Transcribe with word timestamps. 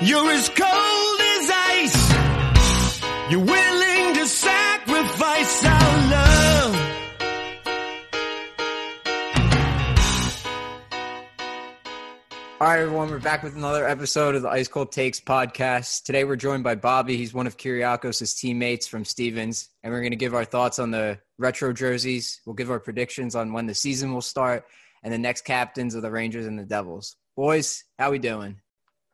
You're 0.00 0.30
as 0.30 0.48
cold 0.48 1.20
as 1.20 1.50
ice. 1.50 3.30
You're 3.30 3.44
willing 3.44 4.14
to 4.14 4.26
sacrifice 4.26 5.64
our 5.64 6.10
love. 6.10 6.48
All 12.60 12.66
right, 12.66 12.80
everyone, 12.80 13.10
we're 13.10 13.20
back 13.20 13.44
with 13.44 13.54
another 13.54 13.86
episode 13.86 14.34
of 14.34 14.42
the 14.42 14.48
Ice 14.48 14.66
Cold 14.66 14.90
Takes 14.90 15.20
podcast. 15.20 16.02
Today 16.02 16.24
we're 16.24 16.34
joined 16.34 16.64
by 16.64 16.74
Bobby. 16.74 17.16
He's 17.16 17.32
one 17.32 17.46
of 17.46 17.56
Kiriakos' 17.56 18.36
teammates 18.36 18.88
from 18.88 19.04
Stevens, 19.04 19.68
and 19.82 19.92
we're 19.92 20.00
going 20.00 20.10
to 20.10 20.16
give 20.16 20.34
our 20.34 20.44
thoughts 20.44 20.80
on 20.80 20.90
the 20.90 21.20
retro 21.38 21.72
jerseys. 21.72 22.40
We'll 22.44 22.56
give 22.56 22.70
our 22.70 22.80
predictions 22.80 23.36
on 23.36 23.52
when 23.52 23.66
the 23.66 23.74
season 23.74 24.12
will 24.12 24.22
start 24.22 24.64
and 25.04 25.12
the 25.12 25.18
next 25.18 25.42
captains 25.42 25.94
of 25.94 26.02
the 26.02 26.10
Rangers 26.10 26.46
and 26.46 26.58
the 26.58 26.64
Devils. 26.64 27.14
Boys, 27.38 27.84
how 28.00 28.10
we 28.10 28.18
doing? 28.18 28.56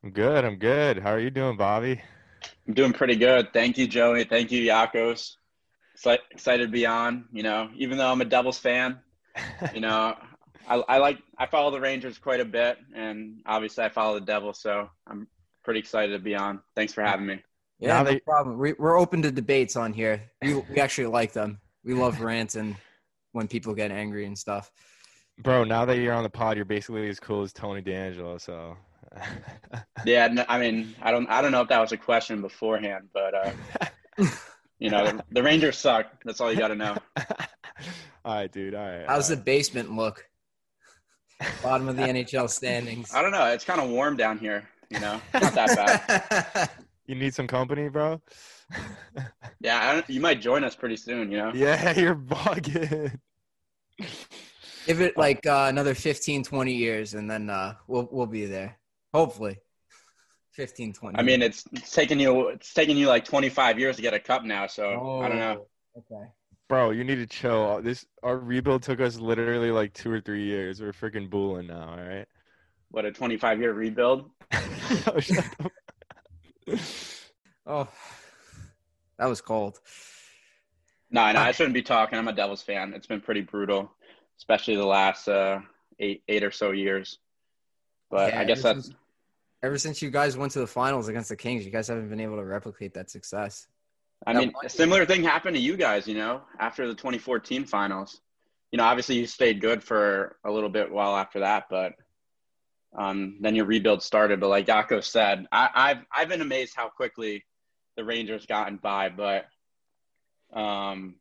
I'm 0.02 0.10
good. 0.10 0.46
I'm 0.46 0.56
good. 0.56 0.98
How 0.98 1.10
are 1.10 1.20
you 1.20 1.28
doing, 1.28 1.58
Bobby? 1.58 2.00
I'm 2.66 2.72
doing 2.72 2.94
pretty 2.94 3.16
good. 3.16 3.52
Thank 3.52 3.76
you, 3.76 3.86
Joey. 3.86 4.24
Thank 4.24 4.50
you, 4.50 4.62
Yakos. 4.62 5.32
Excited 6.30 6.64
to 6.64 6.72
be 6.72 6.86
on. 6.86 7.26
You 7.34 7.42
know, 7.42 7.68
even 7.76 7.98
though 7.98 8.10
I'm 8.10 8.22
a 8.22 8.24
Devils 8.24 8.58
fan, 8.58 8.98
you 9.74 9.82
know, 9.82 10.14
I, 10.66 10.76
I 10.76 10.96
like 10.96 11.18
I 11.36 11.44
follow 11.44 11.70
the 11.70 11.82
Rangers 11.82 12.16
quite 12.16 12.40
a 12.40 12.46
bit, 12.46 12.78
and 12.94 13.42
obviously 13.44 13.84
I 13.84 13.90
follow 13.90 14.18
the 14.18 14.24
Devils, 14.24 14.58
so 14.58 14.88
I'm 15.06 15.28
pretty 15.62 15.80
excited 15.80 16.12
to 16.14 16.18
be 16.18 16.34
on. 16.34 16.60
Thanks 16.74 16.94
for 16.94 17.02
having 17.02 17.26
me. 17.26 17.42
Yeah, 17.78 17.88
Now 17.88 18.02
no 18.04 18.10
they- 18.12 18.20
problem. 18.20 18.56
We, 18.56 18.72
we're 18.72 18.98
open 18.98 19.20
to 19.20 19.30
debates 19.30 19.76
on 19.76 19.92
here. 19.92 20.22
We, 20.40 20.54
we 20.54 20.80
actually 20.80 21.08
like 21.08 21.34
them. 21.34 21.58
We 21.84 21.92
love 21.92 22.20
rants 22.22 22.54
and 22.54 22.74
when 23.32 23.48
people 23.48 23.74
get 23.74 23.90
angry 23.90 24.24
and 24.24 24.38
stuff. 24.38 24.70
Bro, 25.38 25.64
now 25.64 25.84
that 25.84 25.98
you're 25.98 26.14
on 26.14 26.22
the 26.22 26.30
pod, 26.30 26.56
you're 26.56 26.64
basically 26.64 27.08
as 27.08 27.18
cool 27.18 27.42
as 27.42 27.52
Tony 27.52 27.80
D'Angelo. 27.80 28.38
So, 28.38 28.76
Yeah, 30.04 30.28
no, 30.28 30.44
I 30.48 30.58
mean, 30.58 30.94
I 31.02 31.10
don't 31.10 31.28
I 31.28 31.42
don't 31.42 31.52
know 31.52 31.60
if 31.62 31.68
that 31.68 31.80
was 31.80 31.92
a 31.92 31.96
question 31.96 32.40
beforehand, 32.40 33.08
but 33.12 33.34
uh, 33.34 33.50
you 34.78 34.90
know, 34.90 35.04
the, 35.04 35.24
the 35.30 35.42
Rangers 35.42 35.78
suck. 35.78 36.06
That's 36.24 36.40
all 36.40 36.52
you 36.52 36.58
got 36.58 36.68
to 36.68 36.74
know. 36.74 36.96
all 38.24 38.34
right, 38.34 38.52
dude. 38.52 38.74
All 38.74 38.86
right. 38.86 39.06
How's 39.06 39.28
the 39.28 39.36
basement 39.36 39.94
look? 39.94 40.24
Bottom 41.62 41.88
of 41.88 41.96
the 41.96 42.02
NHL 42.02 42.48
standings. 42.48 43.12
I 43.12 43.20
don't 43.20 43.32
know. 43.32 43.46
It's 43.46 43.64
kind 43.64 43.80
of 43.80 43.90
warm 43.90 44.16
down 44.16 44.38
here. 44.38 44.68
You 44.90 45.00
know, 45.00 45.20
not 45.32 45.54
that 45.54 46.46
bad. 46.46 46.70
You 47.06 47.14
need 47.14 47.34
some 47.34 47.46
company, 47.46 47.88
bro. 47.88 48.20
Yeah, 49.60 49.88
I 49.88 49.92
don't, 49.92 50.08
you 50.08 50.20
might 50.20 50.40
join 50.40 50.64
us 50.64 50.74
pretty 50.74 50.96
soon. 50.96 51.30
You 51.30 51.38
know. 51.38 51.52
yeah, 51.54 51.98
you're 51.98 52.14
bugging. 52.14 53.18
Give 54.86 55.00
it 55.00 55.16
like 55.16 55.46
uh, 55.46 55.66
another 55.68 55.94
15, 55.94 56.44
20 56.44 56.72
years, 56.72 57.14
and 57.14 57.30
then 57.30 57.48
uh, 57.50 57.74
we'll 57.86 58.08
we'll 58.10 58.26
be 58.26 58.46
there. 58.46 58.78
Hopefully, 59.12 59.58
15, 60.52 60.92
20. 60.92 61.18
I 61.18 61.22
mean, 61.22 61.42
it's, 61.42 61.64
it's 61.72 61.92
taking 61.92 62.20
you 62.20 62.48
it's 62.48 62.74
taking 62.74 62.96
you 62.96 63.06
like 63.06 63.24
25 63.24 63.78
years 63.78 63.96
to 63.96 64.02
get 64.02 64.14
a 64.14 64.20
cup 64.20 64.44
now. 64.44 64.66
So 64.66 65.20
I 65.22 65.28
don't 65.28 65.38
know. 65.38 65.56
Oh, 65.60 65.68
Okay. 65.96 66.24
Bro, 66.68 66.90
you 66.90 67.04
need 67.04 67.16
to 67.16 67.26
chill. 67.26 67.80
This 67.82 68.04
our 68.22 68.36
rebuild 68.38 68.82
took 68.82 69.00
us 69.00 69.16
literally 69.16 69.70
like 69.70 69.92
two 69.92 70.10
or 70.10 70.20
three 70.20 70.44
years. 70.44 70.80
We're 70.80 70.92
freaking 70.92 71.30
booling 71.30 71.68
now. 71.68 71.90
All 71.90 72.04
right. 72.04 72.26
What 72.90 73.04
a 73.04 73.12
25 73.12 73.60
year 73.60 73.72
rebuild. 73.72 74.30
Oh, 75.06 75.18
shut 75.18 75.44
up. 75.60 75.72
Oh, 77.66 77.88
that 79.18 79.26
was 79.26 79.40
cold. 79.40 79.80
No, 81.10 81.32
no, 81.32 81.40
I 81.40 81.52
shouldn't 81.52 81.72
be 81.74 81.82
talking. 81.82 82.18
I'm 82.18 82.28
a 82.28 82.32
Devils 82.32 82.60
fan. 82.62 82.92
It's 82.94 83.06
been 83.06 83.20
pretty 83.22 83.40
brutal, 83.40 83.90
especially 84.38 84.76
the 84.76 84.86
last 84.86 85.28
uh, 85.28 85.60
eight 85.98 86.22
eight 86.28 86.42
or 86.44 86.50
so 86.50 86.70
years. 86.72 87.18
But 88.10 88.32
Yeah, 88.32 88.40
I 88.40 88.44
guess 88.44 88.58
ever 88.64 88.74
that's 88.74 88.86
since- 88.86 88.96
Ever 89.62 89.78
since 89.78 90.02
you 90.02 90.10
guys 90.10 90.36
went 90.36 90.52
to 90.52 90.58
the 90.58 90.66
finals 90.66 91.08
against 91.08 91.30
the 91.30 91.36
Kings, 91.36 91.64
you 91.64 91.70
guys 91.70 91.88
haven't 91.88 92.10
been 92.10 92.20
able 92.20 92.36
to 92.36 92.44
replicate 92.44 92.92
that 92.94 93.08
success. 93.08 93.66
I 94.26 94.34
that 94.34 94.38
mean, 94.38 94.52
a 94.62 94.68
similar 94.68 95.06
thing 95.06 95.22
happened 95.22 95.56
to 95.56 95.62
you 95.62 95.78
guys. 95.78 96.06
You 96.06 96.16
know, 96.16 96.42
after 96.60 96.86
the 96.86 96.94
2014 96.94 97.64
finals. 97.64 98.20
You 98.70 98.76
know, 98.78 98.84
obviously 98.84 99.16
you 99.16 99.26
stayed 99.26 99.60
good 99.62 99.82
for 99.82 100.36
a 100.44 100.50
little 100.50 100.68
bit 100.68 100.90
while 100.90 101.16
after 101.16 101.40
that, 101.40 101.64
but 101.70 101.94
um, 102.94 103.38
then 103.40 103.54
your 103.54 103.64
rebuild 103.64 104.02
started. 104.02 104.38
But 104.40 104.48
like 104.48 104.66
Yako 104.66 105.02
said, 105.02 105.46
I, 105.50 105.70
I've 105.74 105.98
I've 106.14 106.28
been 106.28 106.42
amazed 106.42 106.74
how 106.76 106.88
quickly 106.90 107.44
the 107.96 108.04
Rangers 108.04 108.44
gotten 108.46 108.76
by. 108.76 109.08
But 109.08 109.46
um, 110.52 111.14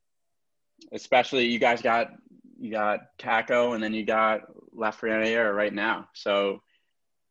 especially 0.92 1.46
you 1.46 1.60
guys 1.60 1.82
got 1.82 2.12
you 2.64 2.72
got 2.72 3.00
Kakko 3.20 3.76
and 3.76 3.84
then 3.84 3.94
you 3.94 4.06
got 4.06 4.42
Lafreniere 4.76 5.54
right 5.54 5.74
now. 5.74 6.08
So 6.14 6.62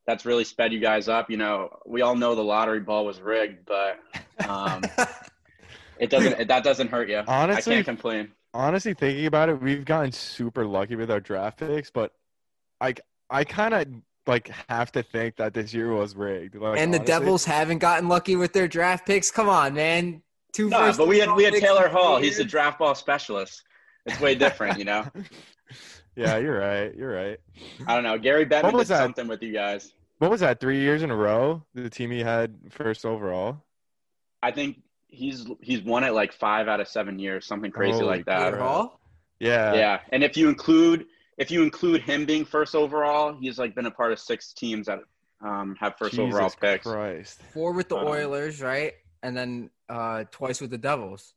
that's 0.06 0.26
really 0.26 0.44
sped 0.44 0.72
you 0.75 0.78
guys 0.78 1.09
up. 1.09 1.31
You 1.31 1.38
know, 1.38 1.70
we 1.87 2.03
all 2.03 2.15
know 2.15 2.34
the 2.34 2.44
lottery 2.44 2.81
ball 2.81 3.06
was 3.06 3.19
rigged, 3.20 3.65
but 3.66 3.98
um, 4.47 4.82
it 5.98 6.10
doesn't 6.10 6.38
it, 6.38 6.48
that 6.48 6.65
doesn't 6.65 6.88
hurt 6.88 7.09
you. 7.09 7.22
Honestly- 7.26 7.72
I 7.72 7.76
can't 7.76 7.87
complain. 7.87 8.32
honestly 8.53 8.92
thinking 8.92 9.25
about 9.26 9.48
it, 9.48 9.60
we've 9.62 9.87
gotten 9.87 10.12
super 10.12 10.66
lucky 10.66 10.97
with 10.97 11.10
our 11.10 11.21
draft 11.21 11.59
picks, 11.59 11.91
but 11.91 12.12
I 12.81 12.94
I 13.31 13.44
kind 13.44 13.72
of 13.72 13.87
like 14.26 14.48
have 14.69 14.92
to 14.92 15.03
think 15.03 15.37
that 15.37 15.54
this 15.54 15.72
year 15.72 15.92
was 15.94 16.15
rigged. 16.15 16.56
Like, 16.56 16.78
and 16.78 16.92
the 16.92 16.98
honestly. 16.98 17.06
Devils 17.06 17.44
haven't 17.47 17.78
gotten 17.78 18.06
lucky 18.09 18.37
with 18.37 18.53
their 18.53 18.69
draft 18.69 19.06
picks. 19.06 19.31
Come 19.31 19.48
on, 19.48 19.72
man. 19.72 20.21
Two 20.53 20.69
No, 20.69 20.78
first 20.81 20.98
but 20.98 21.09
we 21.09 21.19
had 21.21 21.32
we 21.34 21.44
had 21.44 21.54
Taylor 21.54 21.88
Hall. 21.88 22.19
three 22.19 22.26
He's 22.26 22.37
the 22.37 22.42
years. 22.42 22.50
draft 22.50 22.78
ball 22.78 22.94
specialist. 22.94 23.62
It's 24.06 24.20
way 24.20 24.34
different, 24.34 24.78
you 24.78 24.84
know. 24.84 25.06
yeah, 26.16 26.38
you're 26.38 26.58
right. 26.58 26.94
You're 26.94 27.12
right. 27.12 27.38
I 27.86 27.94
don't 27.94 28.04
know. 28.04 28.18
Gary 28.18 28.46
Bettman 28.46 28.64
What 28.64 28.78
did 28.78 28.88
that? 28.88 28.98
something 28.98 29.28
with 29.28 29.42
you 29.42 29.52
guys. 29.52 29.92
What 30.18 30.30
was 30.30 30.40
that? 30.40 30.60
Three 30.60 30.80
years 30.80 31.02
in 31.02 31.10
a 31.10 31.16
row, 31.16 31.62
the 31.74 31.90
team 31.90 32.10
he 32.10 32.20
had 32.20 32.54
first 32.70 33.04
overall. 33.04 33.62
I 34.42 34.50
think 34.50 34.80
he's 35.08 35.46
he's 35.60 35.82
won 35.82 36.04
it 36.04 36.12
like 36.12 36.32
five 36.32 36.68
out 36.68 36.80
of 36.80 36.88
seven 36.88 37.18
years, 37.18 37.46
something 37.46 37.70
crazy 37.70 37.94
Holy 37.94 38.06
like 38.06 38.26
that. 38.26 38.38
Taylor 38.38 38.58
Hall? 38.58 39.00
Yeah. 39.41 39.74
Yeah, 39.74 40.00
and 40.10 40.22
if 40.22 40.36
you 40.36 40.48
include 40.48 41.06
if 41.38 41.50
you 41.50 41.62
include 41.62 42.02
him 42.02 42.24
being 42.24 42.44
first 42.44 42.74
overall, 42.74 43.34
he's 43.41 43.58
like 43.58 43.74
been 43.74 43.86
a 43.86 43.91
part 43.91 44.12
of 44.12 44.18
six 44.20 44.52
teams 44.52 44.86
that 44.86 45.00
um, 45.44 45.76
have 45.80 45.96
first 45.98 46.12
Jesus 46.12 46.34
overall 46.34 46.50
picks. 46.60 46.86
Christ. 46.86 47.41
Four 47.52 47.72
with 47.72 47.88
the 47.88 47.96
Um, 47.96 48.06
Oilers, 48.06 48.60
right? 48.60 48.94
And 49.24 49.36
then 49.36 49.70
uh, 49.88 50.24
twice 50.30 50.60
with 50.60 50.70
the 50.70 50.78
Devils. 50.78 51.34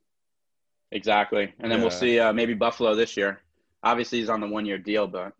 Exactly, 0.96 1.52
and 1.60 1.70
then 1.70 1.82
we'll 1.82 1.90
see 1.90 2.18
uh, 2.18 2.32
maybe 2.32 2.54
Buffalo 2.54 2.94
this 2.94 3.18
year. 3.18 3.42
Obviously, 3.82 4.18
he's 4.20 4.30
on 4.30 4.40
the 4.40 4.48
one 4.48 4.64
year 4.64 4.78
deal, 4.78 5.06
but 5.06 5.34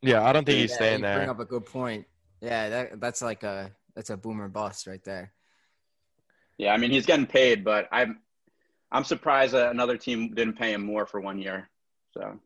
Yeah, 0.00 0.24
I 0.24 0.32
don't 0.32 0.46
think 0.46 0.58
he's 0.58 0.72
staying 0.74 1.00
you 1.00 1.02
there. 1.02 1.18
Bring 1.18 1.28
up 1.28 1.38
a 1.38 1.44
good 1.44 1.66
point. 1.66 2.06
Yeah, 2.40 2.70
that 2.70 3.00
that's 3.00 3.20
like 3.20 3.42
a 3.42 3.70
that's 3.94 4.08
a 4.08 4.16
boomer 4.16 4.48
bust 4.48 4.86
right 4.86 5.04
there. 5.04 5.34
yeah, 6.56 6.72
I 6.72 6.78
mean 6.78 6.90
he's 6.90 7.04
getting 7.04 7.26
paid, 7.26 7.62
but 7.62 7.88
I'm 7.92 8.20
I'm 8.90 9.04
surprised 9.04 9.52
that 9.52 9.70
another 9.70 9.98
team 9.98 10.34
didn't 10.34 10.54
pay 10.54 10.72
him 10.72 10.82
more 10.82 11.04
for 11.04 11.20
one 11.20 11.38
year. 11.38 11.68
So, 12.14 12.40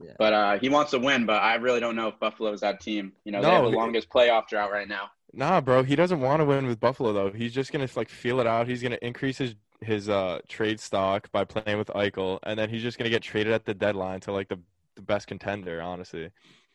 Yeah. 0.00 0.12
but 0.18 0.32
uh, 0.32 0.58
he 0.60 0.68
wants 0.68 0.92
to 0.92 0.98
win, 1.00 1.26
but 1.26 1.42
I 1.42 1.56
really 1.56 1.80
don't 1.80 1.96
know 1.96 2.06
if 2.08 2.20
Buffalo 2.20 2.52
is 2.52 2.60
that 2.60 2.80
team. 2.80 3.14
You 3.24 3.32
know, 3.32 3.42
they 3.42 3.50
have 3.50 3.64
the 3.64 3.70
longest 3.70 4.08
playoff 4.10 4.46
drought 4.48 4.70
right 4.70 4.86
now. 4.88 5.10
Nah, 5.32 5.60
bro, 5.60 5.82
he 5.82 5.96
doesn't 5.96 6.20
want 6.20 6.40
to 6.40 6.44
win 6.44 6.66
with 6.66 6.78
Buffalo 6.78 7.12
though. 7.12 7.30
He's 7.30 7.52
just 7.52 7.72
gonna 7.72 7.88
like 7.96 8.08
feel 8.08 8.38
it 8.38 8.46
out. 8.46 8.68
He's 8.68 8.82
gonna 8.82 8.98
increase 9.02 9.38
his 9.38 9.54
his 9.82 10.08
uh 10.08 10.40
trade 10.48 10.80
stock 10.80 11.30
by 11.32 11.44
playing 11.44 11.78
with 11.78 11.88
Eichel, 11.88 12.38
and 12.44 12.58
then 12.58 12.68
he's 12.70 12.82
just 12.82 12.98
gonna 12.98 13.10
get 13.10 13.22
traded 13.22 13.52
at 13.52 13.64
the 13.64 13.74
deadline 13.74 14.20
to 14.20 14.32
like 14.32 14.48
the 14.48 14.58
the 14.94 15.02
best 15.02 15.26
contender. 15.26 15.80
Honestly, 15.82 16.30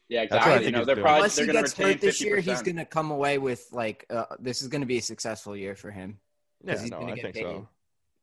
Yeah, 0.09 0.25
That's 0.30 0.31
what 0.31 0.42
I 0.42 0.45
exactly. 0.57 0.65
You 0.68 0.71
know, 0.71 0.86
they're 0.86 0.95
doing. 0.95 1.04
probably 1.04 1.18
Unless 1.19 1.36
they're 1.36 1.45
he 1.45 1.51
gets 1.51 1.74
hurt 1.74 2.01
this 2.01 2.18
fifty 2.18 2.25
year, 2.25 2.38
he's 2.39 2.62
going 2.62 2.77
to 2.77 2.86
come 2.86 3.12
away 3.12 3.38
with 3.38 3.65
like 3.71 4.06
uh, 4.09 4.25
this 4.39 4.62
is 4.62 4.68
going 4.69 4.81
to 4.81 4.88
be 4.88 4.98
a 4.98 5.01
successful 5.01 5.56
year 5.56 5.75
for 5.75 5.92
him. 5.92 6.18
yeah, 6.63 6.74
'Cause 6.74 6.81
he's 6.81 6.92
no, 6.92 7.00
gonna 7.00 7.12
I 7.12 7.15
get 7.15 7.21
think 7.24 7.36
paid. 7.36 7.44
so. 7.44 7.68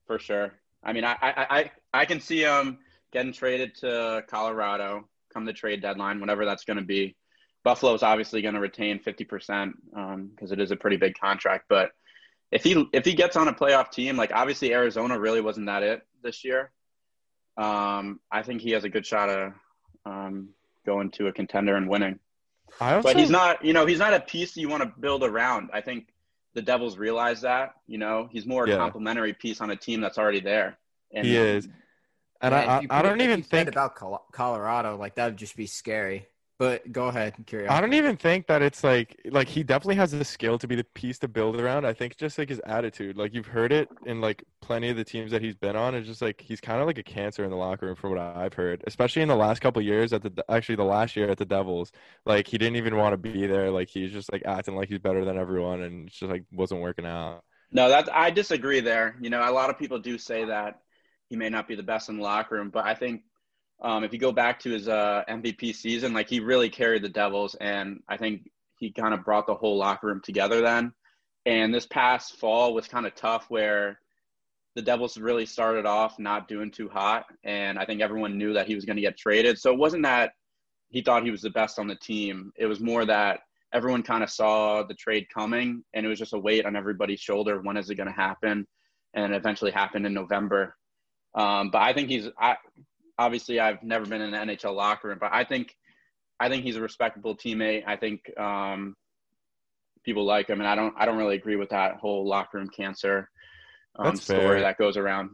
for 0.06 0.18
sure. 0.18 0.52
I 0.82 0.92
mean, 0.92 1.04
I, 1.04 1.12
I, 1.22 1.46
I, 1.60 1.70
I 1.94 2.04
can 2.04 2.20
see 2.20 2.40
him 2.42 2.78
getting 3.12 3.32
traded 3.32 3.74
to 3.76 4.22
Colorado 4.28 5.08
come 5.32 5.44
the 5.46 5.52
trade 5.52 5.80
deadline, 5.80 6.20
whenever 6.20 6.44
that's 6.44 6.64
going 6.64 6.76
to 6.76 6.84
be. 6.84 7.16
Buffalo's 7.64 8.02
obviously 8.02 8.42
going 8.42 8.54
to 8.54 8.60
retain 8.60 8.98
50% 8.98 9.72
because 10.34 10.52
it 10.52 10.60
is 10.60 10.70
a 10.72 10.76
pretty 10.76 10.96
big 10.98 11.14
contract. 11.18 11.64
But 11.70 11.92
if 12.50 12.62
he 12.64 12.88
if 12.92 13.04
he 13.04 13.14
gets 13.14 13.36
on 13.36 13.48
a 13.48 13.52
playoff 13.54 13.90
team, 13.90 14.16
like 14.16 14.32
obviously 14.32 14.72
Arizona 14.72 15.18
really 15.18 15.40
wasn't 15.40 15.66
that 15.66 15.82
it 15.82 16.02
this 16.22 16.44
year. 16.44 16.70
Um, 17.56 18.20
I 18.30 18.42
think 18.42 18.60
he 18.60 18.70
has 18.72 18.84
a 18.84 18.88
good 18.88 19.06
shot 19.06 19.28
of 19.28 19.52
um, 20.04 20.48
going 20.86 21.10
to 21.12 21.28
a 21.28 21.32
contender 21.32 21.76
and 21.76 21.88
winning. 21.88 22.18
I 22.80 22.94
also, 22.94 23.08
but 23.08 23.16
he's 23.16 23.30
not. 23.30 23.64
You 23.64 23.72
know, 23.72 23.86
he's 23.86 23.98
not 23.98 24.14
a 24.14 24.20
piece 24.20 24.56
you 24.56 24.68
want 24.68 24.82
to 24.82 24.92
build 25.00 25.22
around. 25.22 25.70
I 25.72 25.80
think 25.80 26.08
the 26.54 26.62
Devils 26.62 26.98
realize 26.98 27.42
that. 27.42 27.74
You 27.86 27.98
know, 27.98 28.28
he's 28.32 28.46
more 28.46 28.64
a 28.64 28.68
Yeah. 28.70 28.76
complementary 28.78 29.32
piece 29.34 29.60
on 29.60 29.70
a 29.70 29.76
team 29.76 30.00
that's 30.00 30.18
already 30.18 30.40
there. 30.40 30.78
And 31.12 31.26
He 31.26 31.36
is. 31.36 31.68
And 32.40 32.52
Yeah, 32.52 32.80
I, 32.90 32.96
I, 32.96 32.98
I 32.98 33.02
don't 33.02 33.20
even 33.20 33.42
think 33.42 33.68
about 33.68 33.94
Col- 33.94 34.26
Colorado. 34.32 34.96
Like 34.96 35.14
that 35.14 35.26
would 35.26 35.36
just 35.36 35.56
be 35.56 35.66
scary. 35.66 36.26
But 36.56 36.92
go 36.92 37.08
ahead, 37.08 37.34
curious. 37.46 37.70
I 37.70 37.80
don't 37.80 37.94
even 37.94 38.16
think 38.16 38.46
that 38.46 38.62
it's 38.62 38.84
like 38.84 39.20
like 39.28 39.48
he 39.48 39.64
definitely 39.64 39.96
has 39.96 40.12
the 40.12 40.24
skill 40.24 40.56
to 40.58 40.68
be 40.68 40.76
the 40.76 40.84
piece 40.84 41.18
to 41.18 41.28
build 41.28 41.60
around. 41.60 41.84
I 41.84 41.92
think 41.92 42.16
just 42.16 42.38
like 42.38 42.48
his 42.48 42.60
attitude, 42.64 43.16
like 43.16 43.34
you've 43.34 43.48
heard 43.48 43.72
it 43.72 43.88
in 44.06 44.20
like 44.20 44.44
plenty 44.60 44.88
of 44.88 44.96
the 44.96 45.02
teams 45.02 45.32
that 45.32 45.42
he's 45.42 45.56
been 45.56 45.74
on. 45.74 45.96
It's 45.96 46.06
just 46.06 46.22
like 46.22 46.40
he's 46.40 46.60
kind 46.60 46.80
of 46.80 46.86
like 46.86 46.98
a 46.98 47.02
cancer 47.02 47.42
in 47.42 47.50
the 47.50 47.56
locker 47.56 47.86
room, 47.86 47.96
from 47.96 48.10
what 48.10 48.20
I've 48.20 48.54
heard. 48.54 48.84
Especially 48.86 49.22
in 49.22 49.28
the 49.28 49.34
last 49.34 49.62
couple 49.62 49.80
of 49.80 49.86
years 49.86 50.12
at 50.12 50.22
the 50.22 50.44
actually 50.48 50.76
the 50.76 50.84
last 50.84 51.16
year 51.16 51.28
at 51.28 51.38
the 51.38 51.44
Devils, 51.44 51.90
like 52.24 52.46
he 52.46 52.56
didn't 52.56 52.76
even 52.76 52.96
want 52.96 53.14
to 53.14 53.16
be 53.16 53.48
there. 53.48 53.72
Like 53.72 53.88
he's 53.88 54.12
just 54.12 54.30
like 54.32 54.42
acting 54.46 54.76
like 54.76 54.88
he's 54.88 55.00
better 55.00 55.24
than 55.24 55.36
everyone, 55.36 55.82
and 55.82 56.06
it's 56.06 56.16
just 56.16 56.30
like 56.30 56.44
wasn't 56.52 56.82
working 56.82 57.04
out. 57.04 57.42
No, 57.72 57.88
that 57.88 58.08
I 58.14 58.30
disagree 58.30 58.78
there. 58.78 59.16
You 59.20 59.28
know, 59.28 59.40
a 59.42 59.50
lot 59.50 59.70
of 59.70 59.78
people 59.78 59.98
do 59.98 60.18
say 60.18 60.44
that 60.44 60.78
he 61.28 61.34
may 61.34 61.48
not 61.48 61.66
be 61.66 61.74
the 61.74 61.82
best 61.82 62.08
in 62.08 62.18
the 62.18 62.22
locker 62.22 62.54
room, 62.54 62.70
but 62.70 62.84
I 62.84 62.94
think 62.94 63.22
um, 63.82 64.04
if 64.04 64.12
you 64.12 64.18
go 64.18 64.32
back 64.32 64.60
to 64.60 64.70
his 64.70 64.88
uh, 64.88 65.22
MVP 65.28 65.74
season, 65.74 66.12
like 66.12 66.28
he 66.28 66.40
really 66.40 66.70
carried 66.70 67.02
the 67.02 67.08
Devils, 67.08 67.54
and 67.60 68.00
I 68.08 68.16
think 68.16 68.50
he 68.78 68.90
kind 68.90 69.14
of 69.14 69.24
brought 69.24 69.46
the 69.46 69.54
whole 69.54 69.76
locker 69.76 70.06
room 70.06 70.20
together 70.22 70.60
then. 70.60 70.92
And 71.46 71.74
this 71.74 71.86
past 71.86 72.36
fall 72.36 72.72
was 72.72 72.88
kind 72.88 73.06
of 73.06 73.14
tough, 73.14 73.46
where 73.48 74.00
the 74.74 74.82
Devils 74.82 75.18
really 75.18 75.46
started 75.46 75.86
off 75.86 76.18
not 76.18 76.48
doing 76.48 76.70
too 76.70 76.88
hot, 76.88 77.26
and 77.44 77.78
I 77.78 77.84
think 77.84 78.00
everyone 78.00 78.38
knew 78.38 78.54
that 78.54 78.66
he 78.66 78.74
was 78.74 78.84
going 78.84 78.96
to 78.96 79.02
get 79.02 79.18
traded. 79.18 79.58
So 79.58 79.72
it 79.72 79.78
wasn't 79.78 80.04
that 80.04 80.32
he 80.88 81.02
thought 81.02 81.24
he 81.24 81.30
was 81.30 81.42
the 81.42 81.50
best 81.50 81.78
on 81.78 81.86
the 81.86 81.96
team; 81.96 82.52
it 82.56 82.66
was 82.66 82.80
more 82.80 83.04
that 83.04 83.40
everyone 83.74 84.04
kind 84.04 84.22
of 84.22 84.30
saw 84.30 84.84
the 84.84 84.94
trade 84.94 85.26
coming 85.28 85.82
and 85.92 86.06
it 86.06 86.08
was 86.08 86.18
just 86.18 86.32
a 86.32 86.38
weight 86.38 86.64
on 86.64 86.76
everybody's 86.76 87.20
shoulder 87.20 87.60
when 87.60 87.76
is 87.76 87.90
it 87.90 87.96
going 87.96 88.08
to 88.08 88.14
happen 88.14 88.66
and 89.14 89.32
it 89.32 89.36
eventually 89.36 89.72
happened 89.72 90.06
in 90.06 90.14
november 90.14 90.76
um, 91.34 91.70
but 91.70 91.82
i 91.82 91.92
think 91.92 92.08
he's 92.08 92.28
I, 92.38 92.56
obviously 93.18 93.60
i've 93.60 93.82
never 93.82 94.04
been 94.06 94.20
in 94.20 94.34
an 94.34 94.48
nhl 94.48 94.74
locker 94.74 95.08
room 95.08 95.18
but 95.20 95.30
i 95.32 95.44
think 95.44 95.74
i 96.40 96.48
think 96.48 96.64
he's 96.64 96.76
a 96.76 96.80
respectable 96.80 97.36
teammate 97.36 97.82
i 97.86 97.96
think 97.96 98.20
um, 98.38 98.94
people 100.04 100.24
like 100.24 100.48
him 100.48 100.60
and 100.60 100.68
i 100.68 100.74
don't 100.74 100.94
i 100.98 101.04
don't 101.04 101.16
really 101.16 101.36
agree 101.36 101.56
with 101.56 101.70
that 101.70 101.96
whole 101.96 102.26
locker 102.26 102.58
room 102.58 102.68
cancer 102.68 103.28
um, 103.96 104.16
story 104.16 104.60
that 104.60 104.76
goes 104.76 104.96
around 104.96 105.30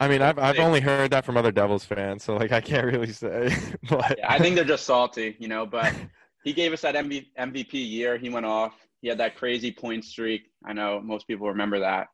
I 0.00 0.08
mean, 0.08 0.22
I've 0.22 0.38
I've 0.38 0.58
only 0.58 0.80
heard 0.80 1.12
that 1.12 1.24
from 1.24 1.36
other 1.36 1.52
Devils 1.52 1.84
fans, 1.84 2.24
so 2.24 2.36
like 2.36 2.52
I 2.52 2.60
can't 2.60 2.84
really 2.84 3.12
say. 3.12 3.54
but 3.88 4.18
Yeah, 4.18 4.30
I 4.30 4.38
think 4.38 4.56
they're 4.56 4.64
just 4.64 4.84
salty, 4.84 5.36
you 5.38 5.46
know. 5.46 5.64
But 5.64 5.94
he 6.42 6.52
gave 6.52 6.72
us 6.72 6.80
that 6.82 6.94
MV, 6.94 7.26
MVP 7.38 7.72
year. 7.72 8.18
He 8.18 8.28
went 8.28 8.44
off. 8.44 8.74
He 9.00 9.08
had 9.08 9.18
that 9.18 9.36
crazy 9.36 9.70
point 9.70 10.04
streak. 10.04 10.50
I 10.64 10.72
know 10.72 11.00
most 11.00 11.26
people 11.26 11.48
remember 11.48 11.78
that. 11.80 12.08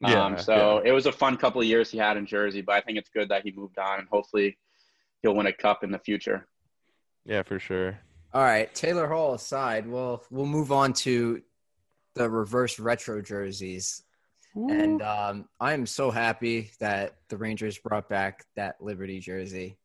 Yeah, 0.00 0.24
um, 0.24 0.38
so 0.38 0.80
it 0.84 0.92
was 0.92 1.06
a 1.06 1.12
fun 1.12 1.36
couple 1.36 1.60
of 1.60 1.66
years 1.66 1.90
he 1.90 1.98
had 1.98 2.16
in 2.16 2.26
Jersey. 2.26 2.60
But 2.60 2.76
I 2.76 2.80
think 2.80 2.98
it's 2.98 3.10
good 3.10 3.28
that 3.30 3.42
he 3.42 3.52
moved 3.52 3.78
on, 3.78 3.98
and 3.98 4.08
hopefully 4.08 4.56
he'll 5.22 5.34
win 5.34 5.46
a 5.46 5.52
cup 5.52 5.82
in 5.82 5.90
the 5.90 5.98
future. 5.98 6.46
yeah, 7.24 7.42
for 7.42 7.58
sure. 7.58 7.98
All 8.32 8.42
right, 8.42 8.72
Taylor 8.74 9.08
Hall 9.08 9.34
aside, 9.34 9.86
we'll 9.86 10.22
we'll 10.30 10.46
move 10.46 10.70
on 10.70 10.92
to 10.94 11.42
the 12.14 12.28
reverse 12.28 12.78
retro 12.78 13.22
jerseys. 13.22 14.02
And 14.54 15.02
um, 15.02 15.48
I 15.60 15.72
am 15.72 15.86
so 15.86 16.10
happy 16.10 16.72
that 16.80 17.14
the 17.28 17.36
Rangers 17.36 17.78
brought 17.78 18.08
back 18.08 18.44
that 18.56 18.76
Liberty 18.80 19.20
jersey. 19.20 19.76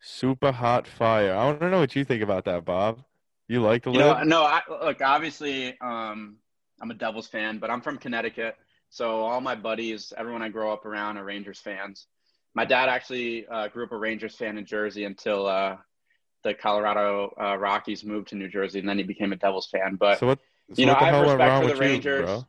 Super 0.00 0.52
hot 0.52 0.86
fire. 0.86 1.34
I 1.34 1.46
want 1.46 1.60
to 1.60 1.70
know 1.70 1.80
what 1.80 1.96
you 1.96 2.04
think 2.04 2.22
about 2.22 2.44
that, 2.44 2.66
Bob. 2.66 3.02
You 3.48 3.62
like 3.62 3.82
the 3.82 3.92
You 3.92 3.98
know, 4.00 4.22
no, 4.22 4.42
I, 4.42 4.60
look, 4.68 5.00
obviously, 5.00 5.78
um, 5.80 6.36
I'm 6.80 6.90
a 6.90 6.94
Devils 6.94 7.26
fan, 7.26 7.58
but 7.58 7.70
I'm 7.70 7.80
from 7.80 7.96
Connecticut. 7.96 8.56
So 8.90 9.22
all 9.22 9.40
my 9.40 9.54
buddies, 9.54 10.12
everyone 10.16 10.42
I 10.42 10.48
grow 10.48 10.72
up 10.72 10.86
around 10.86 11.16
are 11.16 11.24
Rangers 11.24 11.58
fans. 11.58 12.06
My 12.54 12.64
dad 12.64 12.88
actually 12.88 13.46
uh, 13.48 13.68
grew 13.68 13.84
up 13.84 13.92
a 13.92 13.96
Rangers 13.96 14.36
fan 14.36 14.58
in 14.58 14.64
Jersey 14.64 15.04
until 15.04 15.46
uh, 15.46 15.76
the 16.44 16.54
Colorado 16.54 17.34
uh, 17.40 17.56
Rockies 17.56 18.04
moved 18.04 18.28
to 18.28 18.36
New 18.36 18.48
Jersey, 18.48 18.78
and 18.78 18.88
then 18.88 18.98
he 18.98 19.04
became 19.04 19.32
a 19.32 19.36
Devils 19.36 19.66
fan. 19.66 19.96
But, 19.96 20.20
so 20.20 20.28
what? 20.28 20.38
So 20.72 20.80
you 20.80 20.86
know, 20.86 20.94
I 20.94 21.06
have 21.06 21.22
respect 21.22 21.54
for 21.54 21.60
the 21.60 21.72
with 21.72 21.74
you, 21.74 21.80
Rangers. 21.80 22.44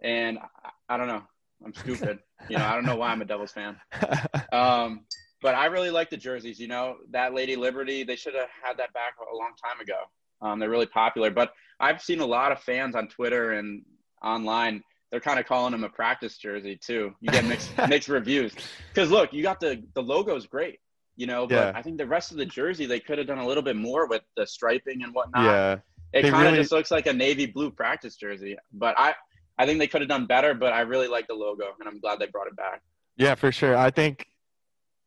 and 0.00 0.38
I, 0.38 0.94
I 0.94 0.96
don't 0.96 1.08
know. 1.08 1.22
I'm 1.64 1.74
stupid. 1.74 2.18
you 2.48 2.58
know, 2.58 2.64
I 2.64 2.74
don't 2.74 2.84
know 2.84 2.96
why 2.96 3.08
I'm 3.08 3.22
a 3.22 3.24
Devils 3.24 3.52
fan. 3.52 3.76
Um, 4.52 5.04
but 5.42 5.54
I 5.54 5.66
really 5.66 5.90
like 5.90 6.08
the 6.08 6.16
jerseys. 6.16 6.58
You 6.58 6.68
know, 6.68 6.96
that 7.10 7.34
Lady 7.34 7.56
Liberty, 7.56 8.04
they 8.04 8.16
should 8.16 8.34
have 8.34 8.48
had 8.62 8.78
that 8.78 8.92
back 8.94 9.14
a 9.20 9.36
long 9.36 9.50
time 9.62 9.80
ago. 9.80 9.98
Um, 10.40 10.58
they're 10.58 10.70
really 10.70 10.86
popular. 10.86 11.30
But 11.30 11.52
I've 11.78 12.00
seen 12.00 12.20
a 12.20 12.26
lot 12.26 12.52
of 12.52 12.60
fans 12.60 12.94
on 12.94 13.08
Twitter 13.08 13.52
and 13.52 13.82
online. 14.22 14.82
They're 15.10 15.20
kind 15.20 15.38
of 15.38 15.46
calling 15.46 15.72
them 15.72 15.84
a 15.84 15.88
practice 15.88 16.36
jersey 16.38 16.76
too. 16.76 17.14
You 17.20 17.30
get 17.30 17.44
mixed 17.44 17.70
mixed 17.88 18.08
reviews 18.08 18.54
because 18.92 19.10
look, 19.10 19.32
you 19.32 19.42
got 19.42 19.60
the 19.60 19.82
the 19.94 20.02
logo's 20.02 20.46
great, 20.46 20.80
you 21.16 21.26
know. 21.26 21.46
But 21.46 21.54
Yeah. 21.54 21.72
I 21.74 21.82
think 21.82 21.98
the 21.98 22.06
rest 22.06 22.32
of 22.32 22.36
the 22.38 22.46
jersey 22.46 22.86
they 22.86 23.00
could 23.00 23.18
have 23.18 23.26
done 23.26 23.38
a 23.38 23.46
little 23.46 23.62
bit 23.62 23.76
more 23.76 24.06
with 24.06 24.22
the 24.36 24.46
striping 24.46 25.02
and 25.04 25.14
whatnot. 25.14 25.44
yeah, 25.44 25.76
it 26.12 26.22
kind 26.22 26.34
of 26.34 26.40
really- 26.42 26.56
just 26.58 26.72
looks 26.72 26.90
like 26.90 27.06
a 27.06 27.12
navy 27.12 27.46
blue 27.46 27.70
practice 27.70 28.16
jersey. 28.16 28.56
But 28.72 28.94
I 28.98 29.14
I 29.58 29.64
think 29.64 29.78
they 29.78 29.86
could 29.86 30.00
have 30.02 30.08
done 30.10 30.26
better. 30.26 30.54
But 30.54 30.72
I 30.72 30.80
really 30.80 31.08
like 31.08 31.28
the 31.28 31.34
logo, 31.34 31.66
and 31.78 31.88
I'm 31.88 32.00
glad 32.00 32.18
they 32.18 32.26
brought 32.26 32.48
it 32.48 32.56
back. 32.56 32.82
yeah, 33.16 33.34
for 33.36 33.50
sure. 33.52 33.74
I 33.76 33.90
think, 33.90 34.26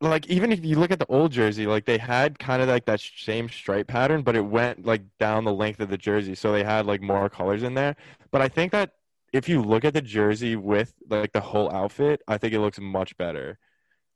like, 0.01 0.25
even 0.27 0.51
if 0.51 0.63
you 0.65 0.79
look 0.79 0.89
at 0.91 0.97
the 0.97 1.05
old 1.07 1.31
jersey, 1.31 1.67
like 1.67 1.85
they 1.85 1.97
had 1.99 2.39
kind 2.39 2.61
of 2.61 2.67
like 2.69 2.85
that 2.85 2.99
same 3.01 3.49
stripe 3.49 3.87
pattern, 3.87 4.21
but 4.23 4.35
it 4.35 4.41
went 4.45 4.85
like 4.85 5.01
down 5.19 5.43
the 5.43 5.53
length 5.53 5.81
of 5.81 5.89
the 5.89 5.97
jersey, 5.97 6.33
so 6.35 6.51
they 6.53 6.63
had 6.63 6.85
like 6.87 7.01
more 7.01 7.29
colors 7.29 7.61
in 7.63 7.73
there. 7.75 7.95
But 8.31 8.41
I 8.41 8.47
think 8.47 8.71
that 8.71 8.93
if 9.33 9.49
you 9.49 9.61
look 9.61 9.85
at 9.85 9.93
the 9.93 10.01
jersey 10.01 10.55
with 10.55 10.93
like 11.09 11.31
the 11.31 11.41
whole 11.41 11.71
outfit, 11.71 12.21
I 12.27 12.37
think 12.37 12.53
it 12.53 12.59
looks 12.59 12.79
much 12.79 13.15
better. 13.17 13.57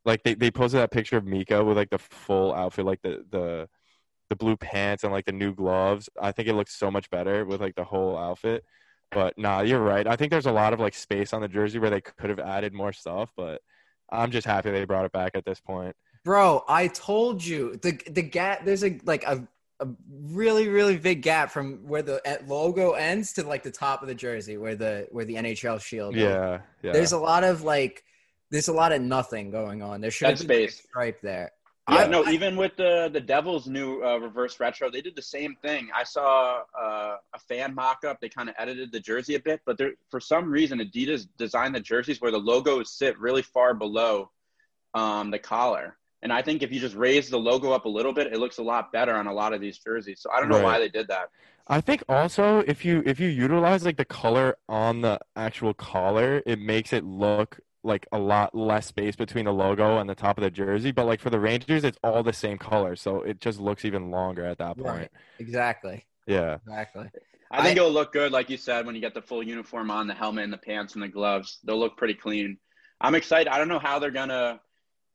Like 0.05 0.23
they, 0.23 0.33
they 0.33 0.51
posted 0.51 0.81
that 0.81 0.91
picture 0.91 1.17
of 1.17 1.25
Mika 1.25 1.63
with 1.63 1.77
like 1.77 1.89
the 1.89 1.97
full 1.97 2.53
outfit, 2.53 2.85
like 2.85 3.01
the 3.01 3.25
the 3.29 3.69
the 4.29 4.35
blue 4.35 4.57
pants 4.57 5.03
and 5.03 5.13
like 5.13 5.25
the 5.25 5.31
new 5.31 5.53
gloves. 5.53 6.09
I 6.21 6.31
think 6.31 6.47
it 6.47 6.55
looks 6.55 6.75
so 6.75 6.89
much 6.91 7.09
better 7.09 7.45
with 7.45 7.61
like 7.61 7.75
the 7.75 7.83
whole 7.83 8.17
outfit. 8.17 8.65
But 9.11 9.37
nah, 9.37 9.61
you're 9.61 9.79
right. 9.79 10.07
I 10.07 10.15
think 10.15 10.31
there's 10.31 10.47
a 10.47 10.51
lot 10.51 10.73
of 10.73 10.79
like 10.79 10.95
space 10.95 11.33
on 11.33 11.41
the 11.41 11.47
jersey 11.47 11.79
where 11.79 11.89
they 11.89 12.01
could 12.01 12.29
have 12.29 12.39
added 12.39 12.73
more 12.73 12.91
stuff, 12.91 13.31
but 13.37 13.61
I'm 14.11 14.31
just 14.31 14.47
happy 14.47 14.71
they 14.71 14.85
brought 14.85 15.05
it 15.05 15.11
back 15.11 15.31
at 15.35 15.45
this 15.45 15.59
point. 15.59 15.95
Bro, 16.23 16.63
I 16.67 16.87
told 16.87 17.43
you 17.43 17.75
the 17.81 17.99
the 18.09 18.21
gap. 18.21 18.65
There's 18.65 18.83
a 18.83 18.99
like 19.03 19.23
a, 19.23 19.47
a 19.83 19.87
really 20.09 20.67
really 20.67 20.97
big 20.97 21.21
gap 21.21 21.51
from 21.51 21.87
where 21.87 22.01
the 22.01 22.21
logo 22.47 22.91
ends 22.93 23.33
to 23.33 23.43
like 23.43 23.63
the 23.63 23.71
top 23.71 24.01
of 24.01 24.07
the 24.07 24.15
jersey, 24.15 24.57
where 24.57 24.75
the 24.75 25.07
where 25.11 25.25
the 25.25 25.35
NHL 25.35 25.81
shield. 25.81 26.15
Yeah, 26.15 26.61
yeah. 26.81 26.91
There's 26.93 27.11
a 27.11 27.17
lot 27.19 27.43
of 27.43 27.61
like, 27.63 28.03
there's 28.51 28.67
a 28.69 28.73
lot 28.73 28.91
of 28.91 29.01
nothing 29.01 29.51
going 29.51 29.81
on. 29.81 30.01
There 30.01 30.11
should 30.11 30.29
have 30.29 30.39
Dead 30.39 30.47
been 30.47 30.57
like, 30.61 30.69
a 30.69 30.71
space. 30.71 30.85
stripe 30.89 31.21
there. 31.21 31.51
Yeah, 31.89 31.95
I- 32.05 32.07
no, 32.07 32.23
I- 32.23 32.31
even 32.31 32.55
with 32.55 32.77
the 32.77 33.09
the 33.11 33.19
Devils' 33.19 33.67
new 33.67 34.01
uh, 34.03 34.17
reverse 34.17 34.57
retro, 34.59 34.89
they 34.89 35.01
did 35.01 35.15
the 35.17 35.21
same 35.21 35.55
thing. 35.61 35.89
I 35.93 36.03
saw 36.05 36.61
uh, 36.79 37.17
a 37.33 37.39
fan 37.49 37.75
mock-up. 37.75 38.21
They 38.21 38.29
kind 38.29 38.47
of 38.47 38.55
edited 38.57 38.91
the 38.93 39.01
jersey 39.01 39.35
a 39.35 39.39
bit, 39.39 39.59
but 39.65 39.77
there, 39.77 39.91
for 40.09 40.21
some 40.21 40.49
reason, 40.49 40.79
Adidas 40.79 41.27
designed 41.37 41.75
the 41.75 41.81
jerseys 41.81 42.21
where 42.21 42.31
the 42.31 42.37
logos 42.39 42.93
sit 42.93 43.19
really 43.19 43.41
far 43.41 43.73
below 43.73 44.31
um, 44.93 45.29
the 45.31 45.39
collar. 45.39 45.97
And 46.23 46.31
I 46.31 46.41
think 46.41 46.63
if 46.63 46.71
you 46.71 46.79
just 46.79 46.95
raise 46.95 47.29
the 47.29 47.37
logo 47.37 47.71
up 47.73 47.83
a 47.85 47.89
little 47.89 48.13
bit, 48.13 48.27
it 48.27 48.39
looks 48.39 48.57
a 48.57 48.63
lot 48.63 48.91
better 48.93 49.13
on 49.13 49.27
a 49.27 49.33
lot 49.33 49.53
of 49.53 49.59
these 49.61 49.77
jerseys. 49.77 50.21
So 50.21 50.31
I 50.31 50.39
don't 50.39 50.49
know 50.49 50.55
Right. 50.55 50.63
why 50.63 50.79
they 50.79 50.89
did 50.89 51.07
that. 51.09 51.29
I 51.67 51.79
think 51.81 52.03
also 52.09 52.59
if 52.59 52.83
you 52.83 53.03
if 53.05 53.19
you 53.19 53.27
utilize 53.29 53.85
like 53.85 53.97
the 53.97 54.05
color 54.05 54.57
on 54.67 55.01
the 55.01 55.19
actual 55.35 55.73
collar, 55.73 56.41
it 56.45 56.59
makes 56.59 56.93
it 56.93 57.03
look 57.05 57.59
like 57.83 58.07
a 58.13 58.17
lot 58.19 58.55
less 58.55 58.87
space 58.87 59.15
between 59.17 59.45
the 59.45 59.51
logo 59.53 59.97
and 59.97 60.09
the 60.09 60.15
top 60.15 60.37
of 60.37 60.43
the 60.43 60.49
jersey. 60.51 60.91
But 60.91 61.05
like 61.05 61.19
for 61.19 61.29
the 61.29 61.39
Rangers, 61.39 61.83
it's 61.83 61.97
all 62.03 62.23
the 62.23 62.33
same 62.33 62.57
color, 62.57 62.95
so 62.95 63.21
it 63.21 63.41
just 63.41 63.59
looks 63.59 63.83
even 63.83 64.09
longer 64.09 64.45
at 64.45 64.57
that 64.59 64.77
point. 64.77 64.87
Right. 64.87 65.09
Exactly. 65.39 66.05
Yeah, 66.25 66.55
Exactly. 66.65 67.09
I 67.51 67.61
think 67.61 67.77
I- 67.77 67.81
it'll 67.81 67.91
look 67.91 68.13
good, 68.13 68.31
like 68.31 68.49
you 68.49 68.55
said, 68.57 68.85
when 68.85 68.95
you 68.95 69.01
get 69.01 69.13
the 69.13 69.21
full 69.21 69.43
uniform 69.43 69.91
on, 69.91 70.07
the 70.07 70.13
helmet 70.13 70.45
and 70.45 70.53
the 70.53 70.57
pants 70.57 70.93
and 70.93 71.03
the 71.03 71.09
gloves. 71.09 71.59
They'll 71.65 71.77
look 71.79 71.97
pretty 71.97 72.13
clean. 72.15 72.57
I'm 73.01 73.15
excited. 73.15 73.49
I 73.51 73.57
don't 73.57 73.67
know 73.67 73.79
how 73.79 73.99
they're 73.99 74.11
gonna. 74.11 74.61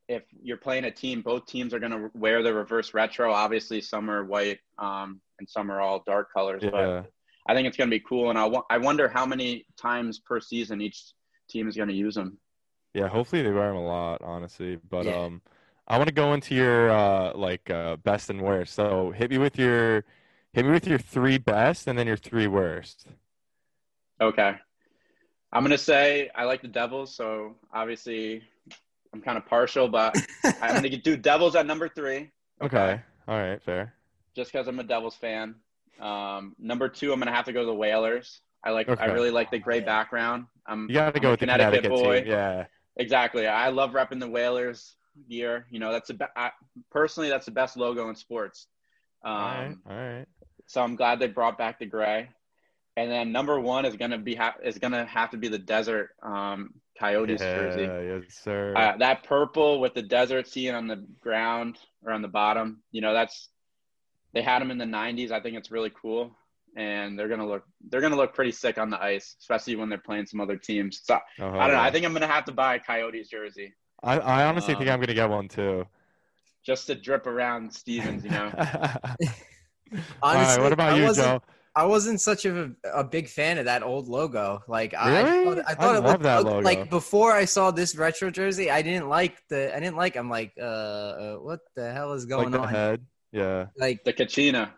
If 0.09 0.23
you're 0.43 0.57
playing 0.57 0.85
a 0.85 0.91
team, 0.91 1.21
both 1.23 1.47
teams 1.47 1.75
are 1.75 1.79
gonna 1.79 2.11
wear 2.15 2.43
the 2.43 2.53
reverse 2.53 2.95
retro. 2.95 3.33
Obviously, 3.33 3.81
some 3.81 4.11
are 4.11 4.25
white, 4.25 4.59
um, 4.79 5.21
and 5.39 5.49
some 5.49 5.71
are 5.71 5.81
all 5.81 6.03
dark 6.07 6.33
colors. 6.33 6.63
yeah. 6.65 6.71
But 6.71 7.13
I 7.47 7.55
think 7.55 7.69
it's 7.69 7.77
gonna 7.77 7.91
be 7.91 8.01
cool, 8.01 8.31
and 8.31 8.39
I 8.39 8.45
wa- 8.47 8.65
I 8.71 8.79
wonder 8.79 9.09
how 9.09 9.27
many 9.27 9.67
times 9.77 10.19
per 10.19 10.41
season 10.41 10.81
each 10.81 11.13
team 11.51 11.69
is 11.69 11.77
gonna 11.77 11.93
use 11.93 12.15
them. 12.15 12.39
Yeah, 12.95 13.09
hopefully 13.09 13.43
they 13.43 13.51
wear 13.51 13.69
them 13.69 13.77
a 13.77 13.87
lot, 13.87 14.23
honestly. 14.23 14.77
But 14.77 15.07
Yeah. 15.07 15.25
um, 15.25 15.43
I 15.87 15.99
want 15.99 16.09
to 16.09 16.15
go 16.15 16.33
into 16.33 16.55
your 16.55 16.91
uh 16.91 17.35
like 17.35 17.69
uh 17.71 17.97
best 17.97 18.31
and 18.31 18.41
worst. 18.41 18.75
So 18.75 19.11
hit 19.11 19.31
me 19.31 19.39
with 19.39 19.59
your 19.59 20.05
hit 20.55 20.65
me 20.65 20.71
with 20.73 20.87
your 20.87 20.99
three 20.99 21.39
best 21.39 21.87
and 21.87 21.99
then 21.99 22.07
your 22.07 22.17
three 22.17 22.47
worst. 22.47 23.07
Okay. 24.21 24.57
I'm 25.53 25.63
gonna 25.63 25.79
say 25.79 26.31
I 26.35 26.45
like 26.45 26.63
the 26.63 26.69
Devils, 26.69 27.15
so 27.15 27.57
obviously 27.73 28.43
I'm 29.13 29.21
kind 29.21 29.39
of 29.39 29.47
partial, 29.47 29.89
but 29.89 30.17
I'm 30.61 30.75
gonna 30.75 30.97
do 30.97 31.17
Devils 31.17 31.57
at 31.57 31.67
number 31.67 31.89
three. 31.89 32.31
Okay. 32.61 33.01
All 33.29 33.39
right. 33.39 33.63
Fair. 33.63 33.95
just 34.35 34.51
because 34.51 34.67
I'm 34.67 34.81
a 34.81 34.83
Devils 34.83 35.15
fan. 35.15 35.55
Um, 36.01 36.57
number 36.59 36.89
two, 36.89 37.13
I'm 37.13 37.21
gonna 37.21 37.31
have 37.33 37.45
to 37.45 37.53
go 37.53 37.61
to 37.61 37.67
the 37.67 37.75
Whalers. 37.75 38.41
I 38.65 38.71
like. 38.71 38.89
I 38.89 39.07
really 39.07 39.31
like 39.31 39.53
the 39.53 39.61
gray 39.61 39.79
background. 39.79 40.47
I'm, 40.67 40.89
You 40.89 40.95
got 40.95 41.15
to 41.15 41.21
go 41.21 41.31
with 41.31 41.39
the 41.41 41.47
Connecticut 41.47 41.85
Connecticut 41.85 42.05
boy. 42.05 42.21
team. 42.23 42.31
Yeah. 42.33 42.67
Exactly. 42.97 43.47
I 43.47 43.69
love 43.69 43.93
repping 43.93 44.19
the 44.19 44.29
Whalers 44.29 44.97
gear. 45.31 45.67
You 45.71 45.79
know, 45.79 45.93
that's 45.93 46.11
a 46.11 46.15
be- 46.15 46.25
I, 46.37 46.51
personally 46.91 47.29
that's 47.31 47.47
the 47.47 47.53
best 47.53 47.77
logo 47.77 48.09
in 48.09 48.17
sports. 48.17 48.67
Um, 49.25 49.33
all 49.33 49.39
right. 49.39 49.77
All 49.89 49.97
right. 49.97 50.27
So 50.67 50.83
I'm 50.83 50.97
glad 50.97 51.21
they 51.21 51.29
brought 51.29 51.57
back 51.57 51.79
the 51.79 51.87
gray. 51.87 52.29
And 52.97 53.09
then 53.09 53.31
number 53.31 53.61
one 53.61 53.85
is 53.85 53.95
gonna 53.97 54.19
be 54.19 54.35
ha- 54.35 54.57
is 54.65 54.79
gonna 54.79 55.05
have 55.07 55.31
to 55.31 55.37
be 55.37 55.47
the 55.47 55.59
desert 55.59 56.11
um, 56.25 56.75
Coyotes 56.99 57.41
jersey. 57.41 57.83
Yes, 57.83 58.35
sir. 58.43 58.75
Uh, 58.77 58.97
that 58.99 59.25
purple 59.25 59.81
with 59.81 59.95
the 59.95 60.03
desert 60.03 60.47
scene 60.49 60.75
on 60.75 60.87
the 60.87 60.97
ground 61.21 61.79
or 62.05 62.13
on 62.13 62.23
the 62.23 62.29
bottom, 62.29 62.83
you 62.93 63.01
know, 63.01 63.13
that's 63.13 63.49
they 64.33 64.43
had 64.43 64.61
them 64.61 64.71
in 64.71 64.79
the 64.79 64.85
'90s. 64.85 65.31
I 65.31 65.41
think 65.41 65.57
it's 65.57 65.71
really 65.71 65.91
cool, 66.01 66.37
and 66.77 67.19
they're 67.19 67.29
gonna 67.29 67.47
look 67.47 67.65
they're 67.89 68.01
gonna 68.01 68.17
look 68.17 68.35
pretty 68.35 68.53
sick 68.53 68.79
on 68.79 68.91
the 68.91 69.03
ice, 69.03 69.37
especially 69.41 69.77
when 69.77 69.89
they're 69.89 69.99
playing 69.99 70.27
some 70.27 70.41
other 70.41 70.57
teams. 70.57 71.01
So 71.05 71.19
Oh, 71.41 71.49
I 71.49 71.51
don't 71.51 71.55
know. 71.55 71.73
yeah. 71.75 71.83
I 71.83 71.91
think 71.91 72.05
I'm 72.05 72.13
gonna 72.13 72.27
have 72.27 72.45
to 72.47 72.53
buy 72.53 72.75
a 72.77 72.81
Coyotes 72.81 73.29
jersey 73.29 73.73
I, 74.03 74.19
I 74.19 74.45
honestly 74.45 74.75
think 74.75 74.89
um, 74.89 74.95
I'm 74.95 75.01
gonna 75.01 75.15
get 75.15 75.29
one 75.29 75.49
too. 75.49 75.87
just 76.65 76.87
to 76.87 76.95
drip 76.95 77.27
around 77.27 77.73
Stevens. 77.73 78.25
You 78.25 78.31
know, 78.31 78.53
All 80.23 80.35
right. 80.35 80.37
Honestly, 80.37 80.63
What 80.63 80.73
about 80.73 80.93
I 80.93 80.97
you, 80.97 81.15
Joe? 81.15 81.43
I 81.83 81.85
wasn't 81.95 82.21
such 82.21 82.43
a, 82.45 82.71
a 83.03 83.05
big 83.17 83.27
fan 83.29 83.55
of 83.61 83.67
that 83.67 83.83
old 83.83 84.09
logo. 84.09 84.47
Like 84.67 84.93
I, 84.95 85.23
Really? 85.23 85.61
I 85.71 85.75
thought, 85.75 85.89
I 85.89 85.95
I 85.95 85.97
it 85.99 86.01
love 86.01 86.05
looked 86.13 86.23
that 86.25 86.45
logo. 86.45 86.61
Like 86.71 86.91
before 86.91 87.33
I 87.43 87.45
saw 87.47 87.71
this 87.71 87.91
retro 88.05 88.29
jersey, 88.31 88.67
I 88.79 88.81
didn't 88.83 89.09
like 89.09 89.35
the. 89.49 89.61
I 89.77 89.79
didn't 89.83 89.97
like. 89.97 90.15
I'm 90.17 90.31
like, 90.39 90.53
uh, 90.61 90.65
uh 90.65 91.35
what 91.47 91.61
the 91.79 91.87
hell 91.97 92.13
is 92.19 92.25
going 92.27 92.51
Like 92.53 92.61
the 92.63 92.67
on? 92.69 92.75
head. 92.81 92.99
Yeah. 93.33 93.67
Like 93.85 93.99
the 94.05 94.13
Kachina. 94.13 94.71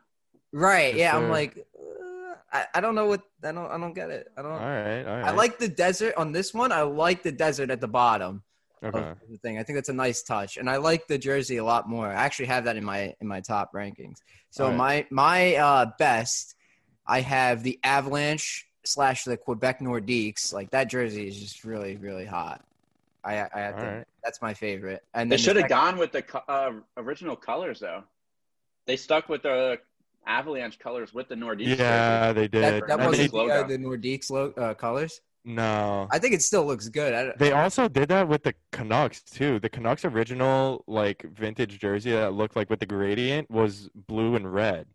right? 0.53 0.93
Yes, 0.95 1.01
yeah, 1.03 1.17
I'm 1.17 1.31
like, 1.39 1.53
uh, 1.79 2.35
I, 2.53 2.61
I 2.77 2.81
don't 2.83 2.95
know 2.99 3.07
what. 3.07 3.23
I 3.45 3.53
don't. 3.53 3.71
I 3.75 3.79
don't 3.79 3.95
get 3.95 4.11
it. 4.11 4.25
I 4.37 4.43
don't. 4.43 4.53
All 4.53 4.59
right. 4.59 5.03
All 5.09 5.17
right. 5.17 5.25
I 5.25 5.31
like 5.43 5.59
the 5.59 5.69
desert 5.69 6.15
on 6.17 6.33
this 6.33 6.53
one. 6.53 6.71
I 6.73 6.83
like 6.83 7.23
the 7.23 7.33
desert 7.33 7.71
at 7.71 7.81
the 7.81 7.89
bottom 7.89 8.43
Okay. 8.83 8.99
of 8.99 9.17
the 9.31 9.39
thing. 9.39 9.59
I 9.59 9.63
think 9.63 9.77
that's 9.79 9.89
a 9.91 10.01
nice 10.07 10.23
touch, 10.23 10.57
and 10.57 10.69
I 10.69 10.77
like 10.91 11.07
the 11.07 11.19
jersey 11.19 11.59
a 11.59 11.65
lot 11.65 11.89
more. 11.89 12.09
I 12.09 12.15
actually 12.27 12.47
have 12.55 12.65
that 12.65 12.77
in 12.77 12.85
my 12.85 13.15
in 13.21 13.27
my 13.35 13.41
top 13.41 13.73
rankings. 13.73 14.19
So 14.51 14.65
All 14.65 14.71
right. 14.71 15.07
my 15.13 15.25
my 15.29 15.55
uh, 15.57 15.87
best, 15.99 16.57
I 17.11 17.21
have 17.21 17.63
the 17.63 17.79
Avalanche 17.83 18.67
slash 18.85 19.25
the 19.25 19.37
Quebec 19.37 19.81
Nordiques. 19.81 20.53
Like 20.53 20.71
that 20.71 20.89
jersey 20.89 21.27
is 21.29 21.39
just 21.39 21.65
really 21.65 21.97
really 21.97 22.25
hot. 22.27 22.65
I 23.25 23.33
I 23.55 23.61
have 23.61 23.77
to, 23.79 23.85
right. 23.85 24.05
that's 24.25 24.41
my 24.41 24.55
favorite. 24.55 25.03
And 25.13 25.31
They 25.31 25.37
should 25.37 25.57
have 25.57 25.65
second- 25.65 25.77
gone 25.77 25.99
with 25.99 26.13
the 26.13 26.25
uh, 26.49 26.73
original 26.97 27.37
colors 27.37 27.81
though. 27.81 28.05
They 28.87 28.97
stuck 28.97 29.29
with 29.29 29.43
the 29.43 29.79
Avalanche 30.27 30.79
colors 30.79 31.13
with 31.13 31.29
the 31.29 31.35
Nordiques. 31.35 31.67
jersey. 31.67 31.83
Yeah, 31.83 32.33
they 32.33 32.49
did. 32.49 32.63
That, 32.63 32.73
that 32.87 32.93
And 32.93 33.01
And 33.01 33.07
wasn't 33.11 33.33
they- 33.33 33.47
the, 33.47 33.55
uh, 33.55 33.67
the 33.67 33.79
Nordiques 33.79 34.31
lo- 34.31 34.55
uh, 34.57 34.75
colors. 34.75 35.21
no. 35.45 36.07
I 36.11 36.19
think 36.19 36.35
it 36.35 36.43
still 36.43 36.65
looks 36.67 36.89
good. 36.89 37.13
I, 37.15 37.33
They 37.39 37.53
also 37.53 37.89
did 37.89 38.09
that 38.11 38.29
with 38.29 38.43
the 38.43 38.55
Canucks 38.73 39.23
too. 39.23 39.59
The 39.59 39.69
Canucks 39.69 40.05
original 40.05 40.85
like 40.87 41.23
vintage 41.23 41.79
jersey 41.79 42.13
that 42.13 42.33
looked 42.35 42.57
like 42.57 42.71
with 42.71 42.81
the 42.81 42.87
gradient 42.87 43.51
was 43.51 43.91
blue 43.95 44.35
and 44.37 44.53
red, 44.53 44.87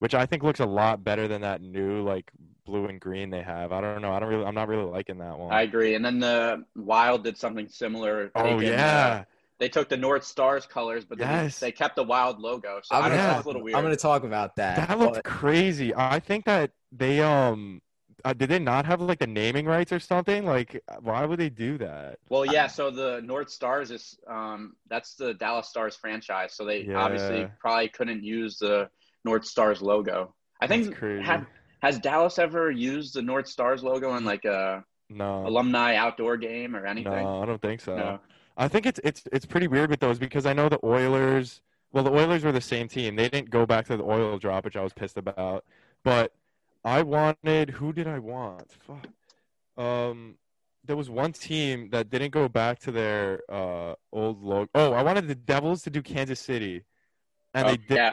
which 0.00 0.14
I 0.14 0.26
think 0.26 0.42
looks 0.42 0.60
a 0.60 0.66
lot 0.66 1.04
better 1.04 1.28
than 1.28 1.40
that 1.42 1.62
new 1.62 2.02
like 2.02 2.30
blue 2.66 2.86
and 2.86 3.00
green 3.00 3.30
they 3.30 3.42
have. 3.42 3.70
I 3.72 3.80
don't 3.80 4.02
know. 4.02 4.12
I 4.12 4.18
don't 4.20 4.28
really. 4.28 4.44
I'm 4.44 4.54
not 4.54 4.68
really 4.68 4.84
liking 4.90 5.18
that 5.18 5.38
one. 5.38 5.52
I 5.52 5.62
agree. 5.62 5.94
And 5.94 6.04
then 6.04 6.18
the 6.18 6.64
Wild 6.76 7.22
did 7.24 7.36
something 7.38 7.68
similar. 7.68 8.30
oh 8.34 8.42
taking, 8.42 8.68
uh, 8.70 8.72
yeah. 8.72 9.24
they 9.58 9.68
took 9.68 9.88
the 9.88 9.96
North 9.96 10.24
Stars 10.24 10.66
colors, 10.66 11.04
but 11.04 11.18
Yes. 11.18 11.58
they, 11.58 11.68
they 11.68 11.72
kept 11.72 11.96
the 11.96 12.02
Wild 12.04 12.40
logo. 12.40 12.80
So 12.82 12.94
I'm 12.96 13.04
I 13.04 13.08
don't 13.08 13.16
gonna. 13.18 13.28
Yeah. 13.28 13.34
talk, 13.34 13.44
a 13.44 13.48
little 13.48 13.62
weird. 13.62 13.76
I'm 13.76 13.82
gonna 13.84 13.96
talk 13.96 14.24
about 14.24 14.56
that. 14.56 14.88
That 14.88 14.98
looked 14.98 15.14
but- 15.14 15.24
crazy. 15.24 15.94
I 15.94 16.18
think 16.18 16.44
that 16.46 16.72
they 16.92 17.20
um. 17.20 17.80
Uh, 18.22 18.34
did 18.34 18.50
they 18.50 18.58
not 18.58 18.84
have 18.84 19.00
like 19.00 19.18
the 19.18 19.26
naming 19.26 19.64
rights 19.64 19.92
or 19.92 19.98
something? 19.98 20.44
Like, 20.44 20.82
why 21.00 21.24
would 21.24 21.40
they 21.40 21.48
do 21.48 21.78
that? 21.78 22.18
Well, 22.28 22.44
yeah. 22.44 22.66
So 22.66 22.90
the 22.90 23.22
North 23.24 23.48
Stars 23.48 23.90
is 23.90 24.18
um, 24.28 24.76
that's 24.90 25.14
the 25.14 25.32
Dallas 25.32 25.68
Stars 25.68 25.96
franchise. 25.96 26.52
So 26.52 26.66
they 26.66 26.92
obviously 26.92 27.48
probably 27.58 27.88
couldn't 27.88 28.22
use 28.22 28.58
the 28.58 28.90
North 29.24 29.44
Stars 29.44 29.82
logo. 29.82 30.34
I 30.60 30.66
think 30.66 30.96
had, 30.98 31.46
has 31.82 31.98
Dallas 31.98 32.38
ever 32.38 32.70
used 32.70 33.14
the 33.14 33.22
North 33.22 33.48
Stars 33.48 33.82
logo 33.82 34.14
in 34.16 34.24
like 34.24 34.44
a 34.44 34.84
No, 35.08 35.46
alumni 35.46 35.94
outdoor 35.96 36.36
game 36.36 36.76
or 36.76 36.86
anything? 36.86 37.24
no, 37.24 37.42
I 37.42 37.46
don't 37.46 37.62
think 37.62 37.80
so. 37.80 37.96
No. 37.96 38.20
I 38.56 38.68
think 38.68 38.84
it's 38.84 39.00
it's 39.04 39.22
it's 39.32 39.46
pretty 39.46 39.68
weird 39.68 39.88
with 39.90 40.00
those 40.00 40.18
because 40.18 40.44
I 40.44 40.52
know 40.52 40.68
the 40.68 40.80
Oilers. 40.84 41.62
Well, 41.92 42.04
the 42.04 42.10
Oilers 42.12 42.44
were 42.44 42.52
the 42.52 42.60
same 42.60 42.88
team. 42.88 43.16
They 43.16 43.28
didn't 43.28 43.50
go 43.50 43.64
back 43.66 43.86
to 43.86 43.96
the 43.96 44.04
oil 44.04 44.38
drop, 44.38 44.64
which 44.64 44.76
I 44.76 44.82
was 44.82 44.92
pissed 44.92 45.16
about. 45.16 45.64
But 46.04 46.32
I 46.84 47.02
wanted. 47.02 47.70
Who 47.70 47.92
did 47.92 48.06
I 48.06 48.18
want? 48.18 48.70
Fuck. 48.86 49.06
Um, 49.82 50.36
there 50.84 50.96
was 50.96 51.08
one 51.08 51.32
team 51.32 51.88
that 51.90 52.10
didn't 52.10 52.30
go 52.32 52.48
back 52.48 52.78
to 52.80 52.92
their 52.92 53.40
uh 53.48 53.94
old 54.12 54.42
logo. 54.42 54.68
Oh, 54.74 54.92
I 54.92 55.02
wanted 55.02 55.26
the 55.28 55.34
Devils 55.34 55.82
to 55.82 55.90
do 55.90 56.02
Kansas 56.02 56.40
City, 56.40 56.82
and 57.54 57.66
Oh, 57.66 57.70
they 57.70 57.76
did. 57.78 57.96
Yeah, 57.96 58.12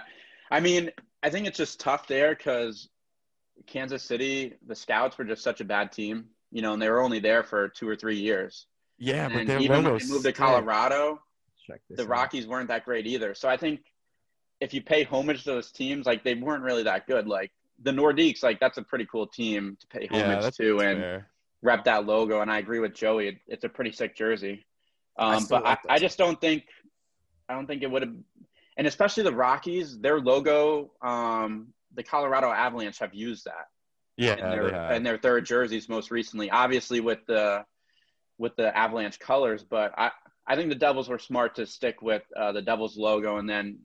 I 0.49 0.59
mean, 0.59 0.91
I 1.23 1.29
think 1.29 1.47
it's 1.47 1.57
just 1.57 1.79
tough 1.79 2.07
there 2.07 2.35
because 2.35 2.89
Kansas 3.65 4.03
City, 4.03 4.53
the 4.65 4.75
Scouts 4.75 5.17
were 5.17 5.25
just 5.25 5.43
such 5.43 5.61
a 5.61 5.65
bad 5.65 5.91
team, 5.91 6.25
you 6.51 6.61
know, 6.61 6.73
and 6.73 6.81
they 6.81 6.89
were 6.89 7.01
only 7.01 7.19
there 7.19 7.43
for 7.43 7.69
two 7.69 7.87
or 7.87 7.95
three 7.95 8.17
years. 8.17 8.65
Yeah, 8.97 9.27
but 9.29 9.39
and 9.39 9.49
their 9.49 9.59
even 9.59 9.83
when 9.83 9.97
they 9.97 10.05
moved 10.07 10.25
to. 10.25 10.31
Colorado, 10.31 11.21
Check 11.65 11.81
this 11.89 11.97
the 11.97 12.03
out. 12.03 12.09
Rockies 12.09 12.47
weren't 12.47 12.69
that 12.69 12.85
great 12.85 13.07
either. 13.07 13.33
So 13.35 13.49
I 13.49 13.57
think 13.57 13.81
if 14.59 14.73
you 14.73 14.81
pay 14.81 15.03
homage 15.03 15.43
to 15.43 15.51
those 15.51 15.71
teams, 15.71 16.05
like 16.05 16.23
they 16.23 16.33
weren't 16.33 16.63
really 16.63 16.83
that 16.83 17.07
good. 17.07 17.27
Like 17.27 17.51
the 17.81 17.91
Nordiques, 17.91 18.41
like 18.41 18.59
that's 18.59 18.77
a 18.77 18.81
pretty 18.81 19.05
cool 19.05 19.27
team 19.27 19.77
to 19.81 19.87
pay 19.87 20.07
homage 20.07 20.43
that's 20.43 20.57
to 20.57 20.79
and 20.79 20.99
fair. 20.99 21.27
rep 21.61 21.83
that 21.83 22.05
logo. 22.05 22.41
And 22.41 22.49
I 22.49 22.57
agree 22.59 22.79
with 22.79 22.95
Joey; 22.95 23.27
it, 23.27 23.37
it's 23.47 23.63
a 23.65 23.69
pretty 23.69 23.91
sick 23.91 24.15
jersey. 24.15 24.65
Um, 25.17 25.41
still 25.41 25.57
but 25.57 25.65
like 25.65 25.79
I, 25.89 25.95
I 25.95 25.99
just 25.99 26.17
don't 26.17 26.39
think, 26.39 26.63
I 27.49 27.53
don't 27.53 27.65
think 27.67 27.81
it 27.81 27.89
would 27.89 28.03
have, 28.03 28.13
and 28.77 28.87
especially 28.87 29.23
the 29.23 29.33
Rockies, 29.33 29.97
their 29.99 30.19
logo, 30.19 30.91
um, 31.01 31.73
the 31.95 32.03
Colorado 32.03 32.51
Avalanche 32.51 32.99
have 32.99 33.13
used 33.13 33.45
that 33.45 33.67
Yeah, 34.17 34.33
in 34.33 34.49
their 34.49 34.91
in 34.93 35.03
their 35.03 35.17
third 35.17 35.45
jerseys 35.45 35.89
most 35.89 36.11
recently. 36.11 36.49
Obviously 36.51 36.99
with 36.99 37.19
the 37.27 37.65
with 38.37 38.55
the 38.55 38.75
Avalanche 38.77 39.19
colors, 39.19 39.63
but 39.63 39.93
I 39.97 40.11
I 40.45 40.55
think 40.55 40.69
the 40.69 40.75
Devils 40.75 41.09
were 41.09 41.19
smart 41.19 41.55
to 41.55 41.65
stick 41.65 42.01
with 42.01 42.23
uh, 42.35 42.51
the 42.51 42.61
Devils 42.61 42.97
logo 42.97 43.37
and 43.37 43.49
then 43.49 43.79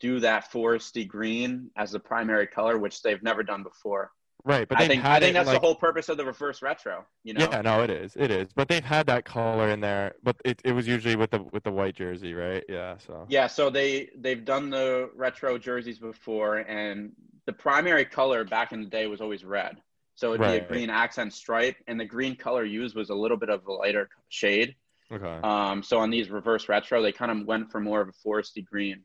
do 0.00 0.20
that 0.20 0.50
foresty 0.52 1.06
green 1.06 1.70
as 1.76 1.90
the 1.90 1.98
primary 2.00 2.46
color, 2.46 2.78
which 2.78 3.02
they've 3.02 3.22
never 3.22 3.42
done 3.42 3.64
before. 3.64 4.12
Right, 4.48 4.66
but 4.66 4.80
I 4.80 4.88
think 4.88 5.04
I 5.04 5.20
think 5.20 5.34
that's 5.34 5.46
like, 5.46 5.60
the 5.60 5.66
whole 5.66 5.74
purpose 5.74 6.08
of 6.08 6.16
the 6.16 6.24
reverse 6.24 6.62
retro. 6.62 7.04
You 7.22 7.34
know, 7.34 7.48
Yeah, 7.50 7.60
no, 7.60 7.82
it 7.82 7.90
is. 7.90 8.16
It 8.16 8.30
is. 8.30 8.48
But 8.54 8.68
they've 8.68 8.84
had 8.84 9.06
that 9.06 9.24
color 9.24 9.68
in 9.68 9.80
there, 9.80 10.14
but 10.22 10.36
it, 10.44 10.60
it 10.64 10.72
was 10.72 10.88
usually 10.88 11.14
with 11.14 11.30
the 11.30 11.42
with 11.52 11.62
the 11.62 11.70
white 11.70 11.94
jersey, 11.94 12.34
right? 12.34 12.64
Yeah, 12.68 12.96
so 12.98 13.26
Yeah, 13.28 13.46
so 13.46 13.70
they 13.70 14.08
they've 14.18 14.44
done 14.44 14.70
the 14.70 15.10
retro 15.14 15.58
jerseys 15.58 15.98
before, 15.98 16.58
and 16.58 17.12
the 17.46 17.52
primary 17.52 18.04
color 18.04 18.44
back 18.44 18.72
in 18.72 18.82
the 18.82 18.88
day 18.88 19.06
was 19.06 19.20
always 19.20 19.44
red. 19.44 19.76
So 20.14 20.34
it'd 20.34 20.44
be 20.44 20.56
a 20.56 20.66
green 20.66 20.90
accent 20.90 21.32
stripe, 21.32 21.76
and 21.86 22.00
the 22.00 22.04
green 22.04 22.34
color 22.34 22.64
used 22.64 22.96
was 22.96 23.10
a 23.10 23.14
little 23.14 23.36
bit 23.36 23.50
of 23.50 23.64
a 23.68 23.72
lighter 23.72 24.08
shade. 24.30 24.74
okay. 25.12 25.38
Um, 25.44 25.80
so 25.80 26.00
on 26.00 26.10
these 26.10 26.28
reverse 26.28 26.68
retro, 26.68 27.00
they 27.02 27.12
kind 27.12 27.30
of 27.30 27.46
went 27.46 27.70
for 27.70 27.78
more 27.78 28.00
of 28.00 28.08
a 28.08 28.28
foresty 28.28 28.64
green, 28.64 29.02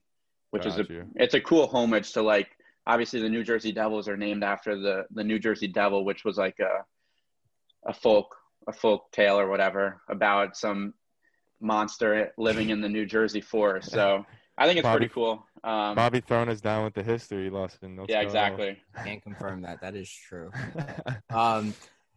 which 0.50 0.66
is 0.66 0.80
a 0.80 0.86
you. 0.90 1.06
it's 1.16 1.36
a 1.36 1.40
cool 1.40 1.68
homage 1.68 2.14
to 2.14 2.24
like 2.24 2.50
obviously 2.88 3.22
the 3.22 3.30
New 3.30 3.44
Jersey 3.44 3.72
Devils 3.72 4.08
are 4.08 4.18
named 4.18 4.44
after 4.44 4.78
the 4.80 5.06
the 5.12 5.24
New 5.24 5.40
Jersey 5.40 5.68
Devil, 5.68 6.06
which 6.06 6.24
was 6.26 6.38
like 6.38 6.60
a 6.60 6.84
a 7.90 7.94
folk 7.94 8.36
a 8.68 8.74
folk 8.74 9.12
tale 9.12 9.38
or 9.40 9.48
whatever 9.50 10.02
about 10.10 10.56
some 10.56 10.94
monster 11.60 12.32
living 12.38 12.70
in 12.70 12.82
the 12.82 12.90
New 12.90 13.06
Jersey 13.06 13.42
forest. 13.42 13.92
So 13.92 14.26
I 14.58 14.66
think 14.68 14.78
it's 14.78 14.84
Bobby- 14.86 15.00
pretty 15.00 15.14
cool. 15.14 15.46
Um, 15.64 15.96
Bobby 15.96 16.20
throwing 16.20 16.50
us 16.50 16.60
down 16.60 16.84
with 16.84 16.94
the 16.94 17.04
history 17.04 17.50
lesson. 17.50 17.96
Let's 17.96 18.10
yeah, 18.10 18.22
go. 18.22 18.28
exactly. 18.28 18.78
Can't 19.04 19.24
confirm 19.24 19.62
that. 19.62 19.80
That 19.82 19.96
is 19.96 20.10
true. 20.12 20.52
Um. 21.30 21.74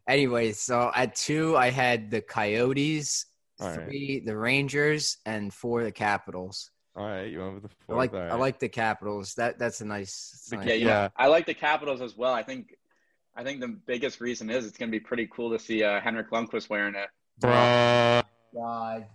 Anyway, 0.08 0.52
so 0.52 0.92
at 0.94 1.16
two, 1.16 1.56
I 1.56 1.70
had 1.70 2.12
the 2.12 2.20
Coyotes, 2.20 3.26
All 3.58 3.68
right. 3.68 3.74
three 3.84 4.22
the 4.24 4.36
Rangers, 4.36 5.18
and 5.26 5.52
four 5.52 5.82
the 5.82 5.90
Capitals. 5.90 6.70
All 6.96 7.04
right, 7.06 7.24
you 7.30 7.40
went 7.40 7.54
with 7.54 7.62
the 7.64 7.70
I 7.92 7.94
like 7.96 8.14
all 8.14 8.20
I 8.20 8.34
like 8.36 8.58
the 8.58 8.68
Capitals. 8.70 9.34
That 9.34 9.58
that's 9.58 9.80
a 9.82 9.84
nice. 9.84 10.30
it's 10.34 10.52
nice. 10.52 10.66
Yeah, 10.66 10.74
you 10.74 10.86
Yeah. 10.86 11.08
I 11.16 11.26
like 11.26 11.44
the 11.46 11.54
Capitals 11.54 12.00
as 12.00 12.16
well. 12.16 12.32
I 12.32 12.42
think 12.42 12.74
I 13.36 13.44
think 13.44 13.60
the 13.60 13.68
biggest 13.68 14.20
reason 14.20 14.48
is 14.48 14.64
it's 14.66 14.78
going 14.78 14.90
to 14.90 14.92
be 14.98 15.00
pretty 15.00 15.28
cool 15.30 15.50
to 15.50 15.58
see 15.58 15.82
uh, 15.84 16.00
Henrik 16.00 16.30
Lundqvist 16.30 16.70
wearing 16.70 16.94
it. 16.94 17.08
Bruh. 17.40 18.24
God. 18.54 19.06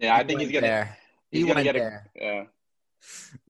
Yeah, 0.00 0.14
I 0.16 0.18
He 0.18 0.24
think 0.24 0.40
he's 0.40 0.50
gonna. 0.50 0.66
there. 0.66 0.96
he's 1.30 1.42
He 1.42 1.46
gonna 1.46 1.62
went 1.62 1.64
get 1.64 1.76
a- 1.76 2.02
Yeah. 2.16 2.44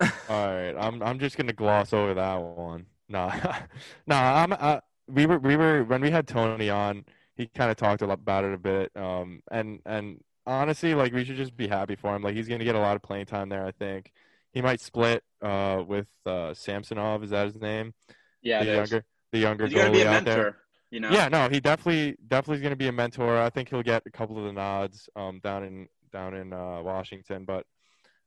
All 0.29 0.47
right, 0.55 0.75
I'm 0.79 1.03
I'm 1.03 1.19
just 1.19 1.39
gonna 1.39 1.55
gloss 1.55 1.95
over 1.95 2.13
that 2.15 2.37
one. 2.37 2.85
Nah, 3.09 3.33
nah. 4.07 4.43
I'm 4.43 4.53
uh, 4.53 4.81
we 5.09 5.25
were 5.25 5.39
we 5.39 5.57
were 5.57 5.85
when 5.85 6.03
we 6.03 6.11
had 6.11 6.29
Tony 6.29 6.69
on. 6.69 7.07
He 7.35 7.47
kind 7.47 7.71
of 7.71 7.77
talked 7.79 8.03
a 8.03 8.07
lot 8.07 8.19
about 8.19 8.45
it 8.45 8.53
a 8.53 8.59
bit. 8.59 8.91
Um, 8.95 9.41
and 9.51 9.81
and 9.87 10.23
honestly, 10.49 10.95
like 10.95 11.13
we 11.13 11.25
should 11.25 11.37
just 11.37 11.57
be 11.57 11.69
happy 11.69 11.95
for 11.95 12.15
him. 12.17 12.23
Like 12.23 12.35
he's 12.35 12.49
gonna 12.49 12.65
get 12.65 12.75
a 12.75 12.81
lot 12.81 12.97
of 12.97 13.03
playing 13.03 13.27
time 13.27 13.49
there. 13.49 13.65
I 13.65 13.73
think 13.73 14.13
he 14.53 14.63
might 14.63 14.81
split 14.81 15.23
uh 15.43 15.85
with 15.87 16.09
uh 16.27 16.55
Samsonov. 16.55 17.23
Is 17.23 17.31
that 17.31 17.47
his 17.47 17.61
name? 17.61 17.95
Yeah, 18.43 18.65
the 18.65 18.71
is. 18.71 18.77
younger 18.77 19.05
the 19.33 19.39
younger 19.39 19.67
He's 19.67 19.77
goalie 19.77 20.07
out 20.07 20.25
there. 20.25 20.57
You 20.91 21.01
know. 21.01 21.11
Yeah, 21.11 21.29
no, 21.29 21.49
he 21.51 21.61
definitely 21.61 22.17
definitely 22.27 22.57
is 22.57 22.63
going 22.63 22.73
to 22.73 22.77
be 22.77 22.89
a 22.89 22.93
mentor. 22.93 23.39
I 23.39 23.51
think 23.51 23.69
he'll 23.69 23.83
get 23.83 24.05
a 24.07 24.11
couple 24.11 24.39
of 24.39 24.45
the 24.45 24.53
nods 24.53 25.11
um, 25.15 25.39
down 25.45 25.63
in 25.65 25.89
down 26.11 26.35
in 26.35 26.55
uh, 26.55 26.81
Washington, 26.83 27.45
but 27.45 27.67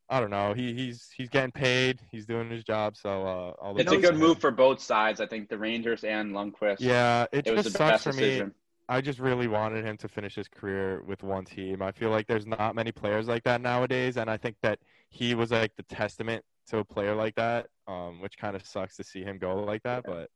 I 0.08 0.20
don't 0.20 0.30
know. 0.30 0.54
He 0.54 0.74
he's 0.74 1.10
he's 1.16 1.30
getting 1.30 1.51
paid. 1.51 2.00
He's 2.12 2.28
doing 2.28 2.51
his 2.51 2.63
job, 2.63 2.98
so 2.98 3.10
uh, 3.10 3.63
all 3.63 3.74
the 3.74 3.82
It's 3.82 3.92
a 3.92 3.98
good 3.98 4.16
move 4.16 4.40
for 4.40 4.51
both 4.51 4.80
sides. 4.80 5.20
I 5.20 5.25
think 5.25 5.50
the 5.50 5.58
Rangers 5.58 6.04
and 6.04 6.34
Lundqvist. 6.34 6.78
Yeah, 6.80 7.25
it, 7.32 7.48
it 7.48 7.56
was 7.56 7.66
the 7.66 7.72
sucks 7.72 8.04
best 8.04 8.04
for 8.04 8.13
me. 8.13 8.44
Decision. 8.91 8.98
I 8.98 9.01
just 9.01 9.19
really 9.19 9.48
wanted 9.48 9.86
him 9.86 9.98
to 9.98 10.07
finish 10.07 10.36
his 10.36 10.48
career 10.48 11.01
with 11.07 11.24
one 11.24 11.45
team. 11.45 11.81
I 11.81 11.91
feel 11.91 12.10
like 12.10 12.27
there's 12.27 12.45
not 12.48 12.75
many 12.75 12.91
players 12.91 13.27
like 13.27 13.43
that 13.43 13.62
nowadays, 13.62 14.17
and 14.17 14.29
I 14.29 14.38
think 14.38 14.57
that 14.62 14.79
he 15.10 15.36
was 15.36 15.51
like 15.51 15.75
the 15.75 15.83
testament 15.83 16.43
to 16.67 16.79
a 16.79 16.86
player 16.86 17.15
like 17.15 17.36
that, 17.36 17.67
um, 17.88 18.21
which 18.21 18.38
kind 18.38 18.55
of 18.55 18.65
sucks 18.65 18.95
to 18.98 19.03
see 19.03 19.24
him 19.24 19.38
go 19.38 19.55
like 19.55 19.83
that. 19.83 20.03
But 20.05 20.29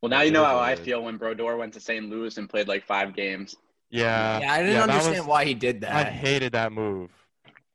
Well, 0.00 0.10
now 0.10 0.22
you 0.22 0.30
know 0.30 0.44
how 0.44 0.58
I 0.58 0.74
feel 0.76 1.02
when 1.02 1.16
Brodeur 1.16 1.56
went 1.56 1.74
to 1.74 1.80
St. 1.80 2.08
Louis 2.08 2.36
and 2.36 2.48
played 2.48 2.68
like 2.68 2.84
five 2.84 3.14
games. 3.14 3.56
yeah, 3.90 4.40
yeah, 4.40 4.52
I 4.52 4.58
didn't 4.60 4.74
yeah, 4.74 4.82
understand 4.82 5.18
was- 5.18 5.26
why 5.26 5.44
he 5.44 5.54
did 5.54 5.80
that. 5.82 6.06
I 6.06 6.10
hated 6.10 6.52
that 6.52 6.72
move. 6.72 7.10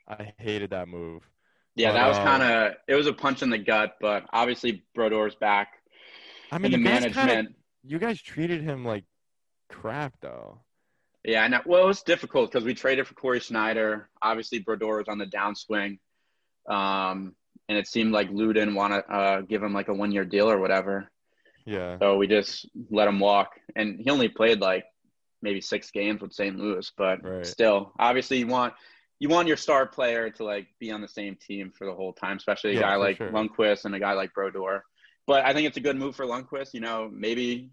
I 0.07 0.33
hated 0.37 0.69
that 0.71 0.87
move. 0.87 1.29
Yeah, 1.75 1.89
But, 1.89 1.93
that 1.93 2.07
was 2.07 2.17
uh, 2.17 2.23
kind 2.23 2.43
of 2.43 2.73
it 2.87 2.95
was 2.95 3.05
a 3.07 3.13
punch 3.13 3.43
in 3.43 3.49
the 3.49 3.57
gut, 3.57 3.97
but 4.01 4.25
obviously 4.33 4.83
Brodeur's 4.95 5.35
back 5.35 5.73
I 6.51 6.57
mean, 6.57 6.73
in 6.73 6.79
the 6.83 6.89
management. 6.89 7.13
kind 7.13 7.47
of 7.47 7.53
you 7.83 7.99
guys 7.99 8.19
treated 8.21 8.61
him 8.63 8.83
like 8.83 9.03
crap, 9.69 10.19
though. 10.21 10.61
Yeah, 11.23 11.43
I 11.43 11.47
know. 11.49 11.61
Well, 11.65 11.83
it 11.83 11.87
was 11.87 12.03
difficult 12.03 12.51
because 12.51 12.63
we 12.63 12.73
traded 12.73 13.07
for 13.07 13.13
Cory 13.15 13.39
Schneider. 13.39 14.09
Obviously, 14.21 14.59
Brodeur 14.59 14.97
was 14.97 15.07
on 15.09 15.17
the 15.17 15.25
downswing, 15.25 15.99
um, 16.69 17.35
and 17.67 17.77
it 17.77 17.87
seemed 17.87 18.13
like 18.13 18.29
Lou 18.29 18.53
didn't 18.53 18.75
want 18.75 18.93
to 18.93 19.13
uh, 19.13 19.41
give 19.41 19.61
him 19.61 19.73
like 19.73 19.89
a 19.89 19.93
one-year 19.93 20.25
deal 20.25 20.49
or 20.49 20.59
whatever. 20.59 21.11
Yeah, 21.65 21.97
So 22.01 22.17
we 22.17 22.27
just 22.27 22.67
let 22.91 23.07
him 23.07 23.19
walk, 23.19 23.51
and 23.75 23.99
he 23.99 24.09
only 24.09 24.29
played 24.29 24.61
like 24.61 24.85
maybe 25.41 25.61
six 25.61 25.91
games 25.91 26.21
with 26.21 26.33
St. 26.33 26.57
Louis, 26.57 26.89
but 26.97 27.19
Right. 27.23 27.45
still, 27.45 27.91
obviously, 27.99 28.37
you 28.39 28.47
want 28.47 28.73
you 29.19 29.29
want 29.29 29.47
your 29.47 29.57
star 29.57 29.85
player 29.87 30.29
to 30.29 30.43
like 30.43 30.67
be 30.79 30.91
on 30.91 31.01
the 31.01 31.07
same 31.07 31.35
team 31.35 31.71
for 31.75 31.85
the 31.87 31.93
whole 31.93 32.13
time, 32.13 32.37
especially 32.37 32.71
a 32.71 32.75
Yeah, 32.75 32.81
guy 32.81 32.95
like 32.95 33.17
sure. 33.17 33.31
Lundqvist 33.31 33.85
and 33.85 33.95
a 33.95 33.99
guy 33.99 34.13
like 34.13 34.33
Brodeur. 34.33 34.83
But 35.25 35.43
I 35.45 35.53
think 35.53 35.67
it's 35.67 35.77
a 35.77 35.81
good 35.81 35.97
move 35.97 36.15
for 36.15 36.25
Lundqvist. 36.25 36.73
You 36.73 36.81
know, 36.81 37.09
maybe 37.11 37.71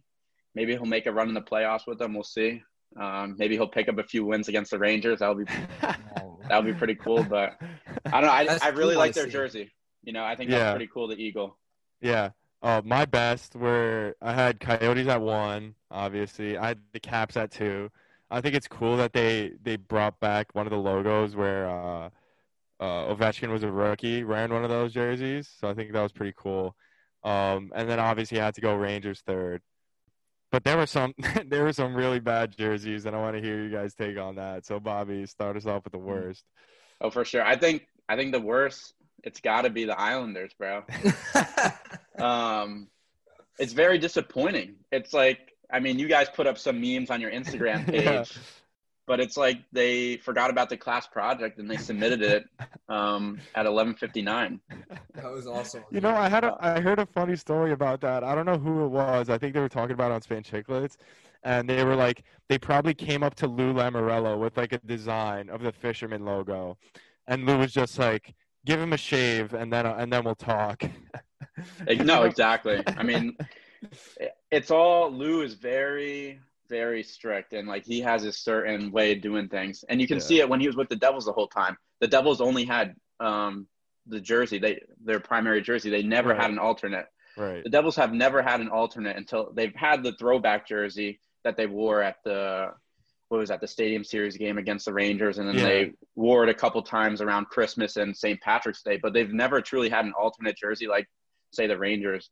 maybe 0.54 0.72
he'll 0.72 0.84
make 0.86 1.06
a 1.06 1.12
run 1.12 1.28
in 1.28 1.34
the 1.34 1.40
playoffs 1.42 1.86
with 1.86 1.98
them. 1.98 2.14
We'll 2.14 2.22
see. 2.24 2.62
Um, 3.00 3.34
maybe 3.38 3.56
he'll 3.56 3.68
pick 3.68 3.88
up 3.88 3.98
a 3.98 4.04
few 4.04 4.24
wins 4.24 4.48
against 4.48 4.70
the 4.70 4.78
Rangers. 4.78 5.18
That'll 5.18 5.34
be 5.34 5.44
that 5.80 5.98
would 6.52 6.66
be 6.66 6.74
pretty 6.74 6.94
cool. 6.94 7.24
But 7.24 7.56
I 8.06 8.10
don't 8.20 8.24
know. 8.24 8.30
I, 8.30 8.44
That's 8.46 8.62
I 8.62 8.68
really 8.68 8.94
cool 8.94 8.98
like 8.98 9.12
to 9.14 9.20
their 9.20 9.26
see. 9.28 9.32
jersey. 9.32 9.72
You 10.02 10.12
know, 10.12 10.24
I 10.24 10.36
think 10.36 10.50
Yeah. 10.50 10.58
that's 10.58 10.76
pretty 10.76 10.90
cool. 10.92 11.08
The 11.08 11.16
Eagle. 11.16 11.58
Yeah. 12.00 12.30
Uh, 12.62 12.80
my 12.84 13.04
best 13.04 13.56
were 13.56 14.14
I 14.22 14.32
had 14.32 14.60
Coyotes 14.60 15.08
at 15.08 15.20
one, 15.20 15.74
obviously. 15.90 16.56
I 16.56 16.68
had 16.68 16.78
the 16.92 17.00
Caps 17.00 17.36
at 17.36 17.50
two. 17.50 17.90
I 18.30 18.40
think 18.40 18.54
it's 18.54 18.68
cool 18.68 18.96
that 18.98 19.12
they 19.12 19.52
they 19.62 19.76
brought 19.76 20.18
back 20.20 20.54
one 20.54 20.66
of 20.66 20.70
the 20.70 20.78
logos 20.78 21.36
where 21.36 21.68
uh, 21.68 22.08
uh, 22.80 23.14
Ovechkin 23.14 23.48
was 23.50 23.62
a 23.64 23.70
rookie 23.70 24.24
wearing 24.24 24.52
one 24.52 24.64
of 24.64 24.70
those 24.70 24.92
jerseys. 24.92 25.48
So 25.60 25.68
I 25.68 25.74
think 25.74 25.92
that 25.92 26.02
was 26.02 26.12
pretty 26.12 26.34
cool. 26.36 26.74
Um, 27.22 27.72
and 27.74 27.88
then 27.88 27.98
obviously 27.98 28.40
I 28.40 28.44
had 28.46 28.54
to 28.54 28.60
go 28.60 28.74
Rangers 28.74 29.20
third. 29.26 29.62
But 30.54 30.62
there 30.62 30.76
were 30.76 30.86
some 30.86 31.12
there 31.48 31.64
were 31.64 31.72
some 31.72 31.96
really 31.96 32.20
bad 32.20 32.56
jerseys, 32.56 33.06
and 33.06 33.16
I 33.16 33.18
want 33.18 33.34
to 33.34 33.42
hear 33.42 33.60
you 33.60 33.70
guys 33.70 33.92
take 33.96 34.16
on 34.16 34.36
that. 34.36 34.64
So 34.64 34.78
Bobby, 34.78 35.26
start 35.26 35.56
us 35.56 35.66
off 35.66 35.82
with 35.82 35.92
the 35.92 35.98
worst. 35.98 36.44
Oh, 37.00 37.10
for 37.10 37.24
sure. 37.24 37.42
I 37.42 37.56
think 37.56 37.88
I 38.08 38.14
think 38.14 38.30
the 38.30 38.40
worst. 38.40 38.94
It's 39.24 39.40
got 39.40 39.62
to 39.62 39.70
be 39.70 39.84
the 39.84 39.98
Islanders, 39.98 40.52
bro. 40.56 40.84
Um, 42.20 42.86
it's 43.58 43.72
very 43.72 43.98
disappointing. 43.98 44.76
It's 44.92 45.12
like, 45.12 45.52
I 45.72 45.80
mean, 45.80 45.98
you 45.98 46.06
guys 46.06 46.28
put 46.28 46.46
up 46.46 46.56
some 46.56 46.80
memes 46.80 47.10
on 47.10 47.20
your 47.20 47.32
Instagram 47.32 47.84
page, 47.90 48.04
Yeah. 48.04 48.24
But 49.06 49.20
it's 49.20 49.36
like 49.36 49.58
they 49.72 50.16
forgot 50.18 50.50
about 50.50 50.70
the 50.70 50.76
class 50.76 51.06
project 51.06 51.58
and 51.58 51.70
they 51.70 51.76
submitted 51.76 52.22
it 52.22 52.46
um, 52.88 53.38
at 53.54 53.66
11:59. 53.66 54.60
that 55.14 55.32
was 55.32 55.46
awesome. 55.46 55.84
You 55.90 56.00
know, 56.00 56.14
I 56.14 56.28
had 56.28 56.44
a, 56.44 56.56
I 56.60 56.80
heard 56.80 56.98
a 56.98 57.06
funny 57.06 57.36
story 57.36 57.72
about 57.72 58.00
that. 58.00 58.24
I 58.24 58.34
don't 58.34 58.46
know 58.46 58.58
who 58.58 58.84
it 58.84 58.88
was. 58.88 59.28
I 59.28 59.38
think 59.38 59.54
they 59.54 59.60
were 59.60 59.68
talking 59.68 59.92
about 59.92 60.10
it 60.10 60.14
on 60.14 60.22
Spittin' 60.22 60.44
Chiclets, 60.44 60.96
and 61.42 61.68
they 61.68 61.84
were 61.84 61.96
like, 61.96 62.24
they 62.48 62.58
probably 62.58 62.94
came 62.94 63.22
up 63.22 63.34
to 63.36 63.46
Lou 63.46 63.74
Lamoriello 63.74 64.38
with 64.38 64.56
like 64.56 64.72
a 64.72 64.78
design 64.78 65.50
of 65.50 65.62
the 65.62 65.72
fisherman 65.72 66.24
logo, 66.24 66.78
and 67.26 67.46
Lou 67.46 67.58
was 67.58 67.72
just 67.72 67.98
like, 67.98 68.34
"Give 68.64 68.80
him 68.80 68.92
a 68.92 68.98
shave, 68.98 69.52
and 69.54 69.72
then 69.72 69.86
and 69.86 70.12
then 70.12 70.24
we'll 70.24 70.34
talk." 70.34 70.82
No, 71.86 72.22
exactly. 72.24 72.82
I 72.86 73.02
mean, 73.02 73.36
it's 74.50 74.70
all 74.70 75.10
Lou 75.10 75.42
is 75.42 75.54
very, 75.54 76.40
very 76.68 77.02
strict, 77.02 77.52
and 77.52 77.68
like 77.68 77.84
he 77.84 78.00
has 78.00 78.24
a 78.24 78.32
certain 78.32 78.90
way 78.90 79.12
of 79.12 79.20
doing 79.20 79.48
things, 79.48 79.84
and 79.88 80.00
you 80.00 80.06
can 80.06 80.16
Yeah. 80.18 80.22
see 80.24 80.40
it 80.40 80.48
when 80.48 80.60
he 80.60 80.66
was 80.66 80.76
with 80.76 80.88
the 80.88 80.96
Devils 80.96 81.26
the 81.26 81.32
whole 81.32 81.48
time. 81.48 81.76
The 82.00 82.08
Devils 82.08 82.40
only 82.40 82.64
had 82.64 82.94
um, 83.20 83.68
the 84.06 84.20
jersey, 84.20 84.58
they 84.58 84.82
their 85.02 85.20
primary 85.20 85.62
jersey. 85.62 85.88
They 85.88 86.02
never 86.02 86.30
Right. 86.30 86.40
had 86.40 86.50
an 86.50 86.58
alternate. 86.58 87.06
right. 87.36 87.62
The 87.64 87.70
Devils 87.70 87.96
have 87.96 88.12
never 88.12 88.42
had 88.42 88.60
an 88.60 88.68
alternate 88.68 89.16
until 89.16 89.52
they've 89.52 89.74
had 89.74 90.02
the 90.02 90.12
throwback 90.12 90.66
jersey 90.68 91.20
that 91.44 91.56
they 91.56 91.66
wore 91.66 92.02
at 92.02 92.16
the 92.24 92.72
what 93.28 93.38
was 93.38 93.48
that 93.48 93.60
the 93.60 93.66
Stadium 93.66 94.04
Series 94.04 94.36
game 94.36 94.58
against 94.58 94.84
the 94.84 94.92
Rangers, 94.92 95.38
and 95.38 95.48
then 95.48 95.56
Yeah. 95.56 95.64
they 95.64 95.92
wore 96.14 96.42
it 96.44 96.50
a 96.50 96.54
couple 96.54 96.82
times 96.82 97.20
around 97.22 97.46
Christmas 97.46 97.96
and 97.96 98.14
St. 98.16 98.40
Patrick's 98.40 98.82
Day. 98.82 98.98
But 98.98 99.12
they've 99.14 99.32
never 99.32 99.60
truly 99.62 99.88
had 99.88 100.04
an 100.04 100.12
alternate 100.12 100.56
jersey 100.56 100.86
like 100.86 101.08
say 101.52 101.66
the 101.66 101.78
Rangers. 101.78 102.30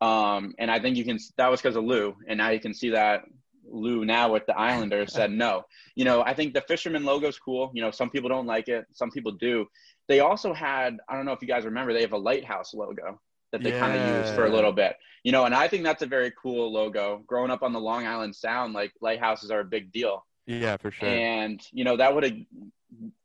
Um, 0.00 0.54
and 0.58 0.70
I 0.70 0.78
think 0.80 0.96
you 0.96 1.04
can 1.04 1.18
that 1.38 1.50
was 1.50 1.62
because 1.62 1.76
of 1.76 1.84
Lou, 1.84 2.14
and 2.28 2.36
now 2.38 2.50
you 2.50 2.60
can 2.60 2.74
see 2.74 2.90
that 2.90 3.24
Lou 3.68 4.04
now 4.04 4.32
with 4.32 4.46
the 4.46 4.56
Islanders 4.56 5.12
said 5.14 5.30
no. 5.30 5.64
You 5.94 6.04
know, 6.04 6.22
I 6.22 6.34
think 6.34 6.54
the 6.54 6.60
Fisherman 6.62 7.04
logo's 7.04 7.38
cool. 7.38 7.70
You 7.74 7.82
know, 7.82 7.90
some 7.90 8.10
people 8.10 8.28
don't 8.28 8.46
like 8.46 8.68
it, 8.68 8.84
some 8.92 9.10
people 9.10 9.32
do. 9.32 9.66
They 10.08 10.20
also 10.20 10.52
had 10.52 10.98
I 11.08 11.16
don't 11.16 11.24
know 11.24 11.32
if 11.32 11.42
you 11.42 11.48
guys 11.48 11.64
remember, 11.64 11.92
they 11.92 12.02
have 12.02 12.12
a 12.12 12.18
lighthouse 12.18 12.74
logo 12.74 13.20
that 13.52 13.62
they 13.62 13.70
kind 13.70 13.96
of 13.96 14.16
used 14.16 14.34
for 14.34 14.46
a 14.46 14.50
little 14.50 14.72
bit. 14.72 14.96
You 15.22 15.32
know, 15.32 15.44
and 15.44 15.54
I 15.54 15.68
think 15.68 15.84
that's 15.84 16.02
a 16.02 16.06
very 16.06 16.32
cool 16.42 16.72
logo. 16.72 17.22
Growing 17.26 17.50
up 17.50 17.62
on 17.62 17.72
the 17.72 17.80
Long 17.80 18.06
Island 18.06 18.34
Sound, 18.34 18.74
like 18.74 18.92
lighthouses 19.00 19.50
are 19.50 19.60
a 19.60 19.64
big 19.64 19.92
deal. 19.92 20.26
Yeah, 20.46 20.76
for 20.76 20.90
sure. 20.90 21.08
And 21.08 21.62
you 21.72 21.84
know 21.84 21.96
that 21.96 22.14
would 22.14 22.24
have 22.24 22.34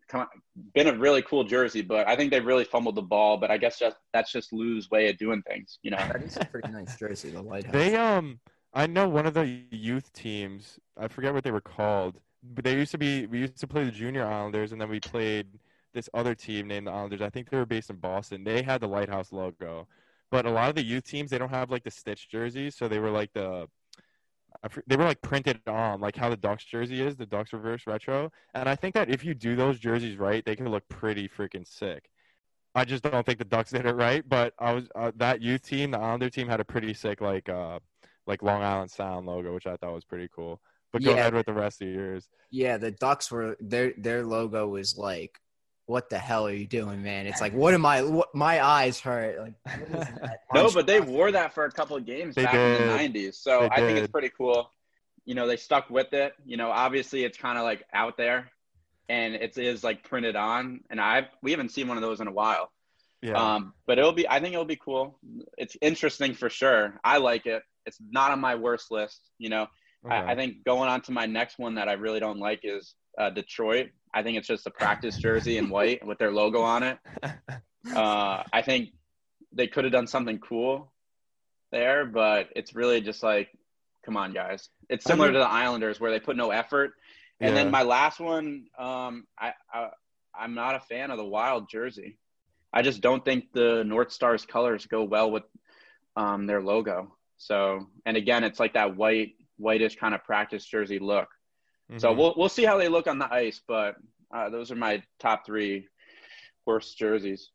come, 0.07 0.27
been 0.73 0.87
a 0.87 0.97
really 0.97 1.21
cool 1.23 1.43
jersey, 1.43 1.81
but 1.81 2.07
I 2.07 2.15
think 2.15 2.31
they 2.31 2.39
really 2.39 2.63
fumbled 2.63 2.95
the 2.95 3.01
ball. 3.01 3.37
But 3.37 3.51
I 3.51 3.57
guess 3.57 3.79
just 3.79 3.97
that's 4.13 4.31
just 4.31 4.53
Lou's 4.53 4.89
way 4.89 5.09
of 5.09 5.17
doing 5.17 5.41
things. 5.41 5.79
You 5.81 5.91
know, 5.91 5.97
That 5.97 6.23
is 6.23 6.37
a 6.37 6.45
pretty 6.45 6.71
nice 6.71 6.95
jersey, 6.97 7.31
the 7.31 7.41
lighthouse. 7.41 7.73
They 7.73 7.95
um 7.95 8.39
I 8.73 8.87
know 8.87 9.09
one 9.09 9.25
of 9.25 9.33
the 9.33 9.63
youth 9.71 10.13
teams, 10.13 10.79
I 10.97 11.07
forget 11.07 11.33
what 11.33 11.43
they 11.43 11.51
were 11.51 11.61
called, 11.61 12.19
but 12.43 12.63
they 12.63 12.75
used 12.75 12.91
to 12.91 12.97
be 12.97 13.25
we 13.25 13.39
used 13.39 13.57
to 13.57 13.67
play 13.67 13.83
the 13.83 13.91
junior 13.91 14.25
Islanders 14.25 14.71
and 14.71 14.79
then 14.79 14.89
we 14.89 14.99
played 14.99 15.47
this 15.93 16.09
other 16.13 16.35
team 16.35 16.67
named 16.67 16.87
the 16.87 16.91
Islanders. 16.91 17.21
I 17.21 17.29
think 17.29 17.49
they 17.49 17.57
were 17.57 17.65
based 17.65 17.89
in 17.89 17.97
Boston. 17.97 18.43
They 18.43 18.61
had 18.61 18.81
the 18.81 18.87
Lighthouse 18.87 19.31
logo. 19.31 19.87
But 20.31 20.45
a 20.45 20.51
lot 20.51 20.69
of 20.69 20.75
the 20.75 20.83
youth 20.83 21.05
teams 21.05 21.31
they 21.31 21.39
don't 21.39 21.49
have 21.49 21.71
like 21.71 21.83
the 21.83 21.91
stitch 21.91 22.29
jerseys, 22.29 22.75
so 22.75 22.87
they 22.87 22.99
were 22.99 23.09
like 23.09 23.33
the 23.33 23.67
they 24.87 24.95
were 24.97 25.05
like 25.05 25.21
printed 25.21 25.61
on, 25.67 26.01
like 26.01 26.15
how 26.15 26.29
the 26.29 26.37
Ducks 26.37 26.65
jersey 26.65 27.01
is, 27.01 27.15
the 27.15 27.25
Ducks 27.25 27.53
reverse 27.53 27.87
retro. 27.87 28.31
And 28.53 28.67
I 28.67 28.75
think 28.75 28.93
that 28.95 29.09
if 29.09 29.23
you 29.23 29.33
do 29.33 29.55
those 29.55 29.79
jerseys 29.79 30.17
right, 30.17 30.43
they 30.45 30.55
can 30.55 30.67
look 30.69 30.87
pretty 30.89 31.29
freaking 31.29 31.67
sick. 31.67 32.09
I 32.75 32.85
just 32.85 33.03
don't 33.03 33.25
think 33.25 33.39
the 33.39 33.45
Ducks 33.45 33.71
did 33.71 33.85
it 33.85 33.95
right, 33.95 34.27
but 34.27 34.53
I 34.59 34.73
was 34.73 34.87
uh, 34.95 35.11
that 35.15 35.41
youth 35.41 35.63
team, 35.63 35.91
the 35.91 35.99
Islander 35.99 36.29
team, 36.29 36.47
had 36.47 36.59
a 36.59 36.65
pretty 36.65 36.93
sick 36.93 37.21
like 37.21 37.49
uh 37.49 37.79
like 38.29 38.43
Long 38.43 38.61
Island 38.61 38.91
Sound 38.91 39.25
logo, 39.25 39.53
which 39.53 39.67
I 39.67 39.75
thought 39.75 39.93
was 39.93 40.05
pretty 40.05 40.29
cool. 40.33 40.61
But 40.93 41.03
go 41.03 41.11
Yeah. 41.11 41.17
ahead 41.17 41.33
with 41.33 41.47
the 41.47 41.53
rest 41.53 41.81
of 41.81 41.87
yours. 41.89 42.29
Yeah, 42.51 42.77
the 42.77 42.91
Ducks 42.91 43.29
were 43.31 43.57
their 43.59 43.93
their 43.97 44.23
logo 44.23 44.67
was 44.67 44.97
like, 44.97 45.39
"What 45.87 46.09
the 46.09 46.17
hell 46.17 46.47
are 46.47 46.53
you 46.53 46.65
doing, 46.67 47.03
man?" 47.03 47.27
It's 47.27 47.41
like, 47.41 47.53
"What 47.53 47.73
am 47.73 47.85
I? 47.85 48.01
What 48.03 48.33
my 48.33 48.63
eyes 48.63 48.99
hurt." 48.99 49.39
Like, 49.39 49.53
what 49.65 49.81
is 49.81 49.89
that? 49.89 50.39
no, 50.53 50.71
but 50.71 50.87
they 50.87 51.01
wore 51.01 51.31
that 51.31 51.53
for 51.53 51.65
a 51.65 51.71
couple 51.71 51.97
of 51.97 52.05
games 52.05 52.35
They 52.35 52.43
back 52.43 52.53
in 52.55 52.87
the 52.87 52.93
'90s. 52.93 53.35
So 53.35 53.61
They 53.61 53.69
I 53.69 53.75
think 53.77 53.97
it's 53.99 54.11
pretty 54.11 54.29
cool. 54.29 54.71
You 55.25 55.35
know, 55.35 55.45
they 55.45 55.57
stuck 55.57 55.89
with 55.89 56.13
it. 56.13 56.33
You 56.45 56.57
know, 56.57 56.71
obviously 56.71 57.23
it's 57.23 57.37
kind 57.37 57.57
of 57.57 57.63
like 57.63 57.83
out 57.93 58.17
there, 58.17 58.51
and 59.09 59.35
it 59.35 59.57
is 59.57 59.83
like 59.83 60.03
printed 60.03 60.35
on. 60.35 60.81
And 60.89 60.99
I 61.01 61.27
we 61.43 61.51
haven't 61.51 61.69
seen 61.69 61.87
one 61.87 61.97
of 61.97 62.03
those 62.03 62.19
in 62.21 62.27
a 62.27 62.31
while. 62.31 62.71
Yeah. 63.21 63.33
Um, 63.33 63.73
but 63.85 63.99
it'll 63.99 64.13
be, 64.13 64.27
I 64.29 64.39
think 64.39 64.53
it'll 64.53 64.63
be 64.63 64.77
cool. 64.77 65.19
It's 65.57 65.75
interesting 65.81 66.33
for 66.33 66.49
sure. 66.49 66.99
I 67.03 67.17
like 67.17 67.45
it. 67.47 67.63
It's 67.89 67.99
not 68.09 68.31
on 68.31 68.39
my 68.39 68.55
worst 68.55 68.91
list. 68.91 69.19
You 69.37 69.49
know, 69.49 69.67
Okay. 70.05 70.15
I, 70.15 70.31
I 70.31 70.35
think 70.35 70.63
going 70.63 70.89
on 70.89 71.01
to 71.01 71.11
my 71.11 71.25
next 71.25 71.59
one 71.59 71.75
that 71.75 71.89
I 71.89 71.93
really 71.93 72.19
don't 72.19 72.39
like 72.39 72.61
is 72.63 72.95
uh, 73.17 73.29
Detroit. 73.29 73.89
I 74.13 74.23
think 74.23 74.37
it's 74.37 74.47
just 74.47 74.65
a 74.65 74.71
practice 74.71 75.17
jersey 75.17 75.57
in 75.57 75.69
white 75.69 76.05
with 76.05 76.17
their 76.17 76.31
logo 76.31 76.61
on 76.61 76.83
it. 76.83 76.97
Uh, 77.95 78.43
I 78.51 78.61
think 78.61 78.89
they 79.53 79.65
could 79.65 79.85
have 79.85 79.93
done 79.93 80.05
something 80.05 80.37
cool 80.39 80.91
there, 81.71 82.05
but 82.05 82.49
it's 82.53 82.75
really 82.75 82.99
just 82.99 83.23
like, 83.23 83.47
come 84.05 84.17
on, 84.17 84.33
guys. 84.33 84.67
It's 84.89 85.05
similar 85.05 85.31
to 85.31 85.39
the 85.39 85.47
Islanders 85.49 85.97
where 85.97 86.11
they 86.11 86.19
put 86.19 86.35
no 86.35 86.51
effort. 86.51 86.91
And 87.39 87.55
then 87.55 87.71
my 87.71 87.83
last 87.83 88.19
one, 88.19 88.65
um, 88.77 89.25
I, 89.39 89.53
I 89.73 89.87
I'm 90.37 90.55
not 90.55 90.75
a 90.75 90.81
fan 90.81 91.09
of 91.09 91.17
the 91.17 91.25
Wild 91.25 91.69
jersey. 91.69 92.17
I 92.73 92.81
just 92.81 92.99
don't 92.99 93.23
think 93.23 93.45
the 93.53 93.83
North 93.85 94.11
Stars 94.11 94.45
colors 94.45 94.85
go 94.85 95.03
well 95.03 95.31
with 95.31 95.43
um, 96.17 96.47
their 96.47 96.61
logo. 96.61 97.15
So, 97.39 97.87
and 98.05 98.15
again, 98.15 98.43
it's 98.43 98.59
like 98.59 98.73
that 98.73 98.95
white, 98.95 99.33
whitish 99.57 99.95
kind 99.95 100.13
of 100.13 100.23
practice 100.23 100.65
jersey 100.65 100.99
look. 100.99 101.27
So 101.97 102.13
Mhm. 102.13 102.17
we'll 102.17 102.33
we'll 102.37 102.49
see 102.49 102.65
how 102.65 102.77
they 102.77 102.87
look 102.87 103.07
on 103.07 103.17
the 103.17 103.33
ice, 103.33 103.61
but 103.67 103.95
uh, 104.31 104.49
those 104.51 104.71
are 104.71 104.75
my 104.75 105.01
top 105.19 105.45
three 105.45 105.87
worst 106.67 106.97
jerseys. 106.97 107.49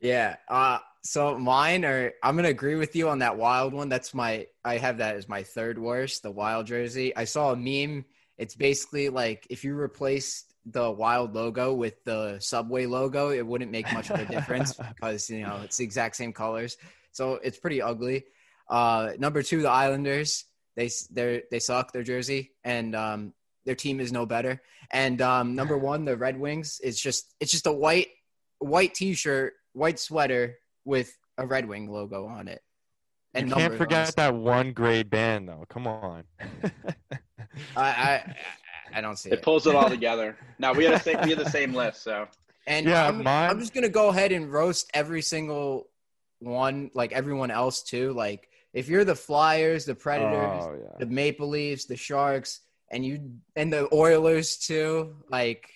Yeah. 0.00 0.36
Uh, 0.48 0.80
so 1.02 1.38
mine 1.38 1.84
are. 1.86 2.12
I'm 2.22 2.36
gonna 2.36 2.48
agree 2.48 2.74
with 2.74 2.94
you 2.94 3.08
on 3.08 3.20
that 3.20 3.38
wild 3.38 3.72
one. 3.72 3.88
That's 3.88 4.12
my. 4.12 4.46
I 4.64 4.76
have 4.76 4.98
that 4.98 5.16
as 5.16 5.28
my 5.28 5.42
third 5.42 5.78
worst. 5.78 6.22
The 6.22 6.30
wild 6.30 6.66
jersey. 6.66 7.16
I 7.16 7.24
saw 7.24 7.52
a 7.52 7.56
meme. 7.56 8.04
It's 8.36 8.54
basically 8.54 9.08
like 9.08 9.46
if 9.48 9.64
you 9.64 9.78
replace 9.78 10.44
the 10.66 10.90
wild 10.90 11.34
logo 11.34 11.72
with 11.72 12.04
the 12.04 12.38
subway 12.40 12.84
logo, 12.84 13.30
it 13.30 13.46
wouldn't 13.46 13.70
make 13.70 13.90
much 13.92 14.10
of 14.10 14.18
a 14.18 14.26
difference 14.26 14.74
because 14.94 15.30
you 15.30 15.40
know 15.40 15.62
it's 15.64 15.78
the 15.78 15.84
exact 15.84 16.16
same 16.16 16.32
colors. 16.32 16.76
So 17.12 17.34
it's 17.36 17.58
pretty 17.58 17.80
ugly. 17.80 18.26
Uh, 18.68 19.12
number 19.18 19.42
two, 19.42 19.62
the 19.62 19.70
Islanders. 19.70 20.44
They 20.76 20.90
they 21.10 21.42
they 21.50 21.58
suck 21.58 21.92
their 21.92 22.04
jersey 22.04 22.52
and 22.62 22.94
um, 22.94 23.32
their 23.66 23.74
team 23.74 23.98
is 23.98 24.12
no 24.12 24.26
better. 24.26 24.62
And 24.92 25.20
um, 25.20 25.54
number 25.56 25.76
one, 25.76 26.04
the 26.04 26.16
Red 26.16 26.38
Wings. 26.38 26.80
It's 26.82 27.00
just 27.00 27.34
it's 27.40 27.50
just 27.50 27.66
a 27.66 27.72
white 27.72 28.08
white 28.60 28.94
T-shirt, 28.94 29.54
white 29.72 29.98
sweater 29.98 30.56
with 30.84 31.12
a 31.36 31.46
Red 31.46 31.66
Wing 31.68 31.90
logo 31.90 32.26
on 32.26 32.46
it. 32.48 32.62
And 33.34 33.48
you 33.48 33.54
can't 33.54 33.72
numbers 33.72 33.80
on 33.80 33.86
forget 33.86 34.16
that 34.16 34.34
one 34.34 34.72
great 34.72 35.10
band 35.10 35.48
though. 35.48 35.64
Come 35.68 35.86
on. 35.86 36.24
I, 37.76 37.82
I 37.82 38.36
I 38.94 39.00
don't 39.00 39.18
see 39.18 39.30
It 39.30 39.34
it. 39.34 39.42
pulls 39.42 39.66
it 39.66 39.74
all 39.74 39.88
together. 39.98 40.36
Now 40.58 40.72
we 40.72 40.84
had 40.84 40.94
the 40.94 41.00
same 41.00 41.20
we 41.22 41.30
had 41.30 41.38
the 41.38 41.50
same 41.50 41.74
list, 41.74 42.02
so 42.02 42.28
And 42.66 42.86
Yeah, 42.86 43.08
I'm, 43.08 43.22
mine- 43.22 43.50
I'm 43.50 43.58
just 43.60 43.74
gonna 43.74 43.88
go 43.88 44.08
ahead 44.08 44.32
and 44.32 44.50
roast 44.52 44.90
every 44.94 45.22
single 45.22 45.88
one, 46.38 46.90
like 46.94 47.12
everyone 47.12 47.50
else 47.50 47.82
too. 47.82 48.12
Like 48.12 48.48
if 48.78 48.88
you're 48.88 49.04
the 49.04 49.14
Flyers, 49.14 49.84
the 49.84 49.94
Predators, 49.94 50.64
oh 50.64 50.76
yeah. 50.80 50.96
the 51.00 51.06
Maple 51.06 51.48
Leafs, 51.48 51.86
the 51.86 51.96
Sharks, 51.96 52.60
and 52.92 53.04
you 53.04 53.32
and 53.56 53.72
the 53.72 53.92
Oilers 53.92 54.56
too, 54.56 55.16
like 55.28 55.68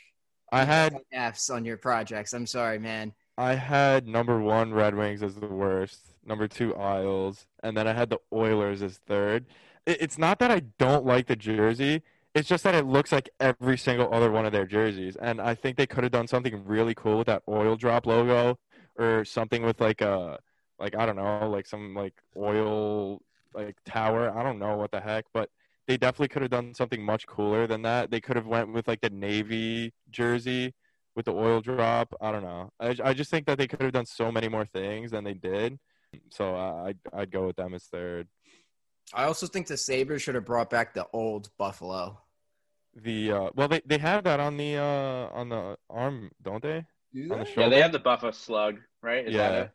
I 0.53 0.65
had 0.65 0.97
F's 1.11 1.51
on 1.51 1.65
your 1.65 1.77
projects. 1.77 2.33
I'm 2.33 2.47
sorry, 2.47 2.79
man. 2.79 3.13
I 3.37 3.55
had 3.55 4.07
number 4.07 4.41
one 4.41 4.73
Red 4.73 4.95
Wings 4.95 5.21
as 5.23 5.35
the 5.35 5.49
worst, 5.49 6.15
number 6.25 6.47
two 6.47 6.77
Isles, 6.77 7.47
and 7.65 7.77
then 7.77 7.89
I 7.89 7.93
had 7.93 8.09
the 8.09 8.21
Oilers 8.33 8.83
as 8.83 8.99
third. 8.99 9.47
It's 9.85 10.17
not 10.17 10.39
that 10.39 10.53
I 10.53 10.61
don't 10.79 11.05
like 11.05 11.27
the 11.27 11.35
jersey; 11.35 12.03
it's 12.37 12.49
just 12.49 12.63
that 12.63 12.77
it 12.77 12.87
looks 12.87 13.11
like 13.11 13.31
every 13.41 13.77
single 13.79 14.15
other 14.15 14.31
one 14.31 14.47
of 14.47 14.53
their 14.53 14.67
jerseys, 14.67 15.17
and 15.17 15.41
I 15.41 15.57
think 15.57 15.77
they 15.77 15.89
could 15.89 16.05
have 16.05 16.13
done 16.13 16.29
something 16.29 16.65
really 16.65 16.95
cool 16.95 17.19
with 17.19 17.27
that 17.27 17.43
oil 17.49 17.75
drop 17.75 18.07
logo, 18.07 18.61
or 18.97 19.25
something 19.25 19.65
with 19.65 19.81
like 19.81 20.03
a, 20.03 20.39
like 20.83 20.97
I 20.97 21.07
don't 21.07 21.17
know, 21.17 21.49
like 21.49 21.67
some 21.67 21.95
like 21.95 22.15
oil 22.37 23.23
like 23.55 23.77
tower. 23.87 24.37
I 24.37 24.43
don't 24.43 24.59
know 24.59 24.77
what 24.77 24.91
the 24.91 25.01
heck, 25.01 25.25
but 25.33 25.49
they 25.87 25.97
definitely 25.97 26.29
could 26.29 26.43
have 26.43 26.51
done 26.51 26.75
something 26.75 27.03
much 27.03 27.27
cooler 27.27 27.67
than 27.67 27.83
that. 27.83 28.11
They 28.11 28.21
could 28.21 28.37
have 28.37 28.47
went 28.47 28.73
with 28.73 28.89
like 28.89 29.01
the 29.01 29.11
navy 29.11 29.95
jersey 30.11 30.75
with 31.15 31.27
the 31.27 31.33
oil 31.33 31.61
drop. 31.61 32.13
I 32.21 32.33
don't 32.33 32.43
know. 32.43 32.71
I, 32.81 32.97
I 33.05 33.15
just 33.15 33.31
think 33.31 33.47
that 33.47 33.59
they 33.59 33.69
could 33.69 33.81
have 33.81 33.93
done 33.93 34.07
so 34.07 34.33
many 34.33 34.49
more 34.49 34.67
things 34.67 35.13
than 35.13 35.23
they 35.25 35.35
did. 35.35 35.79
So 36.31 36.57
uh, 36.57 36.85
I'd 36.87 36.99
I'd 37.15 37.31
go 37.31 37.47
with 37.47 37.57
them 37.57 37.75
as 37.75 37.85
third. 37.85 38.27
I 39.15 39.25
also 39.25 39.47
think 39.47 39.69
the 39.69 39.77
Sabres 39.77 40.23
should 40.23 40.35
have 40.35 40.45
brought 40.45 40.69
back 40.69 40.95
the 40.95 41.07
old 41.13 41.49
Buffalo. 41.59 42.19
The 42.97 43.33
uh, 43.33 43.51
well, 43.55 43.69
they 43.69 43.83
they 43.87 43.99
have 43.99 44.25
that 44.25 44.41
on 44.41 44.57
the 44.57 44.77
uh 44.77 45.29
on 45.33 45.49
the 45.49 45.77
arm, 45.89 46.31
don't 46.43 46.63
they? 46.63 46.85
On 47.31 47.39
the 47.39 47.47
yeah, 47.57 47.69
they 47.69 47.81
have 47.81 47.93
the 47.93 47.99
Buffalo 47.99 48.33
Slug, 48.33 48.79
right? 49.01 49.27
Is 49.27 49.35
that 49.35 49.53
yeah, 49.53 49.61
it? 49.63 49.71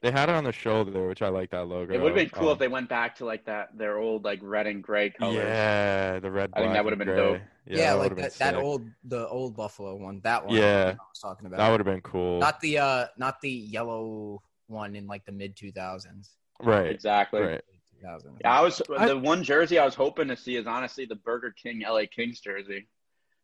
They 0.00 0.10
had 0.10 0.28
it 0.28 0.34
on 0.34 0.44
the 0.44 0.52
shoulder, 0.52 0.90
there, 0.90 1.08
which 1.08 1.22
I 1.22 1.28
like 1.28 1.50
that 1.50 1.64
logo. 1.66 1.92
It 1.92 2.00
would 2.00 2.08
have 2.10 2.14
been 2.16 2.30
cool 2.30 2.48
Um, 2.48 2.52
if 2.52 2.58
they 2.58 2.68
went 2.68 2.88
back 2.88 3.16
to 3.16 3.24
like 3.24 3.44
that 3.46 3.76
their 3.76 3.98
old 3.98 4.24
like 4.24 4.38
red 4.42 4.66
and 4.66 4.82
gray 4.82 5.10
colors. 5.10 5.36
Yeah, 5.36 6.20
the 6.20 6.30
red. 6.30 6.50
I 6.54 6.60
think 6.60 6.72
that 6.74 6.84
would've 6.84 6.98
been 6.98 7.08
gray. 7.08 7.16
dope. 7.16 7.40
Yeah, 7.66 7.92
like 7.94 8.02
would've 8.10 8.16
been 8.16 8.24
that, 8.24 8.34
that 8.38 8.54
old 8.56 8.88
the 9.04 9.26
old 9.28 9.56
Buffalo 9.56 9.96
one. 9.96 10.20
That 10.22 10.46
one. 10.46 10.56
Yeah. 10.56 10.94
I 10.98 11.02
was 11.10 11.18
talking 11.20 11.46
about. 11.46 11.58
That 11.58 11.70
would 11.70 11.80
have 11.80 11.86
been 11.86 12.00
cool. 12.00 12.38
not 12.38 12.60
the 12.60 12.78
uh 12.78 13.06
not 13.16 13.40
the 13.40 13.50
yellow 13.50 14.42
one 14.68 14.94
in 14.94 15.06
like 15.06 15.24
the 15.26 15.32
mid 15.32 15.56
2000s. 15.56 16.28
right. 16.62 16.90
Exactly. 16.90 17.40
Right. 17.40 17.62
2000. 18.00 18.38
Yeah, 18.40 18.58
I 18.58 18.62
was 18.62 18.80
I- 18.96 19.08
the 19.08 19.18
one 19.18 19.42
jersey 19.42 19.78
I 19.78 19.84
was 19.84 19.94
hoping 19.96 20.28
to 20.28 20.36
see 20.36 20.54
is 20.56 20.66
honestly 20.68 21.04
the 21.06 21.16
Burger 21.16 21.50
King 21.60 21.82
LA 21.88 22.02
Kings 22.14 22.38
jersey. 22.40 22.86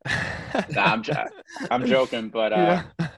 Nah, 0.71 0.85
I'm 0.85 1.03
jo- 1.03 1.25
I'm 1.69 1.85
joking, 1.97 2.29
but 2.29 2.53
uh, 2.53 2.83
Yeah. 3.01 3.09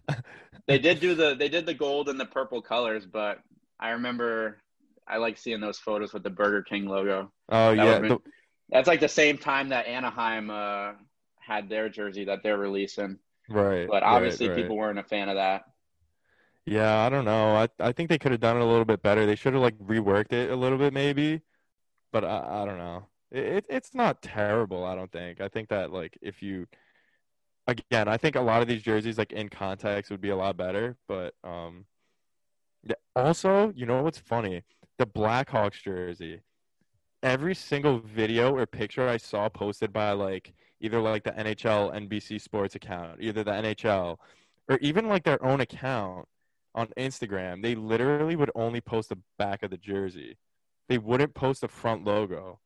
They 0.67 0.79
did 0.79 1.01
do 1.01 1.15
the 1.15 1.35
they 1.35 1.49
did 1.49 1.67
the 1.67 1.75
gold 1.75 2.09
and 2.09 2.19
the 2.19 2.27
purple 2.27 2.61
colors, 2.63 3.07
but 3.07 3.41
I 3.79 3.91
remember 3.91 4.59
I 5.07 5.19
like 5.19 5.39
seeing 5.39 5.61
those 5.61 5.79
photos 5.79 6.13
with 6.13 6.23
the 6.23 6.31
Burger 6.31 6.63
King 6.63 6.87
logo. 6.87 7.31
Oh 7.49 7.75
That 7.75 7.77
yeah. 7.77 7.99
been- 8.01 8.09
the- 8.11 8.19
That's 8.71 8.89
like 8.89 9.01
the 9.01 9.09
same 9.09 9.39
time 9.39 9.69
that 9.69 9.87
Anaheim 9.87 10.51
uh, 10.51 10.93
had 11.39 11.69
their 11.69 11.89
jersey 11.89 12.25
that 12.25 12.43
they're 12.43 12.59
releasing, 12.59 13.19
right. 13.49 13.87
but 13.87 14.03
right, 14.03 14.03
obviously 14.03 14.49
right. 14.49 14.57
people 14.57 14.77
weren't 14.77 14.99
a 14.99 15.05
fan 15.05 15.29
of 15.29 15.37
that. 15.37 15.65
Yeah, 16.65 16.99
I 16.99 17.09
don't 17.09 17.25
know. 17.25 17.55
I 17.57 17.69
I 17.79 17.93
think 17.93 18.09
they 18.09 18.19
could 18.19 18.33
have 18.33 18.41
done 18.41 18.57
it 18.57 18.63
a 18.63 18.67
little 18.67 18.85
bit 18.85 19.03
better. 19.03 19.25
They 19.25 19.37
should 19.37 19.53
have 19.55 19.63
like 19.63 19.79
reworked 19.79 20.33
it 20.33 20.51
a 20.51 20.57
little 20.57 20.79
bit 20.79 20.93
maybe, 20.93 21.43
but 22.13 22.25
I 22.25 22.63
I 22.63 22.65
don't 22.65 22.79
know. 22.79 23.07
It, 23.31 23.45
it 23.45 23.67
it's 23.69 23.95
not 23.95 24.21
terrible. 24.23 24.85
I 24.85 24.97
don't 24.97 25.13
think. 25.13 25.41
I 25.41 25.49
think 25.49 25.69
that 25.69 25.93
like 25.93 26.19
if 26.21 26.43
you 26.43 26.67
again, 27.67 28.09
I 28.09 28.17
think 28.17 28.37
a 28.37 28.41
lot 28.41 28.63
of 28.63 28.69
these 28.69 28.83
jerseys 28.83 29.19
like 29.19 29.33
in 29.33 29.49
context 29.49 30.11
would 30.11 30.21
be 30.21 30.31
a 30.31 30.37
lot 30.37 30.57
better. 30.57 30.97
But 31.09 31.35
um, 31.45 31.87
yeah. 32.83 32.95
Also, 33.15 33.73
you 33.75 33.87
know 33.87 34.03
what's 34.03 34.19
funny? 34.19 34.63
The 34.99 35.07
Blackhawks 35.07 35.83
jersey. 35.83 36.41
Every 37.23 37.55
single 37.55 37.99
video 37.99 38.55
or 38.55 38.67
picture 38.67 39.09
I 39.09 39.17
saw 39.17 39.49
posted 39.49 39.93
by 39.93 40.13
like 40.13 40.55
either 40.81 41.01
like 41.01 41.25
the 41.25 41.33
NHL 41.33 41.95
NBC 41.95 42.41
Sports 42.41 42.75
account, 42.75 43.19
either 43.21 43.43
the 43.43 43.53
NHL 43.53 44.19
or 44.69 44.79
even 44.79 45.09
like 45.09 45.25
their 45.25 45.43
own 45.45 45.61
account 45.61 46.27
on 46.75 46.89
Instagram, 46.99 47.63
they 47.63 47.75
literally 47.75 48.37
would 48.37 48.51
only 48.55 48.81
post 48.81 49.09
the 49.09 49.19
back 49.39 49.63
of 49.63 49.71
the 49.71 49.77
jersey. 49.77 50.37
They 50.89 50.99
wouldn't 50.99 51.35
post 51.35 51.63
the 51.63 51.69
front 51.69 52.05
logo. 52.05 52.61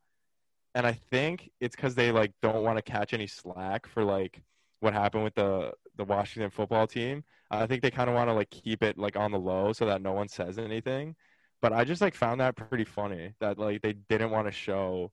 And 0.74 0.86
I 0.86 0.92
think 0.92 1.50
it's 1.60 1.76
because 1.76 1.94
they 1.94 2.12
like 2.12 2.32
don't 2.42 2.62
want 2.62 2.76
to 2.76 2.82
catch 2.82 3.12
any 3.12 3.26
slack 3.26 3.86
for 3.86 4.04
like 4.04 4.42
what 4.80 4.92
happened 4.92 5.24
with 5.24 5.34
the 5.34 5.72
the 5.96 6.04
Washington 6.04 6.50
football 6.50 6.86
team. 6.86 7.24
I 7.50 7.66
think 7.66 7.82
they 7.82 7.90
kind 7.90 8.08
of 8.08 8.14
want 8.14 8.28
to 8.28 8.34
like 8.34 8.50
keep 8.50 8.82
it 8.82 8.96
like 8.98 9.16
on 9.16 9.32
the 9.32 9.38
low 9.38 9.72
so 9.72 9.86
that 9.86 10.02
no 10.02 10.12
one 10.12 10.28
says 10.28 10.58
anything. 10.58 11.14
But 11.60 11.72
I 11.72 11.84
just 11.84 12.00
like 12.00 12.14
found 12.14 12.40
that 12.40 12.56
pretty 12.56 12.84
funny 12.84 13.34
that 13.40 13.58
like 13.58 13.82
they 13.82 13.92
didn't 13.92 14.30
want 14.30 14.46
to 14.46 14.52
show 14.52 15.12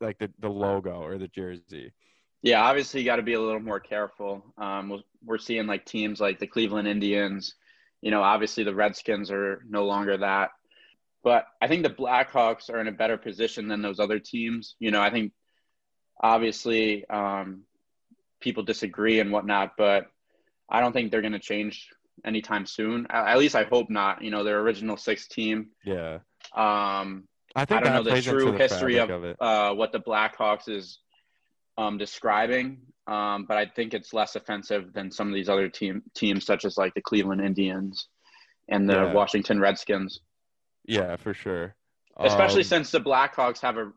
like 0.00 0.18
the, 0.18 0.30
the 0.38 0.48
logo 0.48 1.02
or 1.02 1.18
the 1.18 1.28
jersey. 1.28 1.92
Yeah, 2.42 2.62
obviously 2.62 3.00
you 3.00 3.06
got 3.06 3.16
to 3.16 3.22
be 3.22 3.34
a 3.34 3.40
little 3.40 3.60
more 3.60 3.80
careful. 3.80 4.44
Um, 4.58 4.88
we're- 5.24 5.38
seeing 5.38 5.66
like 5.66 5.84
teams 5.84 6.20
like 6.20 6.38
the 6.40 6.46
Cleveland 6.46 6.88
Indians. 6.88 7.54
You 8.00 8.10
know, 8.10 8.22
obviously 8.22 8.64
the 8.64 8.74
Redskins 8.74 9.30
are 9.30 9.62
no 9.68 9.84
longer 9.84 10.16
that, 10.16 10.50
but 11.22 11.46
I 11.60 11.68
think 11.68 11.84
the 11.84 11.90
Blackhawks 11.90 12.68
are 12.68 12.80
in 12.80 12.88
a 12.88 12.92
better 12.92 13.16
position 13.16 13.68
than 13.68 13.80
those 13.80 14.00
other 14.00 14.18
teams. 14.18 14.74
You 14.80 14.90
know, 14.90 15.00
I 15.00 15.10
think 15.10 15.32
obviously 16.20 17.04
um, 17.08 17.62
people 18.42 18.62
disagree 18.62 19.20
and 19.20 19.32
whatnot, 19.32 19.72
but 19.78 20.06
I 20.68 20.80
don't 20.80 20.92
think 20.92 21.10
they're 21.10 21.20
going 21.22 21.32
to 21.32 21.38
change 21.38 21.88
anytime 22.24 22.66
soon. 22.66 23.06
At 23.10 23.38
least 23.38 23.54
I 23.54 23.64
hope 23.64 23.88
not. 23.88 24.22
You 24.22 24.30
know, 24.30 24.44
their 24.44 24.60
original 24.60 24.96
six 24.96 25.26
team. 25.28 25.68
Yeah. 25.84 26.18
Um, 26.54 27.28
I 27.54 27.64
think 27.64 27.80
I 27.80 27.84
don't 27.84 28.04
know 28.04 28.14
the 28.14 28.22
true 28.22 28.52
the 28.52 28.58
history 28.58 28.98
of, 28.98 29.10
of 29.10 29.24
it. 29.24 29.36
uh, 29.40 29.74
what 29.74 29.92
the 29.92 30.00
Blackhawks 30.00 30.68
is 30.68 30.98
um, 31.78 31.98
describing, 31.98 32.78
um, 33.06 33.44
but 33.46 33.56
I 33.56 33.66
think 33.66 33.94
it's 33.94 34.12
less 34.12 34.36
offensive 34.36 34.92
than 34.92 35.10
some 35.10 35.28
of 35.28 35.34
these 35.34 35.48
other 35.48 35.68
team 35.68 36.02
teams, 36.14 36.44
such 36.44 36.64
as 36.64 36.76
like 36.76 36.94
the 36.94 37.02
Cleveland 37.02 37.40
Indians 37.42 38.08
and 38.68 38.88
the 38.88 38.94
Yeah. 38.94 39.12
Washington 39.12 39.60
Redskins. 39.60 40.20
Yeah, 40.84 41.16
for 41.16 41.34
sure. 41.34 41.74
Especially 42.18 42.62
Um, 42.62 42.64
since 42.68 42.90
the 42.90 43.00
Blackhawks 43.00 43.60
have 43.60 43.76
a 43.78 43.92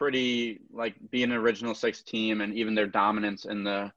pretty 0.00 0.58
like 0.72 0.94
being 1.10 1.30
an 1.30 1.36
original 1.36 1.74
six 1.74 2.02
team, 2.02 2.40
and 2.40 2.54
even 2.54 2.74
their 2.74 2.86
dominance 2.86 3.44
in 3.44 3.62
the 3.62 3.92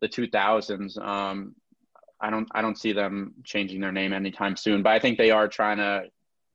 the 0.00 0.08
2000s. 0.08 1.02
Um, 1.02 1.56
I 2.20 2.30
don't 2.30 2.46
I 2.52 2.60
don't 2.60 2.78
see 2.78 2.92
them 2.92 3.34
changing 3.44 3.80
their 3.80 3.90
name 3.90 4.12
anytime 4.12 4.56
soon, 4.56 4.82
but 4.82 4.92
I 4.92 4.98
think 4.98 5.16
they 5.16 5.30
are 5.30 5.48
trying 5.48 5.78
to 5.78 6.02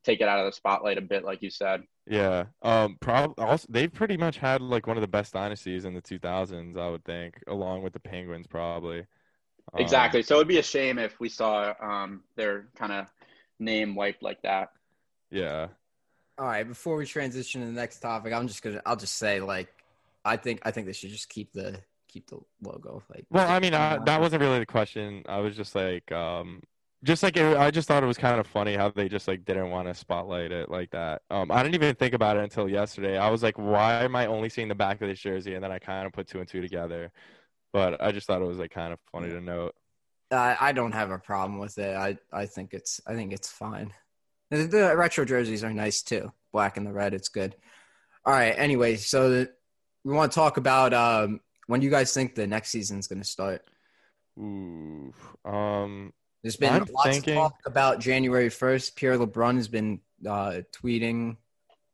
take 0.04 0.22
it 0.22 0.28
out 0.28 0.40
of 0.40 0.46
the 0.46 0.52
spotlight 0.52 1.00
a 1.00 1.02
bit, 1.02 1.26
like 1.26 1.42
you 1.42 1.50
said. 1.50 1.82
Yeah. 2.06 2.46
Um. 2.62 2.98
Prob- 3.02 3.34
also, 3.40 3.66
they've 3.70 3.92
pretty 3.92 4.16
much 4.16 4.38
had 4.38 4.62
like 4.62 4.86
one 4.86 4.98
of 4.98 5.02
the 5.02 5.08
best 5.08 5.34
dynasties 5.34 5.86
in 5.86 5.96
the 5.96 6.02
2000s, 6.02 6.78
I 6.78 6.90
would 6.90 7.04
think, 7.04 7.36
along 7.48 7.82
with 7.82 7.94
the 7.94 8.00
Penguins, 8.00 8.46
probably. 8.46 9.00
Um, 9.00 9.82
Exactly. 9.82 10.22
So 10.22 10.36
it'd 10.36 10.48
be 10.48 10.60
a 10.60 10.64
shame 10.64 11.00
if 11.00 11.20
we 11.20 11.30
saw 11.30 11.74
um, 11.82 12.24
their 12.36 12.68
kind 12.76 12.92
of 12.92 13.08
name 13.60 13.96
wiped 13.96 14.22
like 14.22 14.42
that. 14.44 14.70
Yeah. 15.32 15.70
All 16.38 16.46
right, 16.46 16.67
before 16.67 16.96
we 16.96 17.06
transition 17.06 17.62
to 17.62 17.67
the 17.67 17.74
next 17.74 18.00
topic, 18.00 18.34
I'm 18.34 18.48
just 18.48 18.63
gonna 18.63 18.82
I'll 18.86 18.96
just 18.96 19.15
say 19.17 19.39
like 19.39 19.69
I 20.26 20.36
think 20.38 20.62
I 20.63 20.72
think 20.72 20.88
they 20.88 20.93
should 20.93 21.12
just 21.12 21.30
keep 21.30 21.54
the 21.54 21.80
keep 22.08 22.28
the 22.28 22.39
logo. 22.62 23.04
Like 23.10 23.28
Well, 23.30 23.50
I 23.50 23.60
mean, 23.60 23.74
I, 23.74 23.98
that 24.00 24.22
wasn't 24.22 24.41
really 24.41 24.60
the 24.60 24.65
question. 24.65 25.24
I 25.28 25.39
was 25.39 25.56
just 25.56 25.74
like, 25.76 26.12
um, 26.12 26.62
just 27.04 27.24
like 27.24 27.36
it, 27.36 27.58
I 27.58 27.72
just 27.72 27.88
thought 27.88 28.04
it 28.04 28.06
was 28.08 28.17
kind 28.17 28.39
of 28.39 28.46
funny 28.48 28.76
how 28.76 28.89
they 28.89 29.10
just 29.10 29.28
like 29.28 29.43
didn't 29.43 29.72
want 29.72 29.88
to 29.88 29.93
spotlight 29.96 30.52
it 30.52 30.69
like 30.69 30.91
that. 30.91 31.24
Um, 31.32 31.52
I 31.52 31.63
didn't 31.63 31.76
even 31.76 31.96
think 31.96 32.13
about 32.13 32.38
it 32.38 32.43
until 32.43 32.69
yesterday. 32.69 33.17
I 33.17 33.30
was 33.30 33.41
like, 33.43 33.58
why 33.58 34.04
am 34.04 34.15
I 34.15 34.28
only 34.28 34.50
seeing 34.50 34.67
the 34.67 34.76
back 34.76 35.02
of 35.02 35.10
this 35.10 35.19
jersey? 35.19 35.56
And 35.56 35.63
then 35.63 35.72
I 35.72 35.80
kind 35.80 36.06
of 36.06 36.13
put 36.13 36.28
two 36.28 36.39
and 36.39 36.48
two 36.48 36.62
together. 36.62 37.12
But 37.74 38.02
I 38.02 38.12
just 38.12 38.28
thought 38.28 38.41
it 38.41 38.46
was 38.48 38.60
like 38.60 38.72
kind 38.72 38.93
of 38.93 39.00
funny 39.12 39.30
to 39.30 39.41
note. 39.41 39.76
I 40.32 40.58
I 40.60 40.72
don't 40.74 40.91
have 40.93 41.12
a 41.12 41.19
problem 41.19 41.60
with 41.60 41.78
it. 41.78 41.96
I, 41.96 42.17
I 42.32 42.46
think 42.46 42.74
it's 42.74 43.00
I 43.08 43.13
think 43.13 43.34
it's 43.34 43.50
fine. 43.50 43.93
The, 44.54 44.68
the 44.68 44.96
retro 44.96 45.26
jerseys 45.26 45.63
are 45.63 45.74
nice 45.74 46.04
too. 46.04 46.32
Black 46.52 46.78
and 46.78 46.86
the 46.86 46.94
red, 46.94 47.13
it's 47.16 47.30
good. 47.30 47.56
All 48.26 48.34
right. 48.34 48.54
Anyway, 48.56 48.98
so 48.98 49.30
the, 49.30 49.52
we 50.04 50.13
want 50.13 50.32
to 50.32 50.36
talk 50.36 50.58
about 50.58 50.94
um, 50.94 51.39
when 51.68 51.82
you 51.82 51.89
guys 51.89 52.13
think 52.13 52.36
the 52.36 52.46
next 52.46 52.70
season's 52.70 53.08
going 53.08 53.22
to 53.22 53.28
start. 53.28 53.63
Ooh, 54.39 55.12
um, 55.44 56.13
There's 56.44 56.56
been 56.56 56.74
I'm 56.74 56.86
lots 56.94 57.10
thinking- 57.10 57.38
of 57.38 57.44
talk 57.52 57.56
about 57.66 58.00
January 58.00 58.50
1st. 58.50 58.96
Pierre 58.96 59.18
LeBrun 59.18 59.56
has 59.56 59.68
been 59.68 60.00
uh, 60.28 60.62
tweeting 60.72 61.38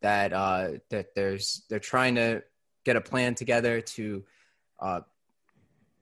that 0.01 0.33
uh, 0.33 0.71
that 0.89 1.15
there's 1.15 1.63
they're 1.69 1.79
trying 1.79 2.15
to 2.15 2.43
get 2.85 2.95
a 2.95 3.01
plan 3.01 3.35
together 3.35 3.81
to 3.81 4.23
uh, 4.81 5.01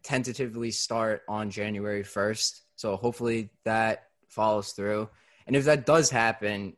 tentatively 0.03 0.71
start 0.71 1.21
on 1.27 1.49
January 1.49 2.03
1st. 2.03 2.61
So 2.75 2.95
hopefully 2.95 3.49
that 3.65 4.05
follows 4.27 4.71
through. 4.71 5.09
And 5.47 5.55
if 5.55 5.65
that 5.65 5.85
does 5.85 6.11
happen, 6.11 6.77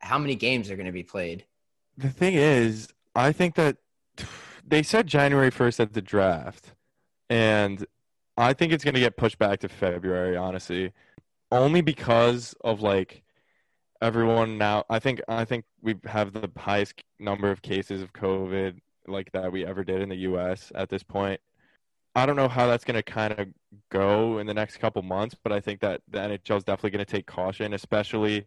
how 0.00 0.18
many 0.18 0.36
games 0.36 0.70
are 0.70 0.76
going 0.76 0.86
to 0.86 0.92
be 0.92 1.02
played? 1.02 1.44
the 2.00 2.08
thing 2.08 2.34
is, 2.34 2.88
I 3.14 3.32
think 3.32 3.54
that 3.56 3.76
they 4.66 4.82
said 4.82 5.06
January 5.06 5.50
1st 5.50 5.80
at 5.80 5.92
the 5.92 6.02
draft, 6.02 6.74
and 7.28 7.84
I 8.36 8.52
think 8.52 8.72
it's 8.72 8.84
going 8.84 8.94
to 8.94 9.00
get 9.00 9.16
pushed 9.16 9.38
back 9.38 9.60
to 9.60 9.68
February, 9.68 10.36
honestly, 10.36 10.92
only 11.52 11.82
because 11.82 12.54
of 12.62 12.80
like 12.80 13.22
everyone 14.00 14.56
now. 14.58 14.84
I 14.88 14.98
think 14.98 15.20
I 15.28 15.44
think 15.44 15.64
we 15.82 15.96
have 16.06 16.32
the 16.32 16.50
highest 16.56 17.02
number 17.18 17.50
of 17.50 17.62
cases 17.62 18.00
of 18.02 18.12
COVID 18.12 18.78
like 19.06 19.32
that 19.32 19.52
we 19.52 19.66
ever 19.66 19.84
did 19.84 20.00
in 20.00 20.08
the 20.08 20.16
U.S. 20.16 20.72
at 20.74 20.88
this 20.88 21.02
point. 21.02 21.40
I 22.14 22.26
don't 22.26 22.36
know 22.36 22.48
how 22.48 22.66
that's 22.66 22.84
going 22.84 22.96
to 22.96 23.02
kind 23.02 23.38
of 23.38 23.48
go 23.90 24.38
in 24.38 24.46
the 24.46 24.54
next 24.54 24.78
couple 24.78 25.02
months, 25.02 25.36
but 25.42 25.52
I 25.52 25.60
think 25.60 25.80
that 25.80 26.02
the 26.08 26.18
NHL 26.18 26.58
is 26.58 26.64
definitely 26.64 26.90
going 26.90 27.04
to 27.04 27.12
take 27.12 27.26
caution, 27.26 27.72
especially 27.72 28.46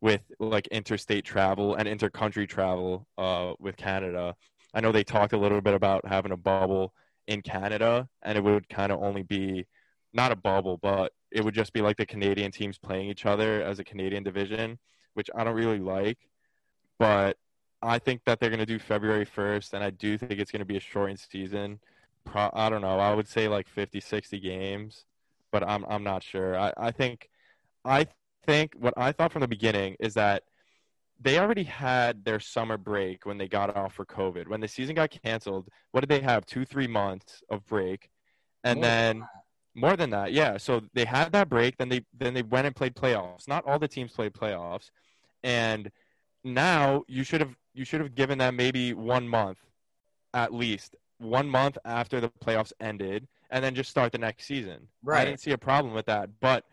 with 0.00 0.20
like 0.40 0.66
interstate 0.68 1.24
travel 1.24 1.76
and 1.76 1.88
intercountry 1.88 2.48
travel 2.48 3.06
uh, 3.16 3.54
with 3.58 3.76
Canada. 3.76 4.34
I 4.74 4.80
know 4.80 4.90
they 4.90 5.04
talked 5.04 5.32
a 5.32 5.38
little 5.38 5.60
bit 5.60 5.74
about 5.74 6.06
having 6.06 6.32
a 6.32 6.36
bubble 6.36 6.92
in 7.28 7.40
Canada, 7.40 8.08
and 8.22 8.36
it 8.36 8.42
would 8.42 8.68
kind 8.68 8.90
of 8.90 9.00
only 9.02 9.22
be 9.22 9.66
not 10.12 10.32
a 10.32 10.36
bubble, 10.36 10.78
but 10.82 11.12
it 11.30 11.44
would 11.44 11.54
just 11.54 11.72
be 11.72 11.82
like 11.82 11.96
the 11.96 12.06
Canadian 12.06 12.50
teams 12.50 12.78
playing 12.78 13.08
each 13.08 13.26
other 13.26 13.62
as 13.62 13.78
a 13.78 13.84
Canadian 13.84 14.22
division, 14.22 14.78
which 15.14 15.30
I 15.34 15.44
don't 15.44 15.54
really 15.54 15.78
like. 15.78 16.18
But 16.98 17.36
I 17.82 17.98
think 17.98 18.22
that 18.24 18.40
they're 18.40 18.50
going 18.50 18.60
to 18.60 18.66
do 18.66 18.78
February 18.78 19.26
1st, 19.26 19.74
and 19.74 19.84
I 19.84 19.90
do 19.90 20.18
think 20.18 20.32
it's 20.32 20.50
going 20.50 20.60
to 20.60 20.66
be 20.66 20.76
a 20.76 20.80
shortened 20.80 21.20
season. 21.20 21.80
Pro- 22.24 22.50
I 22.52 22.68
don't 22.70 22.82
know. 22.82 22.98
I 22.98 23.14
would 23.14 23.28
say 23.28 23.48
like 23.48 23.68
50, 23.68 24.00
60 24.00 24.40
games, 24.40 25.04
but 25.52 25.62
I'm 25.68 25.84
I'm 25.88 26.04
not 26.04 26.22
sure. 26.22 26.58
I, 26.58 26.72
I 26.76 26.90
think 26.90 27.28
I 27.84 28.06
think 28.46 28.74
what 28.78 28.94
I 28.96 29.12
thought 29.12 29.32
from 29.32 29.40
the 29.40 29.48
beginning 29.48 29.96
is 30.00 30.14
that 30.14 30.42
they 31.20 31.38
already 31.38 31.64
had 31.64 32.24
their 32.24 32.40
summer 32.40 32.76
break 32.76 33.24
when 33.24 33.38
they 33.38 33.48
got 33.48 33.74
off 33.76 33.94
for 33.94 34.04
COVID. 34.04 34.48
When 34.48 34.60
the 34.60 34.68
season 34.68 34.94
got 34.96 35.10
canceled, 35.10 35.68
what 35.92 36.00
did 36.00 36.10
they 36.10 36.20
have? 36.20 36.44
Two, 36.44 36.64
three 36.64 36.88
months 36.88 37.42
of 37.50 37.64
break, 37.66 38.08
and 38.64 38.80
More 38.80 38.84
than 38.84 39.18
then 39.18 39.28
more 39.74 39.96
than 39.96 40.10
that, 40.10 40.32
yeah. 40.32 40.56
So 40.56 40.82
they 40.94 41.04
had 41.04 41.32
that 41.32 41.48
break. 41.48 41.76
Then 41.76 41.88
they 41.88 42.04
then 42.16 42.34
they 42.34 42.42
went 42.42 42.66
and 42.66 42.76
played 42.76 42.94
playoffs. 42.94 43.48
Not 43.48 43.64
all 43.64 43.78
the 43.78 43.88
teams 43.88 44.12
played 44.12 44.32
playoffs, 44.32 44.90
and 45.42 45.90
now 46.44 47.04
you 47.08 47.24
should 47.24 47.40
have 47.40 47.54
you 47.74 47.84
should 47.84 48.00
have 48.00 48.14
given 48.14 48.38
them 48.38 48.56
maybe 48.56 48.92
one 48.94 49.28
month, 49.28 49.58
at 50.32 50.52
least 50.52 50.94
one 51.24 51.48
month 51.48 51.78
after 51.84 52.20
the 52.20 52.28
playoffs 52.28 52.72
ended, 52.80 53.26
and 53.50 53.64
then 53.64 53.74
just 53.74 53.90
start 53.90 54.12
the 54.12 54.18
next 54.18 54.46
season. 54.46 54.88
Right. 55.02 55.22
I 55.22 55.24
didn't 55.24 55.40
see 55.40 55.52
a 55.52 55.58
problem 55.58 55.94
with 55.94 56.06
that, 56.06 56.28
but 56.40 56.64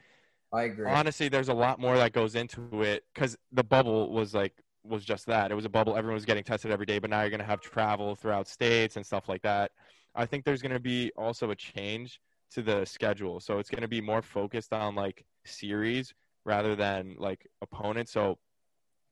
I 0.54 0.64
agree. 0.64 0.90
honestly 0.90 1.30
there's 1.30 1.50
a 1.50 1.54
lot 1.54 1.80
more 1.80 1.98
that 1.98 2.12
goes 2.12 2.36
into 2.36 2.82
it 2.82 3.04
because 3.14 3.38
the 3.52 3.64
bubble 3.64 4.12
was 4.12 4.34
like 4.34 4.54
was 4.84 5.06
just 5.06 5.26
that 5.28 5.52
it 5.52 5.56
was 5.56 5.66
a 5.66 5.70
bubble 5.70 5.96
everyone 5.96 6.16
was 6.16 6.26
getting 6.26 6.44
tested 6.44 6.72
every 6.72 6.86
day 6.86 7.00
but 7.00 7.10
now 7.10 7.22
you're 7.22 7.30
going 7.30 7.40
to 7.40 7.46
have 7.46 7.62
travel 7.62 8.16
throughout 8.16 8.48
states 8.48 8.96
and 8.96 9.06
stuff 9.06 9.30
like 9.30 9.42
that 9.44 9.72
i 10.16 10.26
think 10.26 10.44
there's 10.44 10.62
going 10.62 10.74
to 10.74 10.80
be 10.80 11.12
also 11.16 11.52
a 11.52 11.56
change 11.56 12.20
to 12.50 12.62
the 12.62 12.84
schedule 12.86 13.40
so 13.40 13.60
it's 13.60 13.70
going 13.70 13.82
to 13.82 13.88
be 13.88 14.02
more 14.02 14.22
focused 14.22 14.74
on 14.74 14.96
like 14.96 15.24
series 15.46 16.14
rather 16.46 16.76
than 16.76 17.16
like 17.18 17.48
opponents 17.62 18.12
so 18.12 18.38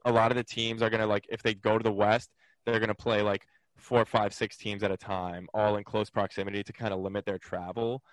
a 0.05 0.11
lot 0.11 0.31
of 0.31 0.37
the 0.37 0.43
teams 0.43 0.81
are 0.81 0.89
going 0.89 1.01
to 1.01 1.07
like 1.07 1.25
if 1.29 1.41
they 1.43 1.53
go 1.53 1.77
to 1.77 1.83
the 1.83 1.91
west 1.91 2.31
they're 2.65 2.79
going 2.79 2.89
to 2.89 2.95
play 2.95 3.21
like 3.21 3.45
four 3.79 4.05
five 4.05 4.33
six 4.33 4.57
teams 4.57 4.83
at 4.83 4.91
a 4.91 4.97
time 4.97 5.47
all 5.53 5.77
in 5.77 5.83
close 5.83 6.09
proximity 6.09 6.63
to 6.63 6.73
kind 6.73 6.93
of 6.93 6.99
limit 6.99 7.25
their 7.25 7.37
travel 7.37 8.03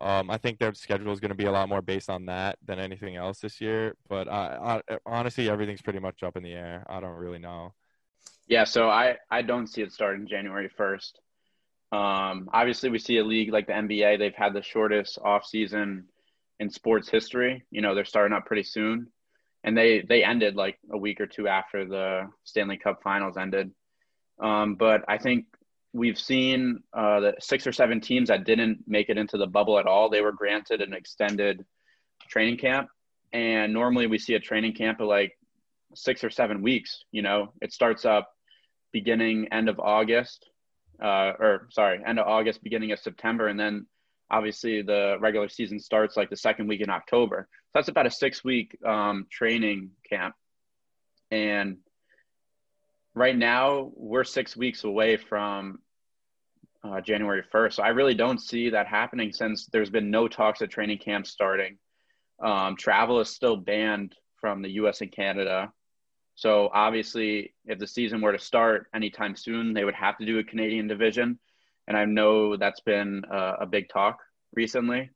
um, 0.00 0.30
I 0.30 0.36
think 0.36 0.58
their 0.58 0.74
schedule 0.74 1.12
is 1.12 1.20
going 1.20 1.30
to 1.30 1.36
be 1.36 1.46
a 1.46 1.52
lot 1.52 1.68
more 1.68 1.80
based 1.80 2.10
on 2.10 2.26
that 2.26 2.58
than 2.64 2.78
anything 2.78 3.16
else 3.16 3.40
this 3.40 3.60
year. 3.60 3.96
But 4.08 4.28
I, 4.28 4.82
I, 4.90 4.98
honestly, 5.06 5.48
everything's 5.48 5.80
pretty 5.80 6.00
much 6.00 6.22
up 6.22 6.36
in 6.36 6.42
the 6.42 6.52
air. 6.52 6.84
I 6.88 7.00
don't 7.00 7.16
really 7.16 7.38
know. 7.38 7.72
Yeah, 8.46 8.64
so 8.64 8.88
I, 8.88 9.16
I 9.30 9.42
don't 9.42 9.66
see 9.66 9.82
it 9.82 9.92
starting 9.92 10.28
January 10.28 10.68
1st. 10.78 11.12
Um, 11.92 12.50
obviously, 12.52 12.90
we 12.90 12.98
see 12.98 13.18
a 13.18 13.24
league 13.24 13.52
like 13.52 13.66
the 13.66 13.72
NBA, 13.72 14.18
they've 14.18 14.34
had 14.34 14.52
the 14.52 14.62
shortest 14.62 15.18
offseason 15.18 16.04
in 16.60 16.70
sports 16.70 17.08
history. 17.08 17.64
You 17.70 17.80
know, 17.80 17.94
they're 17.94 18.04
starting 18.04 18.36
up 18.36 18.44
pretty 18.44 18.64
soon. 18.64 19.08
And 19.64 19.76
they, 19.76 20.02
they 20.02 20.22
ended 20.22 20.56
like 20.56 20.78
a 20.92 20.98
week 20.98 21.20
or 21.20 21.26
two 21.26 21.48
after 21.48 21.86
the 21.86 22.28
Stanley 22.44 22.76
Cup 22.76 23.02
finals 23.02 23.36
ended. 23.36 23.72
Um, 24.40 24.74
but 24.74 25.04
I 25.08 25.18
think 25.18 25.46
we've 25.92 26.18
seen 26.18 26.82
uh, 26.92 27.20
the 27.20 27.34
six 27.40 27.66
or 27.66 27.72
seven 27.72 28.00
teams 28.00 28.28
that 28.28 28.44
didn't 28.44 28.84
make 28.86 29.08
it 29.08 29.18
into 29.18 29.38
the 29.38 29.46
bubble 29.46 29.78
at 29.78 29.86
all. 29.86 30.10
They 30.10 30.20
were 30.20 30.32
granted 30.32 30.82
an 30.82 30.92
extended 30.92 31.64
training 32.28 32.58
camp. 32.58 32.88
And 33.32 33.72
normally 33.72 34.06
we 34.06 34.18
see 34.18 34.34
a 34.34 34.40
training 34.40 34.74
camp 34.74 35.00
of 35.00 35.08
like 35.08 35.38
six 35.94 36.22
or 36.22 36.30
seven 36.30 36.62
weeks. 36.62 37.04
You 37.12 37.22
know, 37.22 37.52
it 37.60 37.72
starts 37.72 38.04
up 38.04 38.30
beginning 38.92 39.48
end 39.52 39.68
of 39.68 39.80
August, 39.80 40.48
uh, 41.02 41.32
or 41.38 41.68
sorry, 41.70 42.00
end 42.04 42.18
of 42.18 42.26
August, 42.26 42.62
beginning 42.62 42.92
of 42.92 42.98
September, 42.98 43.48
and 43.48 43.58
then 43.58 43.86
obviously 44.30 44.82
the 44.82 45.16
regular 45.20 45.48
season 45.48 45.78
starts 45.78 46.16
like 46.16 46.30
the 46.30 46.36
second 46.36 46.66
week 46.66 46.80
in 46.80 46.90
October. 46.90 47.48
So 47.50 47.70
that's 47.74 47.88
about 47.88 48.06
a 48.06 48.10
six 48.10 48.42
week 48.44 48.76
um, 48.84 49.26
training 49.30 49.90
camp, 50.08 50.34
and 51.30 51.78
right 53.16 53.36
now 53.36 53.90
we're 53.96 54.24
six 54.24 54.56
weeks 54.56 54.84
away 54.84 55.16
from 55.16 55.78
uh, 56.84 57.00
January 57.00 57.42
1st. 57.52 57.72
So 57.72 57.82
I 57.82 57.88
really 57.88 58.14
don't 58.14 58.38
see 58.38 58.70
that 58.70 58.86
happening 58.86 59.32
since 59.32 59.66
there's 59.66 59.90
been 59.90 60.10
no 60.10 60.28
talks 60.28 60.60
of 60.60 60.68
training 60.68 60.98
camp 60.98 61.26
starting. 61.26 61.78
Um, 62.44 62.76
travel 62.76 63.18
is 63.20 63.30
still 63.30 63.56
banned 63.56 64.14
from 64.38 64.60
the 64.60 64.68
US 64.72 65.00
and 65.00 65.10
Canada. 65.10 65.72
So 66.34 66.68
obviously, 66.72 67.54
if 67.64 67.78
the 67.78 67.86
season 67.86 68.20
were 68.20 68.32
to 68.32 68.38
start 68.38 68.88
anytime 68.94 69.34
soon, 69.34 69.72
they 69.72 69.84
would 69.84 69.94
have 69.94 70.18
to 70.18 70.26
do 70.26 70.38
a 70.38 70.44
Canadian 70.44 70.86
division. 70.86 71.38
And 71.88 71.96
I 71.96 72.04
know 72.04 72.58
that's 72.58 72.80
been 72.80 73.24
uh, 73.32 73.54
a 73.60 73.66
big 73.66 73.88
talk 73.88 74.18
recently. 74.52 75.08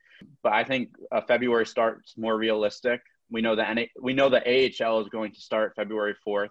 But 0.43 0.55
I 0.55 0.65
think 0.65 0.89
a 1.13 1.21
February 1.21 1.67
start's 1.67 2.17
more 2.17 2.39
realistic. 2.39 3.03
We 3.31 3.43
know 3.43 3.57
that 3.57 3.77
we 4.01 4.15
know 4.15 4.31
the 4.31 4.41
AHL 4.41 5.01
is 5.03 5.09
going 5.09 5.33
to 5.33 5.41
start 5.41 5.75
February 5.77 6.15
4th. 6.27 6.49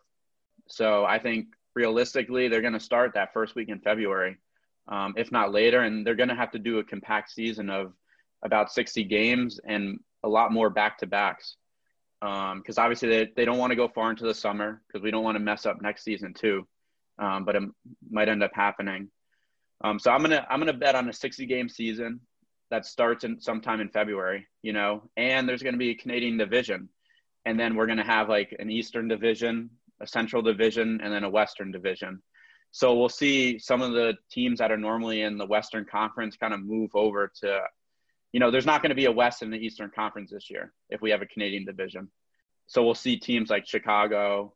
So 0.70 1.06
I 1.06 1.20
think 1.20 1.48
realistically, 1.76 2.48
they're 2.48 2.62
going 2.62 2.74
to 2.74 2.80
start 2.80 3.14
that 3.14 3.34
first 3.34 3.56
week 3.56 3.70
in 3.70 3.80
February, 3.80 4.38
um, 4.88 5.14
if 5.18 5.32
not 5.32 5.52
later. 5.52 5.82
And 5.82 6.06
they're 6.06 6.16
going 6.16 6.30
to 6.30 6.36
have 6.36 6.52
to 6.52 6.60
do 6.60 6.80
a 6.80 6.84
compact 6.84 7.32
season 7.32 7.70
of 7.70 7.94
about 8.44 8.72
60 8.72 9.04
games 9.04 9.60
and 9.66 10.00
a 10.24 10.30
lot 10.30 10.52
more 10.52 10.70
back 10.70 10.98
to 11.00 11.08
backs. 11.08 11.56
Because 12.22 12.78
um, 12.78 12.84
obviously, 12.84 13.10
they, 13.10 13.32
they 13.36 13.46
don't 13.46 13.58
want 13.58 13.72
to 13.72 13.78
go 13.78 13.88
far 13.88 14.10
into 14.10 14.26
the 14.26 14.34
summer 14.34 14.82
because 14.88 15.02
we 15.02 15.12
don't 15.12 15.24
want 15.24 15.36
to 15.36 15.44
mess 15.44 15.66
up 15.66 15.82
next 15.82 16.04
season, 16.04 16.34
too. 16.34 16.68
Um, 17.18 17.46
but 17.46 17.56
it 17.56 17.64
might 18.10 18.30
end 18.30 18.44
up 18.44 18.52
happening. 18.54 19.10
Um, 19.82 20.00
so 20.00 20.12
I'm 20.12 20.22
gonna 20.22 20.46
I'm 20.50 20.60
gonna 20.60 20.74
bet 20.74 20.96
on 20.96 21.10
a 21.10 21.14
60 21.14 21.46
game 21.46 21.70
season 21.70 22.20
that 22.70 22.86
starts 22.86 23.24
in 23.24 23.40
sometime 23.40 23.80
in 23.80 23.90
February, 23.90 24.48
you 24.62 24.74
know, 24.74 25.10
and 25.16 25.48
there's 25.48 25.64
gonna 25.64 25.78
be 25.78 25.92
a 25.92 25.96
Canadian 25.96 26.38
division, 26.38 26.90
and 27.46 27.60
then 27.60 27.76
we're 27.76 27.88
gonna 27.88 28.06
have 28.06 28.30
like 28.30 28.56
an 28.60 28.70
Eastern 28.70 29.08
division, 29.08 29.70
a 30.02 30.08
Central 30.08 30.42
division, 30.42 31.00
and 31.04 31.14
then 31.14 31.24
a 31.24 31.30
Western 31.30 31.72
division. 31.72 32.22
So 32.72 32.96
we'll 32.96 33.10
see 33.10 33.58
some 33.58 33.82
of 33.82 33.94
the 33.94 34.14
teams 34.30 34.60
that 34.60 34.72
are 34.72 34.78
normally 34.78 35.22
in 35.22 35.38
the 35.38 35.46
Western 35.46 35.86
Conference 35.86 36.38
kind 36.38 36.54
of 36.54 36.64
move 36.64 36.92
over 36.94 37.32
to, 37.42 37.62
you 38.32 38.40
know, 38.40 38.52
there's 38.52 38.66
not 38.66 38.82
going 38.82 38.90
to 38.90 38.96
be 38.96 39.06
a 39.06 39.12
West 39.12 39.42
and 39.42 39.52
the 39.52 39.58
Eastern 39.58 39.92
Conference 39.94 40.32
this 40.32 40.50
year 40.50 40.72
if 40.90 41.02
we 41.02 41.10
have 41.10 41.22
a 41.22 41.26
Canadian 41.26 41.66
division. 41.66 42.10
So 42.68 42.84
we'll 42.84 42.94
see 42.94 43.18
teams 43.18 43.50
like 43.50 43.68
Chicago 43.68 44.54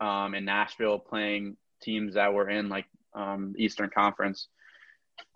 um, 0.00 0.34
and 0.34 0.44
Nashville 0.44 0.98
playing 0.98 1.56
teams 1.80 2.14
that 2.14 2.34
were 2.34 2.50
in 2.50 2.68
like 2.68 2.86
um, 3.14 3.54
Eastern 3.56 3.90
Conference. 3.90 4.48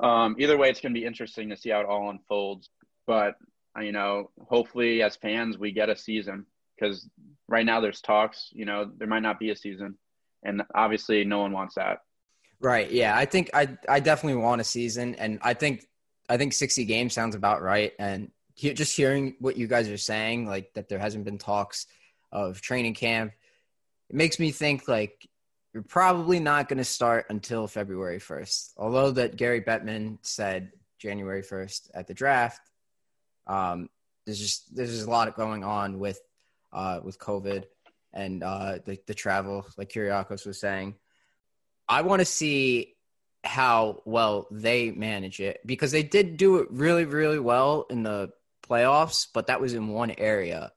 Um, 0.01 0.35
either 0.39 0.59
way, 0.59 0.69
it's 0.69 0.81
going 0.81 0.95
to 0.95 1.01
be 1.01 1.07
interesting 1.07 1.51
to 1.51 1.57
see 1.57 1.71
how 1.71 1.81
it 1.81 1.87
all 1.87 2.11
unfolds. 2.11 2.71
But 3.07 3.37
you 3.81 3.93
know, 3.93 4.31
hopefully 4.49 5.03
as 5.03 5.17
fans 5.17 5.59
we 5.59 5.71
get 5.71 5.91
a 5.91 5.97
season 5.97 6.47
because 6.79 7.09
right 7.49 7.67
now 7.67 7.81
there's 7.81 8.01
talks. 8.01 8.51
You 8.53 8.65
know, 8.65 8.91
there 8.97 9.09
might 9.09 9.23
not 9.23 9.39
be 9.39 9.51
a 9.51 9.57
season, 9.57 9.97
and 10.45 10.63
obviously 10.75 11.25
no 11.25 11.41
one 11.41 11.53
wants 11.53 11.75
that. 11.77 11.99
Right. 12.61 12.91
Yeah. 12.91 13.17
I 13.17 13.27
think 13.27 13.51
I 13.55 13.77
I 13.89 14.01
definitely 14.01 14.43
want 14.43 14.61
a 14.61 14.65
season, 14.65 15.15
and 15.17 15.39
I 15.43 15.55
think 15.55 15.85
I 16.29 16.37
think 16.37 16.53
60 16.53 16.85
games 16.85 17.15
sounds 17.15 17.35
about 17.35 17.63
right. 17.63 17.93
And 17.99 18.31
he, 18.55 18.73
just 18.73 18.97
hearing 18.97 19.37
what 19.39 19.57
you 19.57 19.67
guys 19.67 19.89
are 19.89 19.99
saying, 19.99 20.47
like 20.47 20.73
that 20.75 20.89
there 20.89 20.99
hasn't 20.99 21.25
been 21.25 21.39
talks 21.39 21.87
of 22.33 22.61
training 22.61 22.95
camp, 22.95 23.33
it 24.11 24.17
makes 24.17 24.39
me 24.39 24.51
think 24.51 24.89
like 24.89 25.29
you're 25.73 25.83
probably 25.83 26.41
not 26.41 26.69
going 26.69 26.79
to 26.79 26.85
start 26.85 27.27
until 27.29 27.67
February 27.67 28.19
1st. 28.19 28.73
Although 28.79 29.11
that 29.13 29.37
Gary 29.37 29.61
Bettman 29.61 30.19
said 30.23 30.73
January 30.99 31.43
1st 31.43 31.91
at 31.95 32.07
the 32.07 32.15
draft, 32.15 32.61
um, 33.47 33.91
there's 34.25 34.39
just 34.39 34.75
there's 34.75 34.91
just 34.91 35.07
a 35.07 35.11
lot 35.11 35.35
going 35.37 35.63
on 35.63 35.99
with 35.99 36.21
uh, 36.77 37.01
with 37.03 37.19
COVID 37.19 37.65
and 38.13 38.43
uh, 38.43 38.79
the 38.85 38.99
the 39.07 39.15
travel, 39.15 39.67
like 39.77 39.91
Kyriakos 39.91 40.47
was 40.47 40.61
saying. 40.61 40.95
I 41.89 42.03
want 42.03 42.21
to 42.21 42.27
see 42.27 42.95
how 43.45 44.03
well 44.05 44.47
they 44.51 44.91
manage 44.91 45.41
it 45.41 45.61
because 45.65 45.93
they 45.93 46.03
did 46.03 46.37
do 46.37 46.57
it 46.57 46.69
really, 46.71 47.05
really 47.05 47.39
well 47.39 47.87
in 47.91 48.03
the 48.03 48.31
playoffs, 48.69 49.27
but 49.33 49.47
that 49.47 49.61
was 49.61 49.75
in 49.75 49.89
one 49.89 50.11
area. 50.11 50.73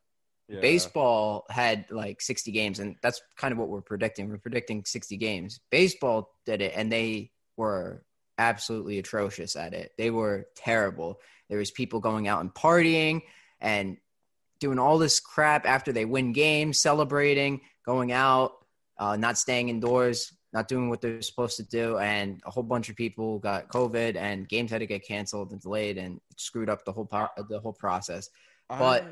Yeah. 0.47 0.61
Baseball 0.61 1.45
had 1.49 1.85
like 1.91 2.21
60 2.21 2.51
games, 2.51 2.79
and 2.79 2.95
that's 3.01 3.21
kind 3.37 3.51
of 3.51 3.57
what 3.57 3.69
we're 3.69 3.81
predicting. 3.81 4.29
We're 4.29 4.37
predicting 4.37 4.83
60 4.85 5.17
games. 5.17 5.59
Baseball 5.69 6.31
did 6.45 6.61
it, 6.61 6.73
and 6.75 6.91
they 6.91 7.31
were 7.57 8.03
absolutely 8.37 8.99
atrocious 8.99 9.55
at 9.55 9.73
it. 9.73 9.91
They 9.97 10.09
were 10.09 10.47
terrible. 10.55 11.19
There 11.49 11.59
was 11.59 11.71
people 11.71 11.99
going 11.99 12.27
out 12.27 12.41
and 12.41 12.53
partying 12.53 13.21
and 13.59 13.97
doing 14.59 14.79
all 14.79 14.97
this 14.97 15.19
crap 15.19 15.65
after 15.65 15.91
they 15.91 16.05
win 16.05 16.33
games, 16.33 16.79
celebrating, 16.79 17.61
going 17.85 18.11
out, 18.11 18.53
uh, 18.97 19.15
not 19.15 19.37
staying 19.37 19.69
indoors 19.69 20.33
not 20.51 20.67
doing 20.67 20.89
what 20.89 21.01
they're 21.01 21.21
supposed 21.21 21.57
to 21.57 21.63
do, 21.63 21.97
and 21.99 22.41
a 22.45 22.51
whole 22.51 22.63
bunch 22.63 22.89
of 22.89 22.95
people 22.95 23.39
got 23.39 23.67
COVID, 23.69 24.15
and 24.15 24.49
games 24.49 24.71
had 24.71 24.79
to 24.79 24.87
get 24.87 25.05
canceled 25.05 25.51
and 25.51 25.61
delayed, 25.61 25.97
and 25.97 26.19
screwed 26.37 26.69
up 26.69 26.85
the 26.85 26.91
whole 26.91 27.05
par- 27.05 27.31
the 27.49 27.59
whole 27.59 27.73
process. 27.73 28.29
But 28.67 29.05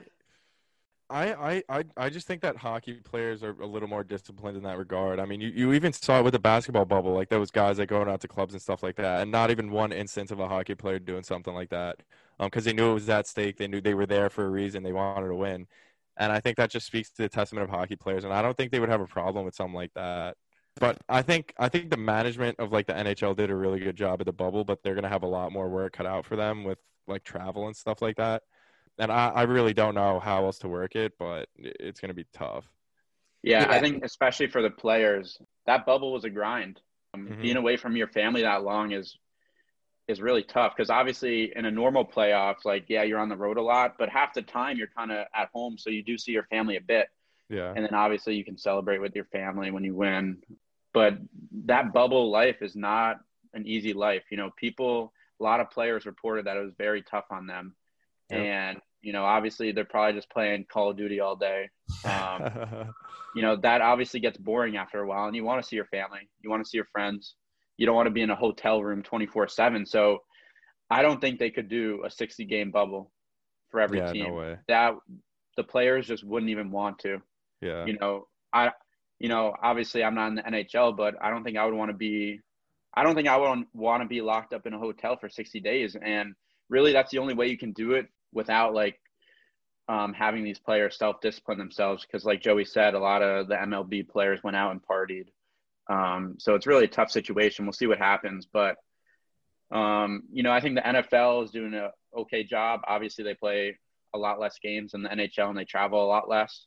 I, 1.09 1.33
I, 1.33 1.63
I, 1.69 1.83
I 1.95 2.09
just 2.09 2.27
think 2.27 2.41
that 2.41 2.57
hockey 2.57 2.93
players 2.93 3.43
are 3.43 3.55
a 3.61 3.65
little 3.65 3.87
more 3.87 4.03
disciplined 4.03 4.57
in 4.57 4.63
that 4.63 4.77
regard. 4.77 5.19
I 5.19 5.25
mean, 5.25 5.39
you, 5.39 5.49
you 5.49 5.73
even 5.73 5.93
saw 5.93 6.19
it 6.19 6.23
with 6.23 6.33
the 6.33 6.39
basketball 6.39 6.85
bubble, 6.85 7.13
like 7.13 7.29
those 7.29 7.49
guys 7.51 7.77
that 7.77 7.87
going 7.87 8.09
out 8.09 8.21
to 8.21 8.27
clubs 8.27 8.53
and 8.53 8.61
stuff 8.61 8.83
like 8.83 8.95
that, 8.95 9.21
and 9.21 9.31
not 9.31 9.51
even 9.51 9.71
one 9.71 9.91
instance 9.91 10.31
of 10.31 10.39
a 10.39 10.47
hockey 10.47 10.75
player 10.75 10.99
doing 10.99 11.23
something 11.23 11.53
like 11.53 11.69
that, 11.69 11.97
because 12.39 12.65
um, 12.67 12.69
they 12.69 12.73
knew 12.73 12.91
it 12.91 12.95
was 12.95 13.09
at 13.09 13.27
stake. 13.27 13.57
They 13.57 13.67
knew 13.67 13.81
they 13.81 13.93
were 13.93 14.05
there 14.05 14.29
for 14.29 14.45
a 14.45 14.49
reason. 14.49 14.83
They 14.83 14.91
wanted 14.91 15.27
to 15.27 15.35
win, 15.35 15.67
and 16.17 16.31
I 16.31 16.39
think 16.39 16.57
that 16.57 16.69
just 16.69 16.85
speaks 16.85 17.09
to 17.11 17.23
the 17.23 17.29
testament 17.29 17.63
of 17.63 17.69
hockey 17.69 17.95
players. 17.95 18.23
And 18.23 18.33
I 18.33 18.41
don't 18.41 18.55
think 18.55 18.71
they 18.71 18.79
would 18.79 18.89
have 18.89 19.01
a 19.01 19.07
problem 19.07 19.45
with 19.45 19.55
something 19.55 19.75
like 19.75 19.93
that. 19.95 20.37
But 20.79 20.97
I 21.09 21.21
think 21.21 21.53
I 21.57 21.69
think 21.69 21.89
the 21.89 21.97
management 21.97 22.59
of 22.59 22.71
like 22.71 22.87
the 22.87 22.93
NHL 22.93 23.35
did 23.35 23.49
a 23.49 23.55
really 23.55 23.79
good 23.79 23.95
job 23.95 24.21
at 24.21 24.25
the 24.25 24.33
bubble, 24.33 24.63
but 24.63 24.83
they're 24.83 24.95
gonna 24.95 25.09
have 25.09 25.23
a 25.23 25.27
lot 25.27 25.51
more 25.51 25.69
work 25.69 25.93
cut 25.93 26.05
out 26.05 26.25
for 26.25 26.35
them 26.35 26.63
with 26.63 26.77
like 27.07 27.23
travel 27.23 27.67
and 27.67 27.75
stuff 27.75 28.01
like 28.01 28.17
that. 28.17 28.43
And 28.99 29.11
I, 29.11 29.29
I 29.29 29.43
really 29.43 29.73
don't 29.73 29.95
know 29.95 30.19
how 30.19 30.45
else 30.45 30.59
to 30.59 30.67
work 30.67 30.95
it, 30.95 31.13
but 31.17 31.49
it's 31.55 31.99
gonna 31.99 32.13
be 32.13 32.25
tough. 32.33 32.69
Yeah, 33.43 33.61
yeah. 33.61 33.71
I 33.71 33.79
think 33.79 34.03
especially 34.03 34.47
for 34.47 34.61
the 34.61 34.69
players, 34.69 35.39
that 35.65 35.85
bubble 35.85 36.11
was 36.11 36.25
a 36.25 36.29
grind. 36.29 36.81
Um, 37.13 37.27
mm-hmm. 37.27 37.41
Being 37.41 37.57
away 37.57 37.77
from 37.77 37.95
your 37.95 38.07
family 38.07 38.41
that 38.41 38.63
long 38.63 38.91
is 38.91 39.17
is 40.07 40.21
really 40.21 40.43
tough 40.43 40.73
because 40.75 40.89
obviously 40.89 41.51
in 41.55 41.65
a 41.65 41.71
normal 41.71 42.05
playoffs, 42.05 42.65
like 42.65 42.85
yeah, 42.87 43.03
you're 43.03 43.19
on 43.19 43.29
the 43.29 43.35
road 43.35 43.57
a 43.57 43.61
lot, 43.61 43.95
but 43.99 44.09
half 44.09 44.33
the 44.33 44.41
time 44.41 44.77
you're 44.77 44.87
kind 44.87 45.11
of 45.11 45.25
at 45.35 45.49
home, 45.53 45.77
so 45.77 45.89
you 45.89 46.03
do 46.03 46.17
see 46.17 46.31
your 46.31 46.43
family 46.43 46.77
a 46.77 46.81
bit. 46.81 47.07
Yeah. 47.49 47.73
And 47.75 47.85
then 47.85 47.93
obviously 47.93 48.35
you 48.35 48.43
can 48.43 48.57
celebrate 48.57 48.99
with 48.99 49.15
your 49.15 49.25
family 49.25 49.71
when 49.71 49.83
you 49.83 49.95
win 49.95 50.41
but 50.97 51.13
that 51.65 51.93
bubble 51.93 52.31
life 52.31 52.63
is 52.63 52.75
not 52.75 53.19
an 53.53 53.67
easy 53.67 53.93
life. 53.93 54.23
You 54.31 54.37
know, 54.37 54.49
people, 54.55 55.13
a 55.39 55.43
lot 55.43 55.59
of 55.59 55.69
players 55.69 56.07
reported 56.07 56.47
that 56.47 56.57
it 56.57 56.63
was 56.63 56.73
very 56.75 57.03
tough 57.03 57.25
on 57.29 57.45
them. 57.45 57.75
Yep. 58.31 58.39
And, 58.39 58.77
you 59.03 59.13
know, 59.13 59.23
obviously 59.23 59.71
they're 59.71 59.85
probably 59.85 60.13
just 60.13 60.31
playing 60.31 60.65
Call 60.67 60.89
of 60.89 60.97
Duty 60.97 61.19
all 61.19 61.35
day. 61.35 61.69
Um, 62.03 62.93
you 63.35 63.43
know, 63.43 63.57
that 63.57 63.81
obviously 63.81 64.19
gets 64.19 64.39
boring 64.39 64.75
after 64.75 64.99
a 64.99 65.07
while 65.07 65.27
and 65.27 65.35
you 65.35 65.43
want 65.43 65.61
to 65.61 65.67
see 65.67 65.75
your 65.75 65.85
family, 65.85 66.29
you 66.41 66.49
want 66.49 66.63
to 66.63 66.67
see 66.67 66.79
your 66.79 66.87
friends. 66.91 67.35
You 67.77 67.85
don't 67.85 67.95
want 67.95 68.07
to 68.07 68.11
be 68.11 68.21
in 68.21 68.29
a 68.29 68.35
hotel 68.35 68.83
room 68.83 69.03
24 69.03 69.47
seven. 69.47 69.85
So 69.85 70.19
I 70.89 71.01
don't 71.01 71.21
think 71.21 71.39
they 71.39 71.49
could 71.49 71.69
do 71.69 72.03
a 72.05 72.11
60 72.11 72.45
game 72.45 72.71
bubble 72.71 73.11
for 73.69 73.79
every 73.79 73.99
yeah, 73.99 74.11
team. 74.11 74.27
No 74.27 74.33
way. 74.33 74.57
That 74.67 74.93
the 75.55 75.63
players 75.63 76.07
just 76.07 76.23
wouldn't 76.23 76.49
even 76.49 76.71
want 76.71 76.99
to. 76.99 77.21
Yeah. 77.61 77.85
You 77.85 77.97
know, 77.99 78.27
I, 78.53 78.71
you 79.19 79.29
know, 79.29 79.53
obviously 79.61 80.03
I'm 80.03 80.15
not 80.15 80.27
in 80.29 80.35
the 80.35 80.43
NHL, 80.43 80.95
but 80.95 81.15
I 81.21 81.29
don't 81.29 81.43
think 81.43 81.57
I 81.57 81.65
would 81.65 81.73
want 81.73 81.91
to 81.91 81.97
be, 81.97 82.39
I 82.93 83.03
don't 83.03 83.15
think 83.15 83.27
I 83.27 83.37
would 83.37 83.65
want 83.73 84.03
to 84.03 84.07
be 84.07 84.21
locked 84.21 84.53
up 84.53 84.65
in 84.65 84.73
a 84.73 84.79
hotel 84.79 85.17
for 85.19 85.29
60 85.29 85.59
days. 85.59 85.95
And 86.01 86.33
really, 86.69 86.93
that's 86.93 87.11
the 87.11 87.19
only 87.19 87.33
way 87.33 87.47
you 87.47 87.57
can 87.57 87.73
do 87.73 87.93
it 87.93 88.07
without 88.33 88.73
like 88.73 88.99
um, 89.89 90.13
having 90.13 90.43
these 90.43 90.59
players 90.59 90.97
self 90.97 91.21
discipline 91.21 91.57
themselves. 91.57 92.05
Because, 92.05 92.25
like 92.25 92.41
Joey 92.41 92.65
said, 92.65 92.93
a 92.93 92.99
lot 92.99 93.21
of 93.21 93.47
the 93.47 93.55
MLB 93.55 94.07
players 94.07 94.39
went 94.43 94.57
out 94.57 94.71
and 94.71 94.81
partied. 94.81 95.27
Um, 95.89 96.35
so 96.39 96.55
it's 96.55 96.67
really 96.67 96.85
a 96.85 96.89
tough 96.89 97.11
situation. 97.11 97.65
We'll 97.65 97.73
see 97.73 97.87
what 97.87 97.97
happens. 97.97 98.47
But, 98.51 98.75
um, 99.71 100.23
you 100.31 100.43
know, 100.43 100.51
I 100.51 100.59
think 100.59 100.75
the 100.75 100.81
NFL 100.81 101.45
is 101.45 101.51
doing 101.51 101.73
a 101.73 101.91
okay 102.17 102.43
job. 102.43 102.81
Obviously, 102.87 103.23
they 103.23 103.35
play 103.35 103.77
a 104.13 104.17
lot 104.17 104.39
less 104.39 104.57
games 104.61 104.91
than 104.93 105.03
the 105.03 105.09
NHL 105.09 105.49
and 105.49 105.57
they 105.57 105.65
travel 105.65 106.03
a 106.03 106.07
lot 106.07 106.29
less 106.29 106.65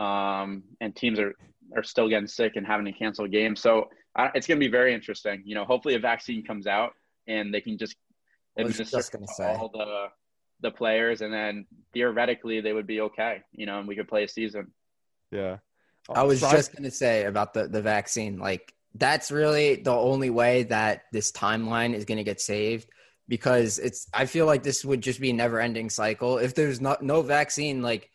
um, 0.00 0.62
and 0.80 0.96
teams 0.96 1.18
are 1.20 1.34
are 1.76 1.82
still 1.84 2.08
getting 2.08 2.26
sick 2.26 2.56
and 2.56 2.66
having 2.66 2.86
to 2.86 2.92
cancel 2.92 3.28
games. 3.28 3.60
So 3.60 3.90
uh, 4.16 4.28
it's 4.34 4.46
going 4.46 4.58
to 4.58 4.66
be 4.66 4.70
very 4.70 4.92
interesting. 4.92 5.42
You 5.44 5.54
know, 5.54 5.64
hopefully 5.64 5.94
a 5.94 6.00
vaccine 6.00 6.42
comes 6.44 6.66
out 6.66 6.94
and 7.28 7.54
they 7.54 7.60
can 7.60 7.78
just 7.78 7.94
administer 8.56 9.00
all 9.40 9.68
the 9.68 10.06
the 10.62 10.70
players, 10.70 11.20
and 11.20 11.32
then 11.32 11.66
theoretically 11.92 12.60
they 12.60 12.72
would 12.72 12.86
be 12.86 13.02
okay. 13.02 13.42
You 13.52 13.66
know, 13.66 13.78
and 13.78 13.86
we 13.86 13.94
could 13.94 14.08
play 14.08 14.24
a 14.24 14.28
season. 14.28 14.72
Yeah, 15.30 15.58
I 16.08 16.22
was 16.22 16.40
just 16.40 16.72
going 16.72 16.84
to 16.84 16.90
say 16.90 17.24
about 17.24 17.54
the 17.54 17.68
the 17.68 17.82
vaccine. 17.82 18.38
Like 18.38 18.72
that's 18.94 19.30
really 19.30 19.76
the 19.76 19.92
only 19.92 20.30
way 20.30 20.64
that 20.64 21.02
this 21.12 21.30
timeline 21.30 21.94
is 21.94 22.04
going 22.04 22.18
to 22.18 22.24
get 22.24 22.40
saved 22.40 22.88
because 23.28 23.78
it's. 23.78 24.08
I 24.12 24.26
feel 24.26 24.46
like 24.46 24.62
this 24.62 24.84
would 24.84 25.02
just 25.02 25.20
be 25.20 25.30
a 25.30 25.34
never 25.34 25.60
ending 25.60 25.90
cycle 25.90 26.38
if 26.38 26.54
there's 26.54 26.80
not 26.80 27.02
no 27.02 27.22
vaccine. 27.22 27.82
Like 27.82 28.10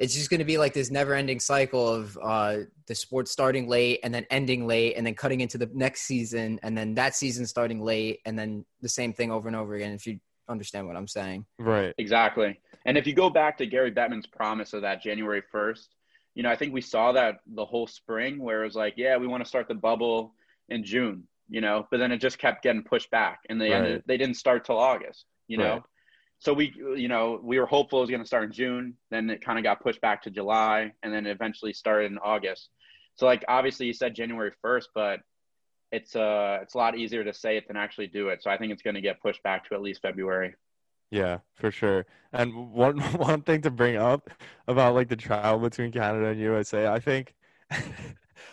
it's 0.00 0.14
just 0.14 0.30
going 0.30 0.38
to 0.38 0.46
be 0.46 0.56
like 0.56 0.72
this 0.72 0.90
never 0.90 1.14
ending 1.14 1.38
cycle 1.38 1.86
of 1.86 2.18
uh, 2.20 2.56
the 2.86 2.94
sport 2.94 3.28
starting 3.28 3.68
late 3.68 4.00
and 4.02 4.12
then 4.12 4.26
ending 4.30 4.66
late 4.66 4.94
and 4.96 5.06
then 5.06 5.14
cutting 5.14 5.42
into 5.42 5.58
the 5.58 5.70
next 5.74 6.02
season 6.02 6.58
and 6.62 6.76
then 6.76 6.94
that 6.94 7.14
season 7.14 7.46
starting 7.46 7.80
late 7.80 8.20
and 8.24 8.36
then 8.36 8.64
the 8.80 8.88
same 8.88 9.12
thing 9.12 9.30
over 9.30 9.46
and 9.46 9.56
over 9.56 9.74
again 9.74 9.92
if 9.92 10.06
you 10.06 10.18
understand 10.48 10.86
what 10.88 10.96
i'm 10.96 11.06
saying 11.06 11.44
right 11.60 11.94
exactly 11.98 12.58
and 12.86 12.98
if 12.98 13.06
you 13.06 13.12
go 13.12 13.30
back 13.30 13.56
to 13.56 13.66
gary 13.66 13.92
bettman's 13.92 14.26
promise 14.26 14.72
of 14.72 14.82
that 14.82 15.00
january 15.00 15.42
1st 15.54 15.86
you 16.34 16.42
know 16.42 16.50
i 16.50 16.56
think 16.56 16.72
we 16.72 16.80
saw 16.80 17.12
that 17.12 17.40
the 17.54 17.64
whole 17.64 17.86
spring 17.86 18.38
where 18.38 18.62
it 18.62 18.66
was 18.66 18.74
like 18.74 18.94
yeah 18.96 19.16
we 19.16 19.26
want 19.26 19.42
to 19.42 19.48
start 19.48 19.68
the 19.68 19.74
bubble 19.74 20.34
in 20.68 20.84
june 20.84 21.24
you 21.48 21.60
know 21.60 21.86
but 21.90 21.98
then 21.98 22.12
it 22.12 22.18
just 22.18 22.38
kept 22.38 22.62
getting 22.62 22.82
pushed 22.82 23.10
back 23.10 23.40
and 23.48 23.60
they 23.60 23.70
right. 23.70 23.78
ended 23.78 24.02
they 24.06 24.16
didn't 24.16 24.36
start 24.36 24.64
till 24.64 24.78
august 24.78 25.26
you 25.48 25.58
know? 25.58 25.74
Right. 25.74 25.82
So 26.38 26.54
we 26.54 26.72
you 26.96 27.08
know 27.08 27.38
we 27.42 27.58
were 27.58 27.66
hopeful 27.66 27.98
it 27.98 28.02
was 28.02 28.10
going 28.10 28.22
to 28.22 28.26
start 28.26 28.44
in 28.44 28.52
june 28.52 28.94
then 29.10 29.28
it 29.28 29.44
kind 29.44 29.58
of 29.58 29.64
got 29.64 29.82
pushed 29.82 30.00
back 30.00 30.22
to 30.22 30.30
july 30.30 30.92
and 31.02 31.12
then 31.12 31.26
eventually 31.26 31.74
started 31.74 32.10
in 32.12 32.18
august. 32.18 32.70
So 33.16 33.26
like 33.26 33.44
obviously 33.46 33.86
you 33.86 33.92
said 33.92 34.14
january 34.14 34.52
1st 34.64 34.84
but 34.94 35.20
it's 35.92 36.16
uh 36.16 36.60
it's 36.62 36.74
a 36.74 36.78
lot 36.78 36.96
easier 36.96 37.24
to 37.24 37.34
say 37.34 37.58
it 37.58 37.66
than 37.66 37.76
actually 37.76 38.06
do 38.06 38.28
it. 38.28 38.42
So 38.42 38.50
i 38.50 38.56
think 38.56 38.72
it's 38.72 38.80
going 38.80 38.94
to 38.94 39.02
get 39.02 39.20
pushed 39.20 39.42
back 39.42 39.68
to 39.68 39.74
at 39.74 39.82
least 39.82 40.00
february 40.00 40.54
yeah 41.10 41.38
for 41.54 41.70
sure 41.70 42.06
and 42.32 42.72
one 42.72 42.98
one 43.16 43.42
thing 43.42 43.60
to 43.60 43.70
bring 43.70 43.96
up 43.96 44.30
about 44.68 44.94
like 44.94 45.08
the 45.08 45.16
trial 45.16 45.58
between 45.58 45.92
canada 45.92 46.26
and 46.26 46.40
usa 46.40 46.86
i 46.88 46.98
think 46.98 47.34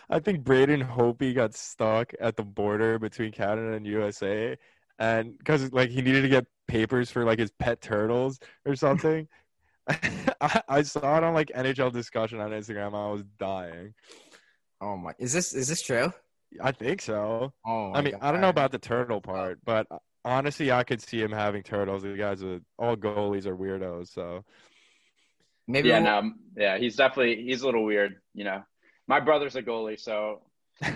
I 0.10 0.20
think 0.20 0.44
Braden 0.44 0.84
Holtby 0.84 1.36
got 1.36 1.54
stuck 1.54 2.14
at 2.20 2.38
the 2.38 2.44
border 2.44 2.98
between 3.00 3.32
Canada 3.32 3.74
and 3.74 3.86
USA, 3.86 4.58
and 5.00 5.38
because 5.38 5.72
like 5.74 5.90
he 5.90 6.02
needed 6.02 6.22
to 6.22 6.30
get 6.30 6.46
papers 6.68 7.10
for 7.10 7.26
like 7.26 7.40
his 7.40 7.52
pet 7.52 7.82
turtles 7.82 8.40
or 8.66 8.76
something. 8.76 9.28
I, 10.42 10.62
I 10.68 10.82
saw 10.82 11.18
it 11.18 11.24
on 11.24 11.34
like 11.34 11.52
NHL 11.56 11.92
discussion 11.92 12.40
on 12.40 12.52
Instagram. 12.52 12.94
I 12.94 13.12
was 13.12 13.24
dying. 13.38 13.94
Oh 14.82 14.98
my! 14.98 15.14
Is 15.20 15.34
this 15.34 15.54
is 15.54 15.68
this 15.68 15.82
true? 15.82 16.12
I 16.62 16.72
think 16.72 17.02
so. 17.02 17.54
Oh, 17.66 17.92
I 17.94 18.02
mean, 18.02 18.14
God. 18.14 18.24
I 18.24 18.32
don't 18.32 18.42
know 18.42 18.50
about 18.50 18.72
the 18.72 18.80
turtle 18.80 19.20
part, 19.20 19.60
but 19.66 19.88
uh, 19.92 19.98
honestly, 20.26 20.72
I 20.72 20.84
could 20.84 21.02
see 21.02 21.22
him 21.22 21.32
having 21.32 21.64
turtles. 21.64 22.04
The 22.04 22.14
guys 22.16 22.44
are 22.44 22.60
all 22.78 22.96
goalies 22.96 23.46
are 23.46 23.56
weirdos, 23.56 24.14
so 24.14 24.44
maybe. 25.68 25.90
Yeah, 25.90 26.02
we'll... 26.02 26.24
no, 26.24 26.32
yeah, 26.58 26.78
he's 26.78 26.96
definitely 26.96 27.44
he's 27.44 27.62
a 27.62 27.66
little 27.66 27.86
weird. 27.86 28.16
You 28.34 28.46
know, 28.46 28.64
my 29.08 29.20
brother's 29.20 29.56
a 29.56 29.62
goalie, 29.62 30.00
so 30.00 30.42
you 30.86 30.94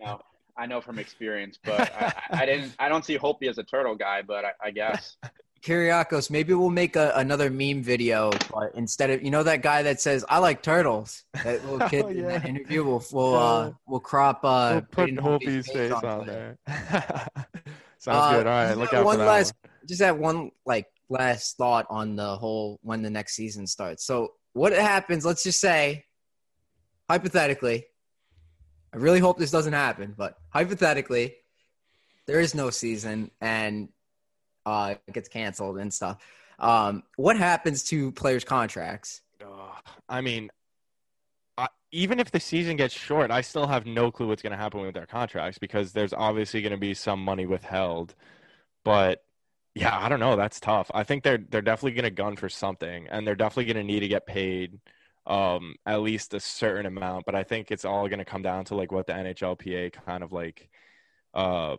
know, 0.00 0.20
I 0.56 0.66
know 0.66 0.80
from 0.80 0.98
experience, 0.98 1.58
but 1.62 1.92
I, 1.94 2.12
I, 2.30 2.46
didn't. 2.46 2.74
I 2.78 2.88
don't 2.88 3.04
see 3.04 3.18
Holtby 3.18 3.48
as 3.48 3.58
a 3.58 3.64
turtle 3.64 3.94
guy, 3.94 4.22
but 4.22 4.44
I, 4.44 4.52
I 4.62 4.70
guess. 4.70 5.16
Kyriakos, 5.62 6.28
maybe 6.28 6.54
we'll 6.54 6.70
make 6.70 6.96
a, 6.96 7.12
another 7.14 7.48
meme 7.48 7.82
video, 7.84 8.30
but 8.52 8.74
instead 8.74 9.10
of 9.10 9.22
you 9.22 9.30
know 9.30 9.44
that 9.44 9.62
guy 9.62 9.82
that 9.84 10.00
says 10.00 10.24
I 10.28 10.38
like 10.38 10.60
turtles, 10.60 11.24
that 11.44 11.64
little 11.64 11.88
kid 11.88 12.04
Oh, 12.04 12.08
in 12.08 12.22
that 12.22 12.42
yeah. 12.42 12.48
interview, 12.48 12.84
we'll 12.84 13.04
we'll 13.12 13.34
uh, 13.36 13.72
we'll 13.86 14.00
crop 14.00 14.40
uh 14.44 14.70
we'll 14.72 14.80
put 14.82 14.90
Braden 14.90 15.18
Holtby's 15.18 15.70
face 15.70 15.92
on 15.92 16.24
Twitter. 16.24 16.58
there. 16.66 17.28
Sounds 18.02 18.18
Uh, 18.18 18.36
good. 18.38 18.46
All 18.48 18.52
right, 18.52 18.74
look 18.76 18.90
got 18.90 18.98
out 19.00 19.04
one 19.04 19.14
for 19.14 19.18
that 19.18 19.26
last, 19.26 19.54
one. 19.62 19.72
Just 19.86 20.02
have 20.02 20.18
one 20.18 20.50
like 20.66 20.88
last 21.08 21.56
thought 21.56 21.86
on 21.88 22.16
the 22.16 22.36
whole 22.36 22.80
when 22.82 23.00
the 23.02 23.10
next 23.10 23.36
season 23.36 23.64
starts. 23.64 24.04
So 24.04 24.32
what 24.54 24.72
happens? 24.72 25.24
Let's 25.24 25.44
just 25.44 25.60
say, 25.60 26.04
hypothetically, 27.08 27.86
I 28.92 28.96
really 28.96 29.20
hope 29.20 29.38
this 29.38 29.52
doesn't 29.52 29.72
happen, 29.72 30.14
but 30.18 30.36
hypothetically, 30.48 31.36
there 32.26 32.40
is 32.40 32.56
no 32.56 32.70
season 32.70 33.30
and 33.40 33.88
uh, 34.66 34.96
it 35.06 35.14
gets 35.14 35.28
canceled 35.28 35.78
and 35.78 35.94
stuff. 35.94 36.20
Um, 36.58 37.04
what 37.16 37.36
happens 37.36 37.84
to 37.84 38.10
players' 38.12 38.42
contracts? 38.42 39.20
Ugh, 39.40 39.48
I 40.08 40.22
mean, 40.22 40.50
I, 40.50 40.61
even 41.92 42.18
if 42.18 42.30
the 42.30 42.40
season 42.40 42.76
gets 42.76 42.94
short, 42.94 43.30
I 43.30 43.42
still 43.42 43.66
have 43.66 43.86
no 43.86 44.10
clue 44.10 44.28
what's 44.28 44.42
going 44.42 44.52
to 44.52 44.56
happen 44.56 44.80
with 44.80 44.94
their 44.94 45.06
contracts 45.06 45.58
because 45.58 45.92
there's 45.92 46.14
obviously 46.14 46.62
going 46.62 46.72
to 46.72 46.78
be 46.78 46.94
some 46.94 47.22
money 47.22 47.44
withheld. 47.46 48.14
But 48.84 49.22
yeah, 49.74 49.96
I 49.98 50.08
don't 50.08 50.20
know. 50.20 50.36
That's 50.36 50.58
tough. 50.58 50.90
I 50.94 51.04
think 51.04 51.22
they're 51.22 51.38
they're 51.38 51.62
definitely 51.62 51.92
going 51.92 52.04
to 52.04 52.10
gun 52.10 52.36
for 52.36 52.48
something, 52.48 53.08
and 53.08 53.26
they're 53.26 53.34
definitely 53.34 53.72
going 53.72 53.86
to 53.86 53.92
need 53.92 54.00
to 54.00 54.08
get 54.08 54.26
paid 54.26 54.80
um, 55.26 55.76
at 55.86 56.00
least 56.00 56.34
a 56.34 56.40
certain 56.40 56.86
amount. 56.86 57.26
But 57.26 57.34
I 57.34 57.42
think 57.44 57.70
it's 57.70 57.84
all 57.84 58.08
going 58.08 58.18
to 58.18 58.24
come 58.24 58.42
down 58.42 58.64
to 58.66 58.74
like 58.74 58.90
what 58.90 59.06
the 59.06 59.12
NHLPA 59.12 59.92
kind 59.92 60.24
of 60.24 60.32
like, 60.32 60.68
uh, 61.34 61.76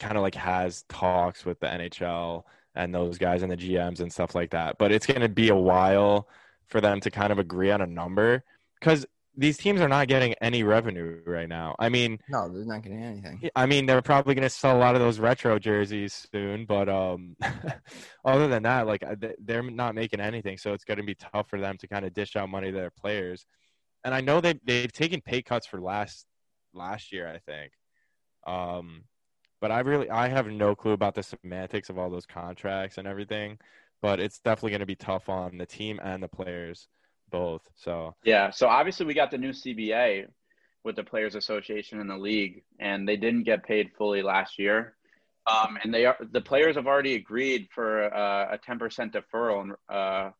kind 0.00 0.16
of 0.16 0.22
like 0.22 0.36
has 0.36 0.84
talks 0.88 1.44
with 1.44 1.60
the 1.60 1.66
NHL 1.66 2.44
and 2.76 2.94
those 2.94 3.18
guys 3.18 3.42
and 3.42 3.52
the 3.52 3.56
GMs 3.56 4.00
and 4.00 4.12
stuff 4.12 4.34
like 4.34 4.50
that. 4.50 4.76
But 4.78 4.92
it's 4.92 5.06
going 5.06 5.20
to 5.20 5.28
be 5.28 5.48
a 5.48 5.56
while 5.56 6.28
for 6.68 6.80
them 6.80 7.00
to 7.00 7.10
kind 7.10 7.32
of 7.32 7.38
agree 7.38 7.70
on 7.70 7.80
a 7.80 7.86
number 7.86 8.44
because 8.84 9.06
these 9.34 9.56
teams 9.56 9.80
are 9.80 9.88
not 9.88 10.08
getting 10.08 10.34
any 10.42 10.62
revenue 10.62 11.20
right 11.26 11.48
now. 11.48 11.74
I 11.78 11.88
mean, 11.88 12.18
No, 12.28 12.48
they're 12.52 12.66
not 12.66 12.82
getting 12.82 13.02
anything. 13.02 13.50
I 13.56 13.64
mean, 13.64 13.86
they're 13.86 14.02
probably 14.02 14.34
going 14.34 14.42
to 14.42 14.50
sell 14.50 14.76
a 14.76 14.78
lot 14.78 14.94
of 14.94 15.00
those 15.00 15.18
retro 15.18 15.58
jerseys 15.58 16.28
soon, 16.30 16.66
but 16.66 16.88
um, 16.88 17.34
other 18.24 18.46
than 18.46 18.62
that, 18.64 18.86
like 18.86 19.02
they're 19.40 19.62
not 19.62 19.94
making 19.94 20.20
anything, 20.20 20.58
so 20.58 20.74
it's 20.74 20.84
going 20.84 20.98
to 20.98 21.02
be 21.02 21.14
tough 21.14 21.48
for 21.48 21.58
them 21.58 21.78
to 21.78 21.88
kind 21.88 22.04
of 22.04 22.12
dish 22.12 22.36
out 22.36 22.50
money 22.50 22.70
to 22.70 22.76
their 22.76 22.90
players. 22.90 23.46
And 24.04 24.14
I 24.14 24.20
know 24.20 24.42
they 24.42 24.60
they've 24.64 24.92
taken 24.92 25.22
pay 25.22 25.40
cuts 25.40 25.66
for 25.66 25.80
last 25.80 26.26
last 26.74 27.10
year, 27.10 27.26
I 27.26 27.38
think. 27.38 27.72
Um, 28.46 29.04
but 29.62 29.72
I 29.72 29.80
really 29.80 30.10
I 30.10 30.28
have 30.28 30.46
no 30.46 30.74
clue 30.76 30.92
about 30.92 31.14
the 31.14 31.22
semantics 31.22 31.88
of 31.88 31.98
all 31.98 32.10
those 32.10 32.26
contracts 32.26 32.98
and 32.98 33.08
everything. 33.08 33.58
But 34.02 34.20
it's 34.20 34.40
definitely 34.40 34.72
going 34.72 34.80
to 34.80 34.86
be 34.86 34.94
tough 34.94 35.30
on 35.30 35.56
the 35.56 35.64
team 35.64 35.98
and 36.04 36.22
the 36.22 36.28
players 36.28 36.86
both. 37.34 37.62
So 37.74 38.14
Yeah. 38.24 38.50
So 38.50 38.68
obviously 38.68 39.06
we 39.06 39.14
got 39.14 39.30
the 39.30 39.38
new 39.38 39.50
CBA 39.50 40.26
with 40.84 40.96
the 40.96 41.02
Players 41.02 41.34
Association 41.34 42.00
and 42.00 42.08
the 42.08 42.16
league, 42.16 42.62
and 42.78 43.08
they 43.08 43.16
didn't 43.16 43.44
get 43.44 43.64
paid 43.64 43.90
fully 43.98 44.22
last 44.22 44.58
year. 44.58 44.94
Um, 45.46 45.76
and 45.82 45.92
they 45.92 46.06
are 46.06 46.16
the 46.20 46.40
players 46.40 46.76
have 46.76 46.86
already 46.86 47.16
agreed 47.16 47.68
for 47.74 48.14
uh, 48.14 48.54
a 48.54 48.58
ten 48.58 48.78
percent 48.78 49.12
deferral 49.12 49.64
in 49.64 49.94
uh, 49.94 50.30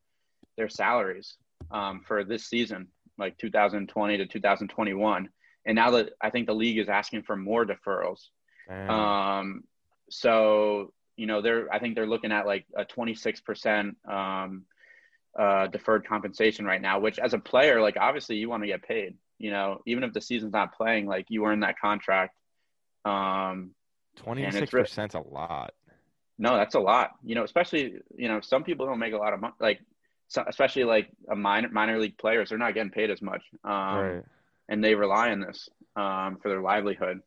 their 0.57 0.69
salaries 0.69 1.37
um, 1.71 2.03
for 2.07 2.25
this 2.25 2.47
season, 2.47 2.89
like 3.19 3.37
2020 3.39 4.17
to 4.19 4.27
2021. 4.27 5.29
And 5.67 5.77
now 5.77 5.91
that 5.91 6.11
I 6.21 6.31
think 6.31 6.47
the 6.47 6.55
league 6.55 6.79
is 6.79 6.89
asking 6.89 7.23
for 7.23 7.37
more 7.37 7.67
deferrals. 7.67 8.21
Um, 8.89 9.65
so 10.09 10.93
you 11.17 11.27
know 11.27 11.43
they're 11.43 11.73
I 11.73 11.81
think 11.81 11.97
they're 11.97 12.07
looking 12.07 12.33
at 12.33 12.47
like 12.47 12.65
a 12.77 12.85
26 12.85 13.41
percent 13.41 13.97
um, 14.09 14.65
uh, 15.39 15.67
deferred 15.69 16.07
compensation 16.07 16.65
right 16.65 16.81
now. 16.81 16.99
Which 16.99 17.19
as 17.19 17.35
a 17.35 17.39
player, 17.39 17.81
like 17.81 17.97
obviously 17.97 18.37
you 18.37 18.49
want 18.49 18.63
to 18.63 18.67
get 18.67 18.83
paid. 18.83 19.17
You 19.39 19.51
know, 19.51 19.81
even 19.87 20.05
if 20.05 20.13
the 20.13 20.21
season's 20.21 20.53
not 20.53 20.77
playing, 20.77 21.07
like 21.07 21.27
you 21.29 21.45
earn 21.45 21.61
that 21.61 21.79
contract. 21.79 22.37
Um, 23.05 23.73
twenty 24.17 24.45
and 24.45 24.55
six 24.55 24.73
re- 24.73 24.83
percent's 24.83 25.15
a 25.15 25.21
lot. 25.21 25.75
no, 26.39 26.57
that's 26.57 26.75
a 26.75 26.81
lot. 26.81 27.13
You 27.23 27.35
know, 27.35 27.45
especially 27.45 27.97
you 28.17 28.29
know 28.29 28.41
some 28.41 28.65
people 28.65 28.87
don't 28.87 28.99
make 28.99 29.13
a 29.13 29.19
lot 29.19 29.33
of 29.33 29.41
money. 29.41 29.55
Like 29.61 29.81
so, 30.29 30.45
especially 30.47 30.85
like 30.85 31.09
a 31.31 31.37
minor 31.37 31.69
minor 31.69 31.99
league 31.99 32.19
players, 32.19 32.49
they're 32.49 32.59
not 32.59 32.75
getting 32.75 32.91
paid 32.91 33.11
as 33.11 33.21
much. 33.21 33.43
Um, 33.63 33.73
right. 33.73 34.23
and 34.69 34.83
they 34.83 34.95
rely 34.95 35.31
on 35.31 35.41
this 35.41 35.69
um, 35.97 36.39
for 36.43 36.49
their 36.49 36.63
livelihood. 36.63 37.21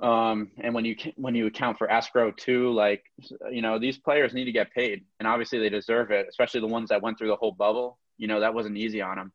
Um, 0.00 0.50
and 0.58 0.74
when 0.74 0.84
you 0.84 0.96
when 1.16 1.34
you 1.34 1.46
account 1.46 1.78
for 1.78 1.90
escrow 1.90 2.32
too, 2.32 2.72
like 2.72 3.04
you 3.50 3.62
know 3.62 3.78
these 3.78 3.98
players 3.98 4.34
need 4.34 4.46
to 4.46 4.52
get 4.52 4.72
paid, 4.72 5.04
and 5.18 5.28
obviously 5.28 5.58
they 5.58 5.68
deserve 5.68 6.10
it, 6.10 6.26
especially 6.28 6.60
the 6.60 6.66
ones 6.66 6.88
that 6.88 7.02
went 7.02 7.18
through 7.18 7.28
the 7.28 7.36
whole 7.36 7.52
bubble. 7.52 7.98
You 8.18 8.26
know 8.26 8.40
that 8.40 8.54
wasn't 8.54 8.76
easy 8.76 9.00
on 9.00 9.16
them. 9.16 9.32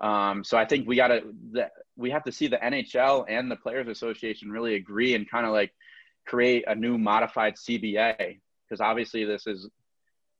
Um, 0.00 0.44
so 0.44 0.56
I 0.56 0.64
think 0.64 0.88
we 0.88 0.96
got 0.96 1.08
to 1.08 1.22
we 1.96 2.10
have 2.10 2.24
to 2.24 2.32
see 2.32 2.46
the 2.46 2.56
NHL 2.56 3.26
and 3.28 3.50
the 3.50 3.56
Players 3.56 3.88
Association 3.88 4.50
really 4.50 4.74
agree 4.74 5.14
and 5.14 5.30
kind 5.30 5.44
of 5.44 5.52
like 5.52 5.72
create 6.26 6.64
a 6.66 6.74
new 6.74 6.96
modified 6.96 7.56
CBA 7.56 8.40
because 8.64 8.80
obviously 8.80 9.24
this 9.24 9.46
is 9.46 9.68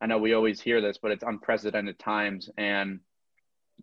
I 0.01 0.07
know 0.07 0.19
we 0.19 0.33
always 0.33 0.61
hear 0.61 0.81
this, 0.81 0.97
but 1.01 1.11
it's 1.11 1.25
unprecedented 1.25 1.99
times 1.99 2.49
and 2.57 3.01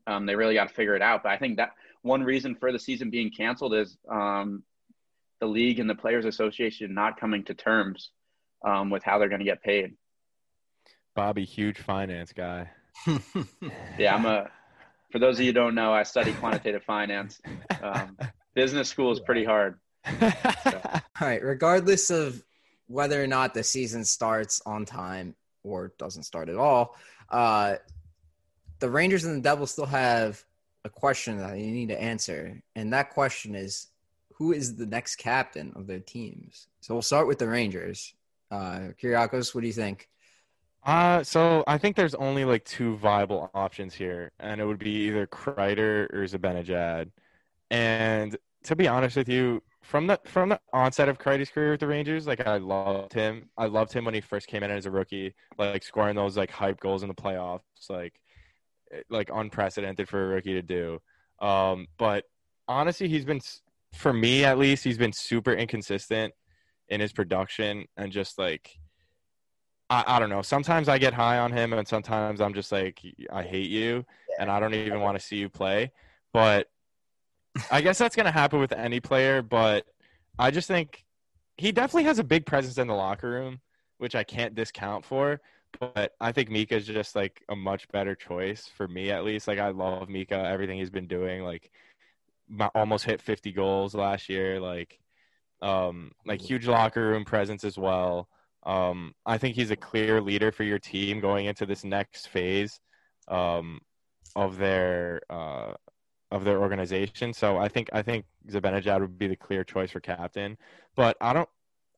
um, 0.08 0.26
they 0.26 0.36
really 0.36 0.55
got 0.55 0.70
to 0.70 0.74
figure 0.74 0.95
it 0.95 1.01
out. 1.01 1.24
But 1.24 1.32
I 1.32 1.38
think 1.38 1.58
that 1.58 1.72
one 2.01 2.24
reason 2.24 2.55
for 2.55 2.72
the 2.72 2.80
season 2.80 3.10
being 3.10 3.30
canceled 3.30 3.76
is 3.76 3.97
um, 4.10 4.64
the 5.39 5.47
league 5.47 5.79
and 5.79 5.89
the 5.89 5.95
Players 5.95 6.25
Association 6.25 6.93
not 6.93 7.19
coming 7.19 7.43
to 7.45 7.53
terms 7.53 8.11
um, 8.65 8.89
with 8.89 9.03
how 9.03 9.17
they're 9.19 9.29
going 9.29 9.39
to 9.39 9.45
get 9.45 9.61
paid. 9.63 9.95
Bobby, 11.15 11.45
huge 11.45 11.79
finance 11.79 12.33
guy. 12.33 12.69
Yeah, 13.97 14.15
I'm 14.15 14.25
a. 14.25 14.49
For 15.11 15.19
those 15.19 15.35
of 15.35 15.41
you 15.41 15.47
who 15.47 15.53
don't 15.53 15.75
know, 15.75 15.93
I 15.93 16.03
study 16.03 16.33
quantitative 16.33 16.83
finance. 16.83 17.39
Um, 17.81 18.17
business 18.53 18.89
school 18.89 19.11
is 19.11 19.19
pretty 19.19 19.45
hard. 19.45 19.79
All 20.21 21.01
right. 21.21 21.41
Regardless 21.41 22.09
of 22.09 22.43
whether 22.88 23.23
or 23.23 23.27
not 23.27 23.53
the 23.53 23.63
season 23.63 24.03
starts 24.03 24.61
on 24.65 24.85
time 24.85 25.35
or 25.63 25.93
doesn't 25.97 26.23
start 26.23 26.49
at 26.49 26.57
all, 26.57 26.95
uh, 27.29 27.75
the 28.79 28.89
Rangers 28.89 29.23
and 29.23 29.38
the 29.38 29.41
Devils 29.41 29.71
still 29.71 29.85
have 29.85 30.43
a 30.85 30.89
question 30.89 31.38
that 31.38 31.57
you 31.57 31.71
need 31.71 31.89
to 31.89 31.99
answer, 31.99 32.61
and 32.75 32.93
that 32.93 33.11
question 33.11 33.55
is, 33.55 33.88
who 34.38 34.53
is 34.53 34.75
the 34.75 34.85
next 34.85 35.15
captain 35.15 35.73
of 35.75 35.88
their 35.88 35.99
teams? 35.99 36.67
So 36.81 36.93
we'll 36.93 37.01
start 37.01 37.27
with 37.27 37.39
the 37.39 37.47
Rangers. 37.47 38.13
Uh, 38.51 38.89
Kyriakos, 39.01 39.55
what 39.55 39.61
do 39.61 39.67
you 39.67 39.73
think? 39.73 40.07
Uh, 40.83 41.23
so 41.23 41.63
I 41.67 41.77
think 41.77 41.95
there's 41.95 42.15
only 42.15 42.45
like 42.45 42.63
two 42.63 42.95
viable 42.97 43.49
options 43.53 43.93
here, 43.93 44.31
and 44.39 44.61
it 44.61 44.65
would 44.65 44.79
be 44.79 45.07
either 45.07 45.27
Kreider 45.27 46.07
or 46.13 46.23
Zibanejad. 46.25 47.09
And 47.71 48.38
to 48.63 48.75
be 48.75 48.88
honest 48.88 49.17
with 49.17 49.27
you, 49.27 49.61
from 49.81 50.07
the 50.07 50.19
from 50.25 50.49
the 50.49 50.59
onset 50.71 51.09
of 51.09 51.17
Kreider's 51.17 51.49
career 51.49 51.71
with 51.71 51.79
the 51.79 51.88
Rangers, 51.88 52.27
like 52.27 52.45
I 52.45 52.57
loved 52.57 53.13
him. 53.13 53.49
I 53.57 53.65
loved 53.65 53.91
him 53.91 54.05
when 54.05 54.13
he 54.13 54.21
first 54.21 54.47
came 54.47 54.63
in 54.63 54.69
as 54.71 54.85
a 54.85 54.91
rookie, 54.91 55.33
like 55.57 55.83
scoring 55.83 56.15
those 56.15 56.38
like 56.38 56.51
hype 56.51 56.79
goals 56.79 57.01
in 57.01 57.09
the 57.09 57.15
playoffs, 57.15 57.61
like 57.89 58.13
eh, 58.91 59.01
like 59.09 59.29
unprecedented 59.33 60.07
for 60.07 60.23
a 60.23 60.27
rookie 60.27 60.53
to 60.53 60.61
do. 60.61 61.01
Um, 61.39 61.88
but 61.97 62.25
honestly, 62.67 63.07
he's 63.07 63.25
been 63.25 63.41
for 63.93 64.13
me 64.13 64.45
at 64.45 64.57
least, 64.57 64.83
he's 64.83 64.97
been 64.97 65.13
super 65.13 65.53
inconsistent 65.53 66.33
in 66.89 67.01
his 67.01 67.11
production 67.11 67.85
and 67.97 68.11
just 68.11 68.38
like 68.38 68.77
I, 69.89 70.03
I 70.07 70.19
don't 70.19 70.29
know. 70.29 70.41
Sometimes 70.41 70.89
I 70.89 70.97
get 70.97 71.13
high 71.13 71.39
on 71.39 71.51
him, 71.51 71.73
and 71.73 71.88
sometimes 71.88 72.41
I'm 72.41 72.53
just 72.53 72.71
like, 72.71 73.01
I 73.31 73.43
hate 73.43 73.69
you, 73.69 74.05
and 74.39 74.51
I 74.51 74.59
don't 74.59 74.73
even 74.73 74.99
want 74.99 75.17
to 75.17 75.25
see 75.25 75.38
you 75.38 75.49
play. 75.49 75.91
But 76.33 76.67
I 77.71 77.81
guess 77.81 77.97
that's 77.97 78.15
gonna 78.15 78.31
happen 78.31 78.59
with 78.59 78.73
any 78.73 78.99
player. 78.99 79.41
But 79.41 79.85
I 80.38 80.51
just 80.51 80.67
think 80.67 81.05
he 81.57 81.71
definitely 81.71 82.03
has 82.03 82.19
a 82.19 82.23
big 82.23 82.45
presence 82.45 82.77
in 82.77 82.88
the 82.88 82.93
locker 82.93 83.29
room, 83.29 83.61
which 83.97 84.15
I 84.15 84.23
can't 84.23 84.55
discount 84.55 85.05
for. 85.05 85.41
But 85.79 86.13
I 86.19 86.31
think 86.31 86.49
Mika 86.49 86.75
is 86.75 86.88
just 86.88 87.15
like 87.15 87.43
a 87.49 87.55
much 87.55 87.88
better 87.89 88.15
choice 88.15 88.67
for 88.67 88.88
me, 88.88 89.11
at 89.11 89.23
least. 89.23 89.47
Like 89.47 89.59
I 89.59 89.69
love 89.69 90.09
Mika, 90.09 90.35
everything 90.35 90.77
he's 90.79 90.89
been 90.89 91.07
doing. 91.07 91.43
Like 91.43 91.71
almost 92.76 93.06
hit 93.06 93.22
50 93.22 93.52
goals 93.52 93.95
last 93.95 94.30
year. 94.30 94.60
Like, 94.60 95.00
um, 95.62 96.12
like 96.26 96.41
huge 96.41 96.68
locker 96.68 97.08
room 97.08 97.26
presence 97.26 97.64
as 97.64 97.78
well. 97.78 98.28
Um, 98.64 99.14
I 99.26 99.38
think 99.38 99.56
he's 99.56 99.72
a 99.72 99.76
clear 99.76 100.22
leader 100.22 100.52
for 100.52 100.64
your 100.64 100.80
team 100.80 101.20
going 101.20 101.45
into 101.45 101.66
this 101.66 101.84
next 101.84 102.28
phase 102.28 102.80
um, 103.28 103.80
of 104.36 104.58
their 104.58 105.22
uh, 105.30 105.74
of 106.32 106.43
their 106.43 106.60
organization. 106.60 107.34
So 107.34 107.58
I 107.58 107.70
think 107.70 107.89
I 107.93 108.02
think 108.02 108.26
Zibanejad 108.50 109.00
would 109.00 109.18
be 109.18 109.28
the 109.28 109.36
clear 109.36 109.64
choice 109.64 109.91
for 109.91 110.00
captain. 110.00 110.58
But 110.95 111.18
I 111.22 111.34
don't. 111.34 111.50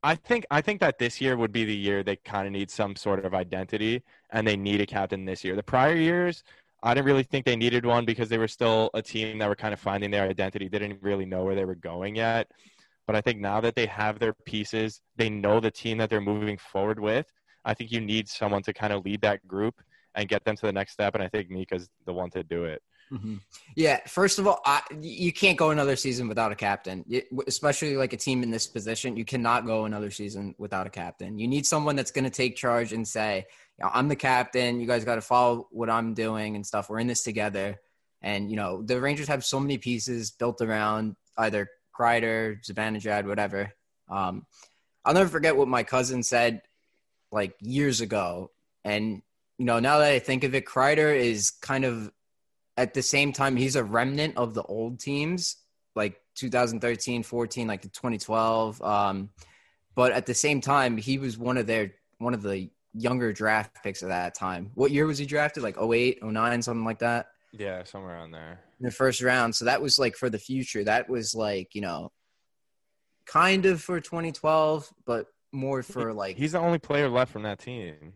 I 0.03 0.15
think 0.15 0.45
I 0.49 0.61
think 0.61 0.79
that 0.81 0.99
this 0.99 1.19
year 1.19 1.35
would 1.35 1.51
be 1.51 1.65
the 1.65 1.75
year 1.75 2.03
they 2.03 2.15
kind 2.17 2.47
of 2.47 2.53
need 2.53 2.71
some 2.71 2.95
sort 2.95 3.25
of 3.25 3.33
identity, 3.33 4.03
and 4.29 4.47
they 4.47 4.55
need 4.55 4.81
a 4.81 4.85
captain 4.85 5.25
this 5.25 5.43
year. 5.43 5.55
The 5.55 5.63
prior 5.63 5.95
years, 5.95 6.43
I 6.81 6.93
didn't 6.93 7.07
really 7.07 7.23
think 7.23 7.45
they 7.45 7.55
needed 7.55 7.85
one 7.85 8.05
because 8.05 8.29
they 8.29 8.37
were 8.37 8.47
still 8.47 8.89
a 8.93 9.01
team 9.01 9.37
that 9.39 9.49
were 9.49 9.55
kind 9.55 9.73
of 9.73 9.79
finding 9.79 10.11
their 10.11 10.29
identity. 10.29 10.69
They 10.69 10.79
didn't 10.79 11.01
really 11.01 11.25
know 11.25 11.43
where 11.43 11.55
they 11.55 11.65
were 11.65 11.75
going 11.75 12.15
yet. 12.15 12.49
But 13.05 13.15
I 13.15 13.21
think 13.21 13.39
now 13.39 13.59
that 13.61 13.75
they 13.75 13.87
have 13.87 14.19
their 14.19 14.33
pieces, 14.45 15.01
they 15.17 15.29
know 15.29 15.59
the 15.59 15.71
team 15.71 15.97
that 15.97 16.09
they're 16.09 16.21
moving 16.21 16.57
forward 16.57 16.99
with. 16.99 17.25
I 17.65 17.73
think 17.73 17.91
you 17.91 17.99
need 17.99 18.29
someone 18.29 18.61
to 18.63 18.73
kind 18.73 18.93
of 18.93 19.03
lead 19.03 19.21
that 19.21 19.45
group 19.47 19.81
and 20.15 20.29
get 20.29 20.45
them 20.45 20.55
to 20.55 20.65
the 20.65 20.71
next 20.71 20.93
step. 20.93 21.15
And 21.15 21.23
I 21.23 21.27
think 21.27 21.49
Mika's 21.49 21.89
the 22.05 22.13
one 22.13 22.29
to 22.31 22.43
do 22.43 22.65
it. 22.65 22.81
Mm-hmm. 23.11 23.35
Yeah, 23.75 23.99
first 24.07 24.37
of 24.37 24.47
all, 24.47 24.61
I, 24.65 24.81
you 25.01 25.33
can't 25.33 25.57
go 25.57 25.71
another 25.71 25.95
season 25.95 26.27
without 26.27 26.51
a 26.51 26.55
captain, 26.55 27.03
especially 27.47 27.97
like 27.97 28.13
a 28.13 28.17
team 28.17 28.43
in 28.43 28.51
this 28.51 28.67
position. 28.67 29.17
You 29.17 29.25
cannot 29.25 29.65
go 29.65 29.85
another 29.85 30.11
season 30.11 30.53
without 30.57 30.85
a 30.85 30.91
captain. 30.91 31.39
You 31.39 31.47
need 31.47 31.65
someone 31.65 31.95
that's 31.95 32.11
going 32.11 32.25
to 32.25 32.29
take 32.29 32.55
charge 32.55 32.93
and 32.93 33.07
say, 33.07 33.47
"I'm 33.81 34.09
the 34.09 34.15
captain. 34.15 34.79
You 34.79 34.85
guys 34.85 35.05
got 35.05 35.15
to 35.15 35.21
follow 35.21 35.67
what 35.71 35.89
I'm 35.89 36.13
doing 36.13 36.55
and 36.55 36.65
stuff. 36.65 36.89
We're 36.89 36.99
in 36.99 37.07
this 37.07 37.23
together." 37.23 37.79
And 38.21 38.49
you 38.49 38.57
know, 38.57 38.83
the 38.83 38.99
Rangers 39.01 39.27
have 39.27 39.43
so 39.43 39.59
many 39.59 39.77
pieces 39.77 40.31
built 40.31 40.61
around 40.61 41.15
either 41.37 41.67
Kreider, 41.97 42.63
Zibanejad, 42.63 43.25
whatever. 43.25 43.73
Um, 44.07 44.45
I'll 45.03 45.13
never 45.13 45.29
forget 45.29 45.55
what 45.55 45.67
my 45.67 45.83
cousin 45.83 46.21
said 46.21 46.61
like 47.31 47.55
years 47.59 48.01
ago, 48.01 48.51
and 48.83 49.23
you 49.57 49.65
know, 49.65 49.79
now 49.79 49.97
that 49.97 50.11
I 50.11 50.19
think 50.19 50.43
of 50.43 50.53
it, 50.53 50.65
Kreider 50.65 51.15
is 51.15 51.49
kind 51.49 51.85
of 51.85 52.11
at 52.79 52.93
the 52.93 53.01
same 53.01 53.33
time, 53.33 53.57
he's 53.57 53.75
a 53.75 53.83
remnant 53.83 54.37
of 54.37 54.53
the 54.53 54.63
old 54.63 55.01
teams, 55.01 55.57
like 55.95 56.21
2013, 56.35 57.23
14, 57.23 57.67
like 57.67 57.81
the 57.81 57.89
2012. 57.89 58.81
Um, 58.81 59.29
but 59.95 60.13
at 60.13 60.25
the 60.25 60.33
same 60.33 60.61
time, 60.61 60.95
he 60.95 61.17
was 61.17 61.37
one 61.37 61.57
of 61.57 61.67
their 61.67 61.91
one 62.19 62.33
of 62.33 62.41
the 62.41 62.69
younger 62.93 63.33
draft 63.33 63.83
picks 63.83 64.01
at 64.01 64.09
that 64.09 64.33
time. 64.33 64.71
What 64.75 64.91
year 64.91 65.05
was 65.05 65.17
he 65.17 65.25
drafted? 65.25 65.61
Like 65.61 65.77
08, 65.77 66.23
09, 66.23 66.61
something 66.61 66.85
like 66.85 66.99
that. 66.99 67.27
Yeah, 67.51 67.83
somewhere 67.83 68.15
around 68.15 68.31
there. 68.31 68.61
In 68.79 68.85
the 68.85 68.91
first 68.91 69.21
round. 69.21 69.55
So 69.55 69.65
that 69.65 69.81
was 69.81 69.99
like 69.99 70.15
for 70.15 70.29
the 70.29 70.39
future. 70.39 70.85
That 70.85 71.09
was 71.09 71.35
like, 71.35 71.75
you 71.75 71.81
know, 71.81 72.13
kind 73.25 73.65
of 73.65 73.81
for 73.81 73.99
2012, 73.99 74.89
but 75.05 75.27
more 75.51 75.83
for 75.83 76.13
like 76.13 76.37
He's 76.37 76.53
the 76.53 76.59
only 76.59 76.79
player 76.79 77.09
left 77.09 77.33
from 77.33 77.43
that 77.43 77.59
team. 77.59 78.13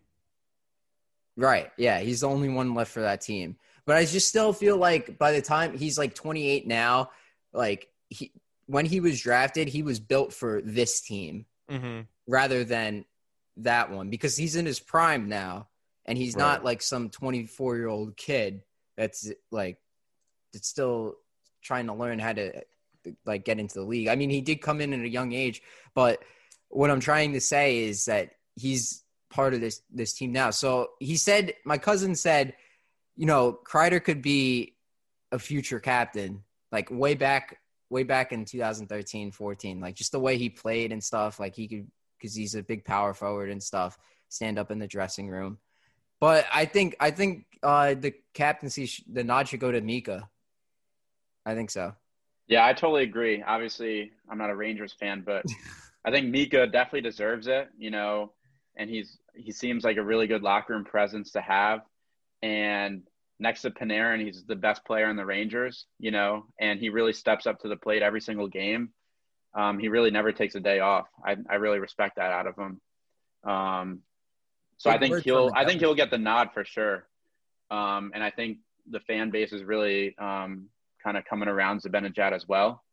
Right. 1.36 1.70
Yeah, 1.78 2.00
he's 2.00 2.22
the 2.22 2.30
only 2.30 2.48
one 2.48 2.76
left 2.76 2.92
for 2.92 3.02
that 3.02 3.20
team. 3.20 3.58
But 3.86 3.98
I 3.98 4.06
just 4.06 4.28
still 4.28 4.54
feel 4.54 4.78
like 4.78 5.18
by 5.18 5.34
the 5.34 5.42
time 5.42 5.78
he's 5.78 5.98
like 5.98 6.16
28 6.16 6.68
now, 6.68 7.12
like 7.52 7.90
he 8.10 8.32
when 8.66 8.86
he 8.86 9.00
was 9.00 9.20
drafted, 9.20 9.68
he 9.68 9.84
was 9.84 10.00
built 10.00 10.34
for 10.34 10.62
this 10.62 11.02
team 11.02 11.46
Mm-hmm. 11.72 12.02
rather 12.28 12.66
than 12.66 13.06
that 13.58 13.90
one 13.90 14.10
because 14.10 14.36
he's 14.36 14.58
in 14.58 14.66
his 14.66 14.82
prime 14.82 15.30
now 15.30 15.68
and 16.06 16.18
he's 16.18 16.36
not 16.36 16.66
like 16.66 16.82
some 16.82 17.10
24 17.10 17.78
year 17.78 17.88
old 17.88 18.18
kid 18.18 18.64
that's 18.98 19.32
like 19.50 19.78
that's 20.52 20.68
still 20.68 21.16
trying 21.62 21.88
to 21.88 21.94
learn 21.94 22.20
how 22.20 22.34
to 22.34 22.62
like 23.26 23.46
get 23.46 23.60
into 23.60 23.76
the 23.76 23.86
league. 23.86 24.10
I 24.10 24.16
mean, 24.16 24.30
he 24.30 24.42
did 24.42 24.62
come 24.62 24.82
in 24.82 24.94
at 24.94 25.00
a 25.00 25.10
young 25.10 25.32
age, 25.32 25.62
but 25.96 26.22
what 26.68 26.92
I'm 26.92 27.00
trying 27.00 27.32
to 27.34 27.42
say 27.42 27.80
is 27.80 28.06
that 28.06 28.32
he's 28.56 29.04
part 29.30 29.54
of 29.54 29.62
this 29.62 29.82
this 29.92 30.14
team 30.14 30.32
now. 30.34 30.50
So 30.52 30.90
he 31.00 31.16
said, 31.16 31.54
my 31.64 31.78
cousin 31.78 32.14
said, 32.14 32.56
you 33.16 33.26
know, 33.26 33.60
Kreider 33.66 34.04
could 34.04 34.22
be 34.22 34.76
a 35.32 35.40
future 35.40 35.80
captain, 35.80 36.44
like 36.72 36.90
way 36.92 37.16
back, 37.16 37.60
way 37.90 38.04
back 38.04 38.32
in 38.32 38.46
2013, 38.46 39.32
14, 39.32 39.80
like 39.80 39.96
just 39.96 40.12
the 40.12 40.20
way 40.20 40.38
he 40.38 40.50
played 40.50 40.92
and 40.92 41.04
stuff. 41.04 41.40
Like 41.40 41.56
he 41.56 41.68
could, 41.68 41.88
because 42.18 42.36
he's 42.36 42.56
a 42.56 42.64
big 42.64 42.86
power 42.86 43.14
forward 43.14 43.50
and 43.50 43.62
stuff, 43.62 43.98
stand 44.30 44.58
up 44.58 44.72
in 44.72 44.80
the 44.80 44.88
dressing 44.88 45.30
room. 45.30 45.58
But 46.20 46.46
I 46.54 46.66
think, 46.66 46.96
I 47.00 47.12
think 47.12 47.46
uh, 47.62 47.96
the 47.96 48.14
captaincy, 48.34 48.86
sh- 48.86 49.04
the 49.12 49.24
nod 49.24 49.48
should 49.48 49.60
go 49.60 49.72
to 49.72 49.82
Mika. 49.82 50.30
I 51.46 51.54
think 51.54 51.70
so. 51.70 51.94
Yeah, 52.48 52.66
I 52.66 52.74
totally 52.74 53.04
agree. 53.04 53.44
Obviously, 53.44 54.12
I'm 54.30 54.38
not 54.38 54.50
a 54.50 54.56
Rangers 54.56 54.94
fan, 54.94 55.24
but 55.26 55.46
I 56.06 56.12
think 56.12 56.28
Mika 56.28 56.68
definitely 56.68 57.02
deserves 57.02 57.48
it. 57.48 57.70
You 57.78 57.92
know, 57.92 58.32
and 58.76 58.90
he's 58.90 59.18
he 59.36 59.52
seems 59.52 59.84
like 59.84 59.98
a 59.98 60.04
really 60.04 60.28
good 60.28 60.44
locker 60.44 60.74
room 60.74 60.84
presence 60.84 61.32
to 61.32 61.42
have. 61.42 61.82
And 62.44 63.04
next 63.40 63.62
to 63.62 63.72
Panarin, 63.72 64.24
he's 64.24 64.44
the 64.46 64.56
best 64.56 64.86
player 64.86 65.10
in 65.10 65.16
the 65.16 65.26
Rangers. 65.26 65.86
You 65.98 66.12
know, 66.12 66.46
and 66.60 66.80
he 66.80 66.90
really 66.90 67.14
steps 67.14 67.48
up 67.48 67.60
to 67.62 67.70
the 67.70 67.78
plate 67.78 68.04
every 68.04 68.22
single 68.22 68.48
game. 68.48 68.90
Um, 69.56 69.80
he 69.80 69.88
really 69.88 70.12
never 70.12 70.32
takes 70.32 70.56
a 70.56 70.60
day 70.60 70.80
off. 70.80 71.08
I 71.26 71.38
I 71.50 71.56
really 71.56 71.80
respect 71.80 72.18
that 72.18 72.32
out 72.32 72.48
of 72.48 72.56
him. 72.58 72.82
Um, 73.50 74.02
so 74.78 74.92
Big 74.92 74.98
I 74.98 75.00
think 75.00 75.24
he'll 75.24 75.52
I 75.56 75.66
think 75.66 75.80
he'll 75.80 75.96
get 75.96 76.12
the 76.12 76.18
nod 76.18 76.50
for 76.54 76.66
sure. 76.66 77.08
Um, 77.72 78.12
and 78.14 78.24
I 78.24 78.30
think 78.30 78.58
the 78.90 79.00
fan 79.00 79.30
base 79.30 79.54
is 79.54 79.64
really 79.64 80.16
um, 80.18 80.68
kind 81.04 81.18
of 81.18 81.26
coming 81.26 81.48
around 81.48 81.82
Zibanejad 81.82 82.34
as 82.34 82.48
well. 82.48 82.84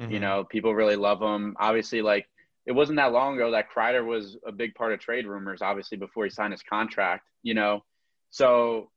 Mm-hmm. 0.00 0.12
You 0.12 0.20
know, 0.20 0.44
people 0.44 0.74
really 0.74 0.96
love 0.96 1.20
him. 1.20 1.56
Obviously, 1.58 2.00
like 2.00 2.26
it 2.66 2.72
wasn't 2.72 2.96
that 2.96 3.12
long 3.12 3.34
ago 3.34 3.50
that 3.50 3.66
Kreider 3.74 4.04
was 4.04 4.36
a 4.46 4.52
big 4.52 4.74
part 4.74 4.92
of 4.92 5.00
trade 5.00 5.26
rumors. 5.26 5.62
Obviously, 5.62 5.98
before 5.98 6.24
he 6.24 6.30
signed 6.30 6.52
his 6.52 6.62
contract. 6.62 7.24
You 7.42 7.54
know, 7.54 7.84
so 8.30 8.90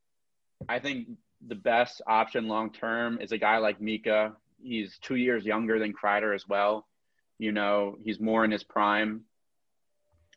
I 0.68 0.78
think 0.78 1.08
the 1.46 1.54
best 1.54 2.02
option 2.06 2.48
long 2.48 2.72
term 2.72 3.20
is 3.20 3.32
a 3.32 3.38
guy 3.38 3.58
like 3.58 3.80
Mika. 3.80 4.32
He's 4.62 4.98
two 4.98 5.16
years 5.16 5.44
younger 5.44 5.78
than 5.78 5.92
Kreider 5.92 6.34
as 6.34 6.48
well. 6.48 6.86
You 7.38 7.52
know, 7.52 7.96
he's 8.02 8.20
more 8.20 8.44
in 8.44 8.50
his 8.50 8.64
prime. 8.64 9.22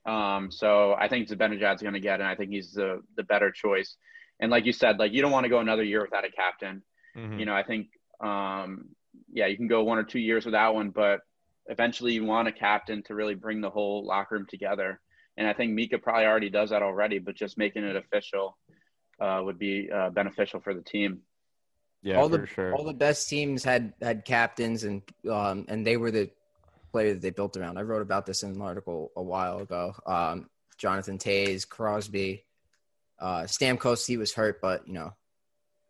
Um, 0.06 0.52
so 0.52 0.94
I 0.94 1.08
think 1.08 1.28
Zibanejad's 1.28 1.82
going 1.82 1.94
to 1.94 2.00
get, 2.00 2.20
it, 2.20 2.24
and 2.24 2.30
I 2.30 2.36
think 2.36 2.52
he's 2.52 2.74
the 2.74 3.04
the 3.16 3.24
better 3.24 3.52
choice. 3.52 3.96
And 4.40 4.52
like 4.52 4.66
you 4.66 4.74
said, 4.74 5.00
like 5.00 5.14
you 5.14 5.22
don't 5.22 5.32
want 5.32 5.46
to 5.46 5.50
go 5.50 5.60
another 5.60 5.84
year 5.84 6.02
without 6.02 6.26
a 6.26 6.32
captain. 6.32 6.84
Mhm. 7.16 7.40
You 7.40 7.46
know, 7.46 7.56
I 7.56 7.64
think, 7.64 7.88
um, 8.22 8.90
yeah, 9.32 9.48
you 9.48 9.58
can 9.58 9.68
go 9.68 9.84
one 9.84 9.98
or 9.98 10.04
two 10.04 10.20
years 10.20 10.46
without 10.46 10.76
one, 10.76 10.92
but 10.92 11.22
eventually 11.66 12.14
you 12.14 12.24
want 12.24 12.48
a 12.48 12.52
captain 12.52 13.04
to 13.04 13.16
really 13.16 13.36
bring 13.36 13.62
the 13.62 13.70
whole 13.70 14.06
locker 14.06 14.36
room 14.36 14.46
together. 14.48 15.00
And 15.36 15.48
I 15.48 15.54
think 15.54 15.74
Mika 15.74 15.98
probably 15.98 16.26
already 16.26 16.50
does 16.50 16.70
that 16.70 16.84
already, 16.84 17.20
but 17.20 17.36
just 17.36 17.58
making 17.58 17.84
it 17.84 17.96
official 17.96 18.58
uh, 19.20 19.42
would 19.44 19.58
be 19.60 19.90
uh, 19.92 20.10
beneficial 20.10 20.60
for 20.60 20.74
the 20.74 20.82
team. 20.82 21.22
yeah, 22.04 22.16
all 22.18 22.30
for 22.30 22.38
the 22.38 22.48
sure. 22.48 22.74
all 22.76 22.84
the 22.86 22.94
best 22.94 23.28
teams 23.30 23.64
had 23.64 23.94
had 24.02 24.24
captains 24.26 24.84
and 24.84 25.02
um 25.30 25.66
and 25.68 25.86
they 25.86 25.98
were 25.98 26.12
the 26.12 26.30
player 26.92 27.14
that 27.14 27.22
they 27.22 27.32
built 27.32 27.58
around. 27.58 27.78
I 27.78 27.82
wrote 27.82 28.02
about 28.02 28.26
this 28.26 28.44
in 28.44 28.52
an 28.52 28.62
article 28.62 29.12
a 29.16 29.22
while 29.24 29.60
ago. 29.60 29.94
Um, 30.06 30.50
Jonathan 30.78 31.18
Toews, 31.18 31.68
Crosby, 31.68 32.46
uh, 33.20 33.42
Stamkos. 33.42 34.06
He 34.08 34.18
was 34.18 34.34
hurt, 34.34 34.62
but 34.62 34.88
you 34.88 34.94
know, 34.94 35.14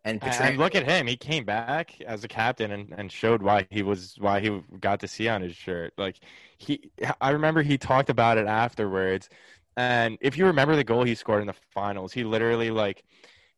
and 0.05 0.23
And- 0.23 0.33
and 0.41 0.57
look 0.57 0.75
at 0.75 0.85
him; 0.85 1.05
he 1.07 1.17
came 1.17 1.43
back 1.43 1.99
as 2.01 2.23
a 2.23 2.27
captain 2.29 2.71
and, 2.71 2.93
and 2.97 3.11
showed 3.11 3.41
why 3.41 3.67
he 3.69 3.83
was 3.83 4.15
why 4.17 4.39
he 4.39 4.61
got 4.79 5.01
to 5.01 5.07
see 5.07 5.27
on 5.27 5.41
his 5.41 5.55
shirt. 5.55 5.93
Like 5.97 6.15
he, 6.57 6.89
I 7.21 7.31
remember 7.31 7.61
he 7.61 7.77
talked 7.77 8.09
about 8.09 8.37
it 8.37 8.47
afterwards. 8.47 9.29
And 9.77 10.17
if 10.21 10.37
you 10.37 10.47
remember 10.47 10.75
the 10.75 10.83
goal 10.83 11.03
he 11.03 11.15
scored 11.15 11.41
in 11.41 11.47
the 11.47 11.55
finals, 11.73 12.11
he 12.11 12.23
literally 12.23 12.71
like 12.71 13.03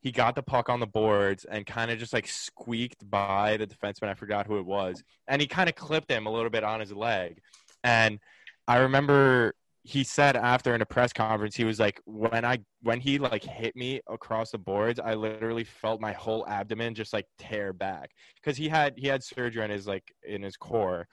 he 0.02 0.12
got 0.12 0.36
the 0.36 0.44
puck 0.44 0.70
on 0.70 0.80
the 0.80 0.88
boards 0.88 1.46
and 1.46 1.66
kind 1.66 1.90
of 1.90 1.98
just 1.98 2.14
like 2.14 2.28
squeaked 2.28 3.10
by 3.10 3.58
the 3.58 3.66
defenseman. 3.66 4.10
I 4.10 4.14
forgot 4.14 4.46
who 4.46 4.60
it 4.60 4.66
was, 4.66 5.02
and 5.28 5.42
he 5.42 5.48
kind 5.48 5.70
of 5.70 5.76
clipped 5.76 6.12
him 6.12 6.28
a 6.28 6.32
little 6.32 6.50
bit 6.50 6.64
on 6.64 6.82
his 6.82 6.92
leg. 6.92 7.40
And 7.84 8.20
I 8.68 8.78
remember 8.78 9.54
he 9.84 10.04
said 10.04 10.36
after 10.36 10.76
in 10.76 10.82
a 10.82 10.86
press 10.86 11.14
conference, 11.14 11.56
he 11.56 11.64
was 11.64 11.80
like, 11.80 12.02
when 12.06 12.44
I 12.44 12.60
when 12.82 13.00
he 13.00 13.18
like 13.18 13.44
hit 13.44 13.76
me 13.78 14.02
across 14.10 14.52
the 14.52 14.58
boards, 14.58 15.00
I 15.00 15.14
literally 15.14 15.64
felt 15.64 16.02
my 16.02 16.12
whole 16.12 16.46
abdomen 16.48 16.96
just 16.96 17.14
like 17.14 17.26
tear 17.38 17.72
back 17.72 18.12
because 18.36 18.58
he 18.58 18.68
had 18.68 18.94
he 18.98 19.08
had 19.08 19.24
surgery 19.24 19.64
in 19.64 19.72
his 19.72 19.88
like 19.88 20.14
in 20.28 20.44
his 20.44 20.58
core, 20.58 21.08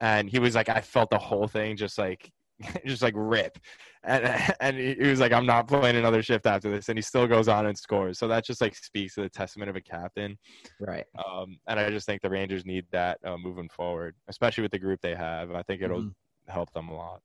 and 0.00 0.30
he 0.30 0.38
was 0.38 0.54
like, 0.54 0.68
I 0.68 0.80
felt 0.80 1.10
the 1.10 1.18
whole 1.18 1.48
thing 1.48 1.76
just 1.76 1.98
like 1.98 2.30
just 2.86 3.02
like 3.02 3.14
rip, 3.16 3.58
and 4.04 4.24
and 4.60 4.76
he 4.78 4.96
was 5.08 5.20
like, 5.20 5.32
I'm 5.32 5.46
not 5.46 5.68
playing 5.68 5.96
another 5.96 6.22
shift 6.22 6.46
after 6.46 6.70
this, 6.70 6.88
and 6.88 6.98
he 6.98 7.02
still 7.02 7.26
goes 7.26 7.48
on 7.48 7.66
and 7.66 7.76
scores. 7.76 8.18
So 8.18 8.28
that 8.28 8.44
just 8.44 8.60
like 8.60 8.74
speaks 8.74 9.14
to 9.14 9.22
the 9.22 9.28
testament 9.28 9.70
of 9.70 9.76
a 9.76 9.80
captain. 9.80 10.38
right. 10.80 11.04
Um, 11.24 11.58
and 11.68 11.78
I 11.78 11.90
just 11.90 12.06
think 12.06 12.22
the 12.22 12.30
Rangers 12.30 12.64
need 12.64 12.86
that 12.92 13.18
uh, 13.24 13.36
moving 13.36 13.68
forward, 13.68 14.16
especially 14.28 14.62
with 14.62 14.72
the 14.72 14.78
group 14.78 15.00
they 15.00 15.14
have. 15.14 15.50
I 15.52 15.62
think 15.62 15.82
it'll 15.82 16.02
Mhm. 16.02 16.14
help 16.48 16.72
them 16.72 16.88
a 16.88 16.94
lot. 16.96 17.20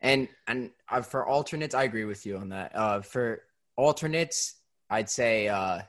And 0.00 0.28
and 0.46 0.70
uh, 0.88 1.02
for 1.02 1.26
alternates, 1.26 1.74
I 1.74 1.84
agree 1.84 2.04
with 2.04 2.24
you 2.24 2.36
on 2.36 2.50
that. 2.50 2.74
Uh, 2.74 3.00
for 3.02 3.42
alternates, 3.76 4.56
I'd 4.90 5.10
say 5.10 5.48
uh, 5.48 5.82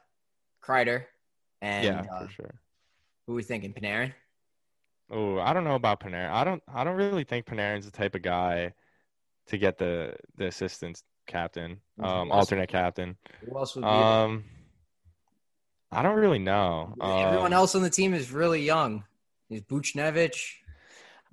Kreider 0.64 1.06
and 1.62 1.86
yeah, 1.86 2.02
uh, 2.12 2.26
for 2.26 2.28
sure. 2.30 2.62
who 3.28 3.34
are 3.34 3.36
we 3.36 3.44
thinking? 3.44 3.74
Panarin. 3.74 4.14
Oh, 5.12 5.40
I 5.40 5.54
don't 5.54 5.64
know 5.64 5.76
about 5.76 6.00
Panarin. 6.02 6.30
I 6.32 6.44
don't. 6.44 6.62
I 6.72 6.84
don't 6.84 6.96
really 6.96 7.24
think 7.24 7.46
Panarin's 7.46 7.86
the 7.86 7.92
type 7.92 8.16
of 8.16 8.22
guy 8.22 8.74
to 9.48 9.58
get 9.58 9.78
the 9.78 10.16
the 10.38 10.48
assistant 10.48 11.02
captain, 11.28 11.80
um, 12.00 12.32
else- 12.32 12.32
alternate 12.32 12.70
captain. 12.70 13.18
Who 13.48 13.58
else 13.58 13.76
would 13.76 13.82
be? 13.82 13.88
Um, 13.88 14.44
I 15.92 16.04
don't 16.04 16.18
really 16.18 16.40
know. 16.40 16.94
Everyone 17.02 17.48
Um, 17.48 17.54
else 17.54 17.74
on 17.76 17.82
the 17.82 17.90
team 17.90 18.14
is 18.14 18.32
really 18.32 18.62
young. 18.62 19.04
Is 19.50 19.62
Buchnevich? 19.62 20.38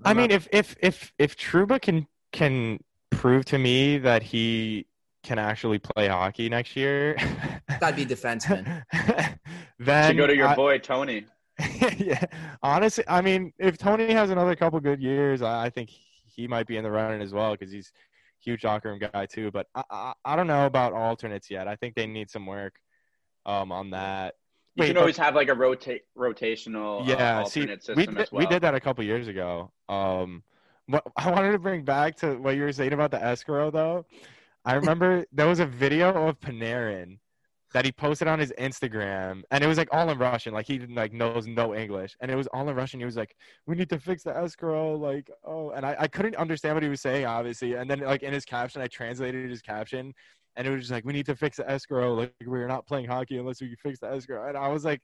I 0.05 0.15
mean, 0.15 0.31
if 0.31 0.49
if 0.53 0.75
if 0.81 1.13
if 1.19 1.37
Trouba 1.37 1.81
can 1.81 2.07
can 2.33 2.83
prove 3.11 3.45
to 3.47 3.59
me 3.59 3.99
that 3.99 4.23
he 4.23 4.87
can 5.23 5.39
actually 5.39 5.79
play 5.79 6.09
hockey 6.09 6.49
next 6.49 6.77
year, 6.77 7.17
that'd 7.81 7.97
be 7.97 8.07
defenseman. 8.07 8.85
then 9.79 10.11
to 10.11 10.15
go 10.17 10.27
to 10.27 10.35
your 10.35 10.49
I- 10.49 10.55
boy 10.55 10.79
Tony. 10.79 11.27
yeah, 11.97 12.23
honestly, 12.63 13.05
I 13.09 13.21
mean, 13.23 13.53
if 13.59 13.79
Tony 13.79 14.13
has 14.13 14.31
another 14.31 14.55
couple 14.55 14.79
good 14.81 15.01
years, 15.01 15.41
I, 15.43 15.71
think 15.71 15.91
he 16.27 16.47
might 16.47 16.67
be 16.67 16.77
in 16.77 16.85
the 16.85 16.91
running 16.91 17.23
as 17.23 17.33
well 17.33 17.53
because 17.53 17.73
he's 17.73 17.93
huge 18.41 18.65
locker 18.65 18.91
room 18.91 18.99
guy 18.99 19.27
too. 19.27 19.51
But 19.51 19.67
I, 19.75 19.83
I, 19.91 20.13
I 20.25 20.37
don't 20.37 20.47
know 20.47 20.67
about 20.67 20.93
alternates 20.93 21.51
yet. 21.51 21.67
I 21.67 21.77
think 21.77 21.95
they 21.95 22.07
need 22.07 22.31
some 22.31 22.45
work 22.47 22.75
um, 23.47 23.73
on 23.73 23.91
that. 23.91 24.35
You 24.75 24.83
Wait, 24.83 24.87
can 24.89 24.95
but- 24.97 25.01
always 25.01 25.17
have 25.17 25.35
like 25.35 25.49
a 25.49 25.55
rotate 25.55 26.03
rotational 26.17 27.01
uh, 27.01 27.05
yeah, 27.05 27.45
see, 27.45 27.67
system 27.67 27.97
we 27.97 28.03
as 28.03 28.15
did, 28.15 28.29
well. 28.33 28.41
we 28.41 28.47
did 28.47 28.63
that 28.63 28.75
a 28.75 28.81
couple 28.81 29.03
years 29.05 29.27
ago. 29.27 29.73
Um, 29.89 30.43
what 30.87 31.05
I 31.17 31.31
wanted 31.31 31.53
to 31.53 31.59
bring 31.59 31.85
back 31.85 32.17
to 32.17 32.35
what 32.35 32.57
you 32.57 32.63
were 32.63 32.73
saying 32.73 32.93
about 32.93 33.11
the 33.11 33.23
escrow, 33.23 33.71
though. 33.71 34.05
I 34.67 34.75
remember 34.75 35.25
there 35.33 35.47
was 35.47 35.61
a 35.61 35.67
video 35.67 36.29
of 36.29 36.41
Panarin 36.41 37.19
that 37.75 37.85
he 37.85 37.93
posted 37.93 38.29
on 38.29 38.39
his 38.39 38.53
Instagram, 38.59 39.43
and 39.51 39.63
it 39.63 39.67
was 39.67 39.79
like 39.79 39.89
all 39.93 40.09
in 40.11 40.19
Russian, 40.19 40.55
like 40.55 40.67
he 40.67 40.79
didn't 40.79 40.95
like 40.95 41.13
knows 41.13 41.47
no 41.47 41.75
English, 41.75 42.17
and 42.21 42.31
it 42.31 42.37
was 42.37 42.47
all 42.49 42.69
in 42.69 42.75
Russian. 42.75 43.01
He 43.01 43.07
was 43.07 43.17
like, 43.17 43.37
"We 43.67 43.75
need 43.75 43.91
to 43.91 43.99
fix 43.99 44.23
the 44.23 44.37
escrow," 44.37 44.97
like, 44.97 45.31
oh, 45.45 45.71
and 45.71 45.85
I, 45.85 45.97
I 46.01 46.09
couldn't 46.09 46.37
understand 46.37 46.75
what 46.75 46.83
he 46.83 46.89
was 46.89 47.01
saying, 47.01 47.27
obviously. 47.27 47.75
And 47.75 47.91
then 47.91 48.01
like 48.01 48.23
in 48.23 48.33
his 48.33 48.45
caption, 48.45 48.83
I 48.83 48.87
translated 48.87 49.51
his 49.51 49.63
caption, 49.63 50.15
and 50.57 50.67
it 50.67 50.71
was 50.71 50.83
just 50.83 50.93
like, 50.93 51.05
"We 51.05 51.13
need 51.13 51.27
to 51.27 51.37
fix 51.37 51.57
the 51.57 51.69
escrow. 51.69 52.15
Like 52.15 52.35
we're 52.45 52.69
not 52.69 52.87
playing 52.87 53.07
hockey 53.07 53.39
unless 53.39 53.61
we 53.61 53.75
fix 53.83 53.99
the 54.01 54.13
escrow." 54.13 54.49
And 54.49 54.57
I 54.57 54.69
was 54.69 54.85
like, 54.85 55.03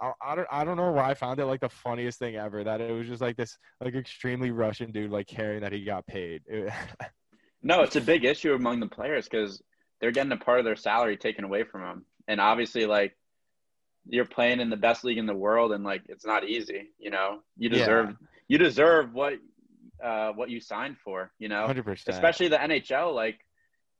I, 0.00 0.12
I 0.22 0.34
don't 0.34 0.48
I 0.50 0.64
don't 0.64 0.76
know 0.76 0.92
why 0.92 1.10
I 1.10 1.14
found 1.14 1.40
it 1.40 1.46
like 1.46 1.60
the 1.60 1.68
funniest 1.68 2.18
thing 2.18 2.36
ever 2.36 2.64
that 2.64 2.80
it 2.80 2.92
was 2.92 3.06
just 3.06 3.22
like 3.22 3.36
this 3.36 3.56
like 3.80 3.94
extremely 3.94 4.50
Russian 4.50 4.92
dude 4.92 5.10
like 5.10 5.26
caring 5.26 5.60
that 5.62 5.72
he 5.72 5.84
got 5.84 6.06
paid. 6.06 6.42
No, 7.66 7.80
it's 7.80 7.96
a 7.96 8.00
big 8.02 8.26
issue 8.26 8.52
among 8.52 8.78
the 8.78 8.86
players 8.86 9.26
because 9.26 9.62
they're 10.04 10.12
getting 10.12 10.32
a 10.32 10.36
part 10.36 10.58
of 10.58 10.66
their 10.66 10.76
salary 10.76 11.16
taken 11.16 11.44
away 11.44 11.64
from 11.64 11.80
them, 11.80 12.04
and 12.28 12.38
obviously, 12.42 12.84
like 12.84 13.16
you're 14.06 14.26
playing 14.26 14.60
in 14.60 14.68
the 14.68 14.76
best 14.76 15.02
league 15.02 15.16
in 15.16 15.24
the 15.24 15.34
world, 15.34 15.72
and 15.72 15.82
like 15.82 16.02
it's 16.10 16.26
not 16.26 16.46
easy. 16.46 16.90
You 16.98 17.08
know, 17.08 17.38
you 17.56 17.70
Yeah. 17.70 17.78
deserve 17.78 18.16
you 18.46 18.58
deserve 18.58 19.14
what 19.14 19.38
uh, 20.02 20.32
what 20.32 20.50
you 20.50 20.60
signed 20.60 20.98
for. 21.02 21.32
You 21.38 21.48
know, 21.48 21.66
Hundred 21.66 21.84
percent. 21.86 22.14
especially 22.14 22.48
the 22.48 22.58
NHL. 22.58 23.14
Like 23.14 23.38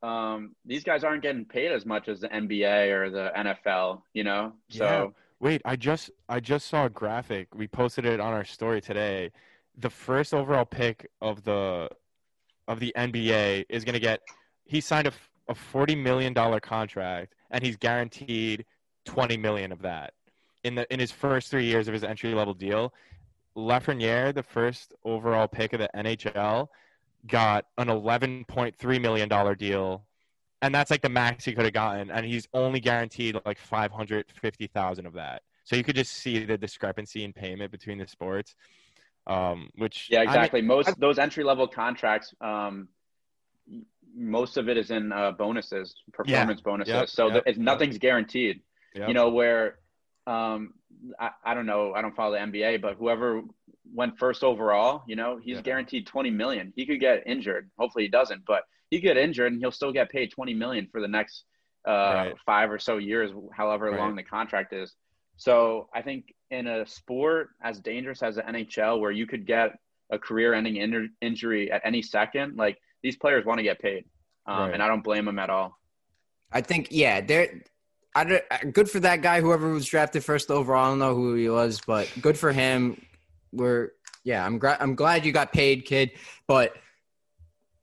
um, 0.03 0.55
these 0.67 0.85
guys 0.85 1.05
aren't 1.05 1.23
getting 1.23 1.47
paid 1.47 1.73
as 1.73 1.87
much 1.87 2.09
as 2.09 2.21
the 2.21 2.29
NBA 2.29 2.91
or 2.93 3.09
the 3.09 3.33
NFL. 3.35 4.03
You 4.13 4.25
know, 4.25 4.53
so 4.69 5.15
Wait, 5.41 5.63
I 5.65 5.77
just 5.77 6.11
I 6.29 6.39
just 6.41 6.67
saw 6.67 6.85
a 6.85 6.91
graphic. 6.91 7.55
We 7.55 7.67
posted 7.67 8.05
it 8.05 8.21
on 8.21 8.35
our 8.35 8.45
story 8.45 8.83
today. 8.83 9.33
The 9.79 9.89
first 9.89 10.35
overall 10.35 10.67
pick 10.67 11.09
of 11.23 11.45
the 11.45 11.89
of 12.69 12.79
the 12.79 12.93
NBA 12.95 13.65
is 13.71 13.85
going 13.85 13.95
to 13.95 14.01
get 14.01 14.21
he 14.67 14.83
signed 14.83 15.07
a, 15.07 15.13
a 15.49 15.55
40 15.55 15.95
million 15.97 16.33
dollar 16.33 16.61
contract 16.61 17.35
and 17.51 17.63
he's 17.63 17.77
guaranteed 17.77 18.65
20 19.05 19.37
million 19.37 19.73
of 19.73 19.83
that 19.83 20.15
in 20.65 20.75
the 20.75 20.93
in 20.93 20.99
his 20.99 21.13
first 21.13 21.51
3 21.51 21.65
years 21.65 21.89
of 21.89 21.95
his 21.95 22.05
entry 22.05 22.35
level 22.35 22.55
deal. 22.55 22.93
Lafreniere, 23.57 24.35
the 24.35 24.43
first 24.43 24.93
overall 25.05 25.47
pick 25.47 25.73
of 25.75 25.79
the 25.81 25.89
NHL, 25.95 26.69
got 27.29 27.67
an 27.79 27.89
11.3 27.89 29.01
million 29.01 29.29
dollar 29.29 29.55
deal 29.55 30.05
and 30.63 30.75
that's 30.75 30.91
like 30.91 31.03
the 31.03 31.09
max 31.09 31.45
he 31.45 31.53
could 31.53 31.65
have 31.65 31.75
gotten 31.75 32.11
and 32.11 32.25
he's 32.25 32.49
only 32.55 32.81
guaranteed 32.81 33.39
like 33.45 33.59
550,000 33.59 35.07
of 35.07 35.13
that. 35.13 35.43
So 35.65 35.77
you 35.77 35.85
could 35.85 35.97
just 35.97 36.13
see 36.13 36.45
the 36.45 36.57
discrepancy 36.59 37.25
in 37.25 37.33
payment 37.33 37.71
between 37.71 37.99
the 37.99 38.07
sports. 38.07 38.55
Um, 39.27 39.71
which 39.77 40.09
yeah, 40.11 40.21
I 40.21 40.23
mean- 40.23 40.29
exactly. 40.29 40.63
most 40.63 41.01
those 41.01 41.19
entry 41.19 41.45
level 41.45 41.67
contracts. 41.67 42.35
Um, 42.41 42.89
most 44.17 44.57
of 44.57 44.69
it 44.69 44.77
is 44.77 44.91
in 44.91 45.13
uh, 45.13 45.33
bonuses, 45.33 45.95
performance 46.13 46.61
bonuses. 46.61 46.95
Yep, 46.95 47.09
so 47.09 47.29
yep, 47.29 47.45
th- 47.45 47.57
nothing's 47.59 47.99
guaranteed. 47.99 48.61
Yep. 48.95 49.09
you 49.09 49.15
know 49.15 49.29
where 49.31 49.79
um 50.29 50.75
I, 51.19 51.31
I 51.45 51.53
don't 51.55 51.67
know 51.67 51.93
i 51.95 52.01
don't 52.01 52.15
follow 52.15 52.31
the 52.33 52.39
nba 52.39 52.81
but 52.81 52.95
whoever 52.97 53.43
went 53.93 54.17
first 54.21 54.45
overall 54.45 55.03
you 55.09 55.17
know 55.17 55.37
he's 55.43 55.57
Yeah. 55.57 55.63
guaranteed 55.63 56.07
20 56.07 56.31
million 56.31 56.73
he 56.77 56.87
could 56.87 57.01
get 57.01 57.25
injured 57.27 57.71
hopefully 57.77 58.05
he 58.05 58.09
doesn't 58.09 58.45
but 58.47 58.63
he 58.91 58.99
could 58.99 59.03
get 59.09 59.17
injured 59.17 59.51
and 59.53 59.61
he'll 59.61 59.73
still 59.73 59.91
get 59.93 60.11
paid 60.11 60.31
20 60.31 60.55
million 60.55 60.87
for 60.93 61.01
the 61.01 61.09
next 61.09 61.45
uh 61.89 61.91
Right. 61.91 62.35
five 62.47 62.71
or 62.71 62.79
so 62.79 62.99
years 62.99 63.33
however 63.53 63.91
Right. 63.91 63.99
long 63.99 64.15
the 64.15 64.23
contract 64.23 64.73
is 64.73 64.95
so 65.37 65.89
i 65.93 66.01
think 66.01 66.33
in 66.53 66.69
a 66.69 66.87
sport 66.87 67.49
as 67.63 67.81
dangerous 67.81 68.23
as 68.23 68.37
the 68.37 68.43
nhl 68.43 69.01
where 69.01 69.11
you 69.11 69.27
could 69.27 69.45
get 69.45 69.77
a 70.13 70.19
career 70.21 70.55
ending 70.55 70.77
in- 70.77 71.11
injury 71.21 71.71
at 71.73 71.83
any 71.85 72.01
second 72.01 72.57
like 72.57 72.79
these 73.05 73.17
players 73.17 73.45
want 73.45 73.59
to 73.59 73.63
get 73.63 73.79
paid 73.79 74.05
um, 74.47 74.59
Right. 74.59 74.75
and 74.75 74.83
i 74.83 74.89
don't 74.89 75.05
blame 75.05 75.27
them 75.27 75.39
at 75.39 75.51
all 75.51 75.79
I 76.53 76.61
think 76.61 76.89
yeah, 76.93 77.21
they're 77.21 77.63
I 78.15 78.25
good 78.73 78.89
for 78.89 79.01
that 79.01 79.23
guy. 79.23 79.41
Whoever 79.41 79.71
was 79.71 79.87
drafted 79.87 80.23
first 80.23 80.49
overall, 80.53 80.85
I 80.85 80.89
don't 80.91 81.01
know 81.01 81.17
who 81.17 81.35
he 81.35 81.49
was, 81.49 81.81
but 81.85 82.09
good 82.21 82.39
for 82.39 82.53
him. 82.53 83.01
We're 83.51 83.91
yeah, 84.23 84.47
I'm 84.47 84.61
glad 84.61 84.77
I'm 84.81 84.95
glad 84.95 85.27
you 85.27 85.33
got 85.33 85.53
paid, 85.53 85.85
kid. 85.85 86.13
But 86.47 86.77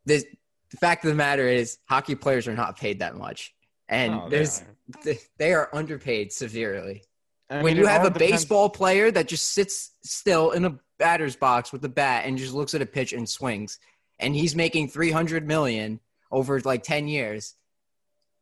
this, 0.06 0.26
the 0.70 0.78
fact 0.78 1.04
of 1.04 1.10
the 1.10 1.16
matter 1.16 1.46
is, 1.50 1.80
hockey 1.90 2.16
players 2.16 2.48
are 2.48 2.54
not 2.56 2.78
paid 2.78 3.00
that 3.00 3.18
much, 3.18 3.54
and 3.90 4.14
Oh, 4.14 4.30
they 4.30 4.38
there's 4.38 4.62
are. 5.06 5.14
they 5.38 5.52
are 5.54 5.70
underpaid 5.74 6.32
severely. 6.32 7.04
I 7.50 7.56
when 7.58 7.74
mean, 7.74 7.78
you 7.78 7.88
have 7.88 8.06
a 8.06 8.10
depends- 8.10 8.32
baseball 8.32 8.70
player 8.70 9.12
that 9.12 9.28
just 9.28 9.50
sits 9.50 9.92
still 10.06 10.52
in 10.52 10.64
a 10.64 10.80
batter's 10.98 11.36
box 11.36 11.74
with 11.74 11.84
a 11.84 11.90
bat 11.90 12.24
and 12.26 12.38
just 12.38 12.54
looks 12.54 12.74
at 12.74 12.82
a 12.82 12.86
pitch 12.86 13.12
and 13.12 13.28
swings, 13.28 13.80
and 14.22 14.36
he's 14.36 14.56
making 14.56 14.88
three 14.90 15.12
hundred 15.12 15.46
million 15.48 16.00
over 16.32 16.60
like 16.62 16.84
ten 16.84 17.08
years, 17.08 17.56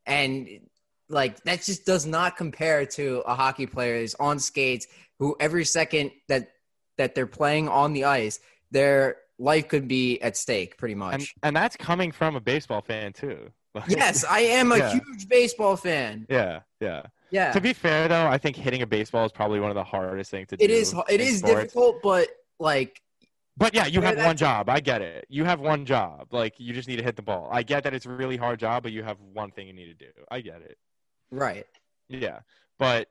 and 0.05 0.47
like 1.09 1.41
that 1.43 1.63
just 1.63 1.85
does 1.85 2.05
not 2.05 2.37
compare 2.37 2.85
to 2.85 3.23
a 3.25 3.35
hockey 3.35 3.65
player 3.65 3.99
who's 3.99 4.15
on 4.15 4.39
skates 4.39 4.87
who 5.17 5.35
every 5.39 5.65
second 5.65 6.11
that 6.27 6.51
that 6.97 7.15
they're 7.15 7.27
playing 7.27 7.67
on 7.69 7.93
the 7.93 8.05
ice, 8.05 8.39
their 8.71 9.17
life 9.37 9.67
could 9.69 9.87
be 9.87 10.21
at 10.21 10.35
stake 10.35 10.77
pretty 10.77 10.95
much. 10.95 11.13
and, 11.13 11.27
and 11.43 11.55
that's 11.55 11.75
coming 11.77 12.11
from 12.11 12.35
a 12.35 12.39
baseball 12.41 12.81
fan 12.81 13.13
too. 13.13 13.49
Yes, 13.87 14.25
I 14.25 14.39
am 14.41 14.71
a 14.71 14.77
Yeah. 14.77 14.91
huge 14.93 15.29
baseball 15.29 15.77
fan. 15.77 16.25
Yeah, 16.29 16.61
yeah. 16.81 17.03
Yeah, 17.31 17.51
To 17.51 17.61
be 17.61 17.71
fair 17.73 18.07
though, 18.07 18.25
I 18.27 18.37
think 18.39 18.55
hitting 18.55 18.81
a 18.81 18.87
baseball 18.87 19.23
is 19.25 19.31
probably 19.31 19.59
one 19.59 19.69
of 19.69 19.75
the 19.75 19.83
hardest 19.83 20.31
things 20.31 20.47
to 20.49 20.57
do. 20.57 20.65
it 20.65 20.71
is 20.71 20.93
it 21.07 21.21
is 21.21 21.37
sports. 21.39 21.53
difficult, 21.61 22.01
but 22.01 22.27
like 22.59 22.99
But 23.59 23.75
yeah, 23.75 23.85
you 23.87 23.99
have 24.01 24.17
one 24.17 24.37
job. 24.37 24.69
I 24.69 24.79
get 24.79 25.01
it. 25.01 25.25
You 25.29 25.43
have 25.43 25.59
one 25.59 25.85
job. 25.85 26.29
Like 26.33 26.55
you 26.59 26.73
just 26.73 26.87
need 26.87 26.95
to 26.95 27.03
hit 27.03 27.15
the 27.17 27.21
ball. 27.21 27.49
I 27.51 27.61
get 27.61 27.83
that 27.83 27.93
it's 27.93 28.05
a 28.05 28.09
really 28.09 28.37
hard 28.37 28.57
job, 28.59 28.83
but 28.83 28.93
you 28.93 29.03
have 29.03 29.17
one 29.33 29.51
thing 29.51 29.67
you 29.67 29.73
need 29.73 29.87
to 29.99 30.05
do. 30.05 30.11
I 30.31 30.39
get 30.41 30.61
it. 30.61 30.77
right. 31.29 31.65
Yeah. 32.07 32.39
But 32.79 33.09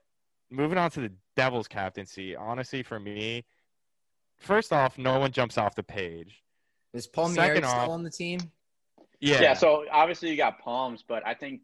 moving 0.49 0.77
on 0.79 0.89
to 0.91 1.01
the 1.01 1.11
Devils 1.37 1.67
captaincy, 1.67 2.35
honestly, 2.35 2.81
for 2.83 2.99
me, 2.99 3.45
first 4.39 4.73
off, 4.73 4.97
no 4.97 5.19
one 5.19 5.31
jumps 5.31 5.57
off 5.57 5.75
the 5.75 5.83
page. 5.83 6.43
Is 6.93 7.05
Palmieri 7.07 7.47
Second 7.57 7.69
still 7.69 7.91
on 7.91 8.03
the 8.03 8.09
team? 8.09 8.39
Yeah. 9.21 9.41
Yeah. 9.41 9.53
so 9.53 9.85
obviously 9.91 10.31
you 10.31 10.35
got 10.37 10.59
Palms, 10.59 11.03
but 11.07 11.25
I 11.25 11.35
think 11.35 11.61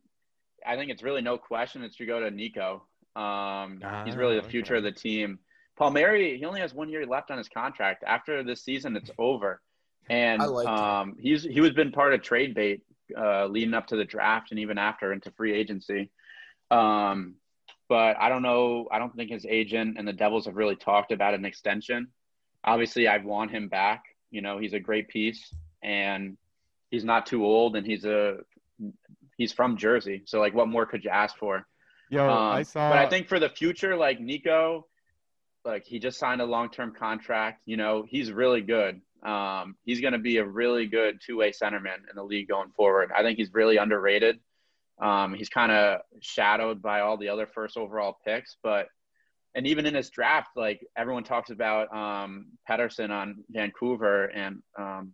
I 0.65 0.75
think 0.75 0.91
it's 0.91 1.01
really 1.03 1.21
no 1.21 1.37
question 1.39 1.81
that 1.81 1.99
you 1.99 2.05
go 2.05 2.19
to 2.19 2.29
Nico. 2.29 2.83
Um, 3.15 3.81
he's 4.05 4.15
really 4.15 4.35
the 4.35 4.45
Ah, 4.45 4.49
future 4.49 4.75
okay. 4.75 4.87
of 4.87 4.93
the 4.93 4.99
team. 4.99 5.39
Palmieri, 5.77 6.37
he 6.37 6.45
only 6.45 6.61
has 6.61 6.73
one 6.73 6.89
year 6.89 7.05
left 7.05 7.31
on 7.31 7.37
his 7.37 7.49
contract. 7.49 8.03
After 8.05 8.43
this 8.43 8.63
season, 8.63 8.95
it's 8.95 9.11
over. 9.17 9.61
And 10.09 10.41
like 10.41 10.67
um, 10.67 11.15
he's 11.19 11.43
he 11.43 11.61
was 11.61 11.71
been 11.71 11.91
part 11.91 12.13
of 12.13 12.21
trade 12.21 12.53
bait 12.53 12.83
uh, 13.17 13.47
leading 13.47 13.73
up 13.73 13.87
to 13.87 13.95
the 13.95 14.05
draft 14.05 14.51
and 14.51 14.59
even 14.59 14.77
after 14.77 15.11
into 15.11 15.31
free 15.31 15.53
agency. 15.53 16.11
Um, 16.71 17.35
but 17.87 18.17
I 18.19 18.29
don't 18.29 18.41
know. 18.41 18.87
I 18.91 18.99
don't 18.99 19.15
think 19.15 19.31
his 19.31 19.45
agent 19.47 19.97
and 19.97 20.07
the 20.07 20.13
Devils 20.13 20.45
have 20.45 20.55
really 20.55 20.75
talked 20.75 21.11
about 21.11 21.33
an 21.33 21.45
extension. 21.45 22.07
Obviously, 22.63 23.07
I 23.07 23.17
want 23.17 23.51
him 23.51 23.67
back. 23.67 24.03
You 24.31 24.41
know, 24.41 24.57
he's 24.57 24.73
a 24.73 24.79
great 24.79 25.07
piece, 25.07 25.53
and 25.83 26.37
he's 26.89 27.03
not 27.03 27.25
too 27.25 27.45
old, 27.45 27.75
and 27.75 27.85
he's 27.85 28.05
a 28.05 28.37
he's 29.37 29.53
from 29.53 29.77
Jersey. 29.77 30.23
So, 30.25 30.39
like, 30.39 30.53
what 30.53 30.67
more 30.67 30.85
could 30.85 31.03
you 31.03 31.09
ask 31.09 31.37
for? 31.37 31.67
Yo, 32.09 32.23
Um, 32.23 32.53
I 32.55 32.63
saw. 32.63 32.89
but 32.89 32.97
I 32.99 33.07
think 33.07 33.27
for 33.27 33.39
the 33.39 33.49
future, 33.49 33.95
like 33.95 34.19
Nico, 34.19 34.87
like 35.65 35.85
he 35.85 35.99
just 35.99 36.19
signed 36.19 36.41
a 36.41 36.45
long 36.45 36.69
term 36.69 36.93
contract. 36.93 37.61
You 37.65 37.77
know, 37.77 38.05
he's 38.07 38.31
really 38.31 38.61
good. 38.61 39.01
Um, 39.23 39.75
he's 39.83 40.01
going 40.01 40.13
to 40.13 40.19
be 40.19 40.37
a 40.37 40.45
really 40.45 40.85
good 40.85 41.19
two 41.25 41.37
way 41.37 41.51
centerman 41.51 41.97
in 42.09 42.15
the 42.15 42.23
league 42.23 42.47
going 42.47 42.69
forward. 42.71 43.11
I 43.15 43.23
think 43.23 43.37
he's 43.37 43.53
really 43.53 43.77
underrated. 43.77 44.39
Um, 45.01 45.33
he's 45.33 45.49
kind 45.49 45.71
of 45.71 46.01
shadowed 46.21 46.81
by 46.81 47.01
all 47.01 47.17
the 47.17 47.29
other 47.29 47.47
first 47.47 47.75
overall 47.75 48.17
picks, 48.25 48.55
but 48.63 48.87
and 49.55 49.65
even 49.67 49.85
in 49.85 49.95
his 49.95 50.09
draft, 50.09 50.49
like 50.55 50.85
everyone 50.97 51.23
talks 51.23 51.49
about 51.49 51.93
um, 51.95 52.47
Pettersson 52.69 53.09
on 53.09 53.43
Vancouver 53.49 54.25
and 54.25 54.61
um, 54.77 55.13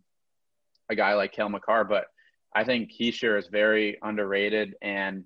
a 0.90 0.96
guy 0.96 1.14
like 1.14 1.32
Cale 1.32 1.48
Makar, 1.48 1.84
but 1.84 2.06
I 2.54 2.64
think 2.64 2.90
Hischier 2.92 3.38
is 3.38 3.46
very 3.46 3.98
underrated 4.02 4.74
and 4.82 5.24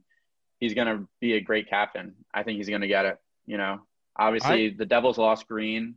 he's 0.60 0.74
going 0.74 0.86
to 0.86 1.08
be 1.20 1.34
a 1.34 1.40
great 1.40 1.68
captain. 1.68 2.14
I 2.32 2.42
think 2.42 2.58
he's 2.58 2.68
going 2.68 2.82
to 2.82 2.88
get 2.88 3.06
it. 3.06 3.16
You 3.46 3.56
know, 3.56 3.80
obviously 4.18 4.70
the 4.70 4.86
Devils 4.86 5.18
lost 5.18 5.46
Green 5.48 5.96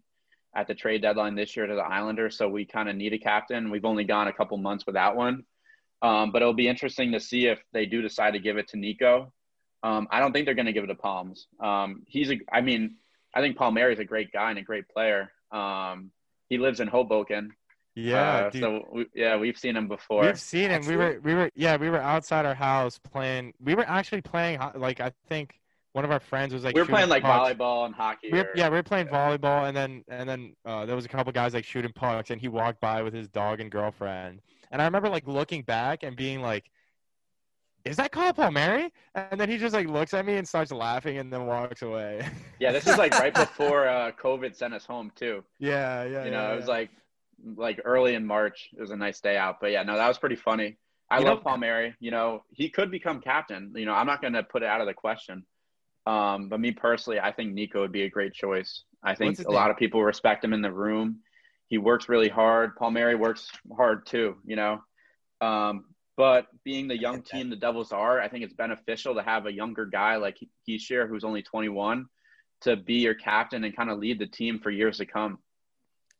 at 0.55 0.67
the 0.67 0.75
trade 0.75 1.01
deadline 1.01 1.35
this 1.35 1.55
year 1.55 1.67
to 1.67 1.75
the 1.75 1.81
Islanders, 1.81 2.37
so 2.37 2.47
we 2.49 2.65
kind 2.65 2.89
of 2.89 2.95
need 2.95 3.13
a 3.13 3.19
captain. 3.19 3.69
We've 3.69 3.85
only 3.85 4.03
gone 4.03 4.27
a 4.27 4.33
couple 4.33 4.57
months 4.57 4.85
without 4.85 5.15
one, 5.15 5.43
um, 6.01 6.31
but 6.31 6.41
it'll 6.41 6.53
be 6.53 6.67
interesting 6.67 7.11
to 7.11 7.19
see 7.19 7.47
if 7.47 7.59
they 7.71 7.85
do 7.85 8.01
decide 8.01 8.31
to 8.31 8.39
give 8.39 8.57
it 8.57 8.67
to 8.69 8.77
Nico. 8.77 9.31
Um, 9.83 10.07
I 10.11 10.19
don't 10.19 10.33
think 10.33 10.45
they're 10.45 10.55
going 10.55 10.65
to 10.65 10.73
give 10.73 10.83
it 10.83 10.87
to 10.87 10.95
Palms. 10.95 11.47
Um, 11.63 12.03
he's 12.07 12.31
a, 12.31 12.39
I 12.51 12.61
mean, 12.61 12.95
I 13.33 13.41
think 13.41 13.57
Palmieri 13.57 13.93
is 13.93 13.99
a 13.99 14.05
great 14.05 14.31
guy 14.31 14.49
and 14.49 14.59
a 14.59 14.63
great 14.63 14.89
player. 14.89 15.31
Um, 15.51 16.11
he 16.49 16.57
lives 16.57 16.79
in 16.79 16.87
Hoboken. 16.87 17.53
Yeah, 17.95 18.47
Uh, 18.47 18.51
so 18.51 18.87
we, 18.91 19.05
yeah, 19.13 19.37
we've 19.37 19.57
seen 19.57 19.75
him 19.75 19.87
before. 19.87 20.23
We've 20.23 20.39
seen 20.39 20.69
him. 20.69 20.85
We 20.85 20.95
were, 20.95 21.19
we 21.23 21.33
were, 21.33 21.51
yeah, 21.55 21.77
we 21.77 21.89
were 21.89 21.99
outside 22.01 22.45
our 22.45 22.55
house 22.55 22.97
playing. 22.97 23.53
We 23.63 23.75
were 23.75 23.87
actually 23.87 24.21
playing, 24.21 24.59
like, 24.75 24.99
I 24.99 25.11
think 25.27 25.58
one 25.93 26.05
of 26.05 26.11
our 26.11 26.19
friends 26.19 26.53
was 26.53 26.63
like, 26.63 26.75
we 26.75 26.81
were 26.81 26.87
playing 26.87 27.09
like 27.09 27.23
pucks. 27.23 27.53
volleyball 27.53 27.85
and 27.85 27.95
hockey. 27.95 28.29
We 28.31 28.39
were, 28.39 28.45
or- 28.45 28.51
yeah, 28.55 28.69
we 28.69 28.75
were 28.75 28.83
playing 28.83 29.07
volleyball, 29.07 29.67
and 29.67 29.75
then 29.75 30.03
and 30.07 30.29
then 30.29 30.55
uh, 30.65 30.85
there 30.85 30.95
was 30.95 31.05
a 31.05 31.09
couple 31.09 31.31
guys 31.31 31.53
like 31.53 31.65
shooting 31.65 31.91
pucks, 31.93 32.29
and 32.29 32.39
he 32.39 32.47
walked 32.47 32.79
by 32.79 33.01
with 33.01 33.13
his 33.13 33.27
dog 33.27 33.59
and 33.59 33.71
girlfriend, 33.71 34.41
and 34.71 34.81
I 34.81 34.85
remember 34.85 35.09
like 35.09 35.27
looking 35.27 35.63
back 35.63 36.03
and 36.03 36.15
being 36.15 36.41
like, 36.41 36.69
"Is 37.85 37.97
that 37.97 38.11
Kyle 38.11 38.33
Palmieri?" 38.33 38.91
And 39.15 39.39
then 39.39 39.49
he 39.49 39.57
just 39.57 39.73
like 39.73 39.87
looks 39.87 40.13
at 40.13 40.25
me 40.25 40.35
and 40.35 40.47
starts 40.47 40.71
laughing, 40.71 41.17
and 41.17 41.33
then 41.33 41.45
walks 41.45 41.81
away. 41.81 42.27
Yeah, 42.59 42.73
this 42.73 42.87
is 42.87 42.97
like 42.97 43.17
right 43.17 43.33
before 43.33 43.87
uh, 43.87 44.11
COVID 44.21 44.53
sent 44.53 44.73
us 44.73 44.85
home 44.85 45.13
too. 45.15 45.45
yeah, 45.59 46.03
yeah. 46.03 46.25
You 46.25 46.31
know, 46.31 46.47
yeah, 46.47 46.53
it 46.53 46.55
was 46.57 46.65
yeah. 46.67 46.71
like 46.71 46.89
like 47.55 47.81
early 47.85 48.15
in 48.15 48.25
March. 48.25 48.69
It 48.77 48.81
was 48.81 48.91
a 48.91 48.97
nice 48.97 49.21
day 49.21 49.37
out, 49.37 49.55
but 49.61 49.71
yeah, 49.71 49.83
no, 49.83 49.95
that 49.95 50.07
was 50.09 50.17
pretty 50.17 50.35
funny. 50.35 50.77
I 51.09 51.19
You 51.19 51.25
love 51.25 51.41
Palmieri. 51.41 51.95
You 51.99 52.11
know, 52.11 52.43
he 52.51 52.69
could 52.69 52.91
become 52.91 53.21
captain. 53.21 53.71
You 53.75 53.85
know, 53.85 53.93
I'm 53.93 54.05
not 54.05 54.21
going 54.21 54.33
to 54.33 54.43
put 54.43 54.61
it 54.61 54.67
out 54.67 54.81
of 54.81 54.87
the 54.87 54.93
question. 54.93 55.45
Um, 56.05 56.49
but 56.49 56.59
me 56.59 56.71
personally, 56.71 57.19
I 57.19 57.31
think 57.31 57.53
Nico 57.53 57.81
would 57.81 57.91
be 57.91 58.03
a 58.03 58.09
great 58.09 58.33
choice. 58.33 58.83
I 59.03 59.15
think 59.15 59.39
a 59.39 59.51
lot 59.51 59.71
of 59.71 59.77
people 59.77 60.03
respect 60.03 60.43
him 60.43 60.53
in 60.53 60.61
the 60.61 60.71
room. 60.71 61.19
He 61.67 61.77
works 61.77 62.09
really 62.09 62.29
hard. 62.29 62.75
Palmieri 62.75 63.15
works 63.15 63.49
hard 63.75 64.05
too. 64.05 64.37
You 64.45 64.55
know, 64.55 64.81
um, 65.41 65.85
but 66.17 66.47
being 66.65 66.87
the 66.87 66.99
young 66.99 67.21
team 67.21 67.49
the 67.49 67.55
Devils 67.55 67.91
are, 67.91 68.19
I 68.19 68.27
think 68.27 68.43
it's 68.43 68.53
beneficial 68.53 69.15
to 69.15 69.21
have 69.21 69.45
a 69.45 69.53
younger 69.53 69.85
guy 69.85 70.17
like 70.17 70.37
Hischier, 70.67 71.07
who's 71.07 71.23
only 71.23 71.41
21, 71.41 72.07
to 72.61 72.75
be 72.75 72.95
your 72.95 73.13
captain 73.13 73.63
and 73.63 73.75
kind 73.75 73.89
of 73.89 73.99
lead 73.99 74.19
the 74.19 74.27
team 74.27 74.59
for 74.59 74.69
years 74.69 74.97
to 74.97 75.05
come. 75.05 75.39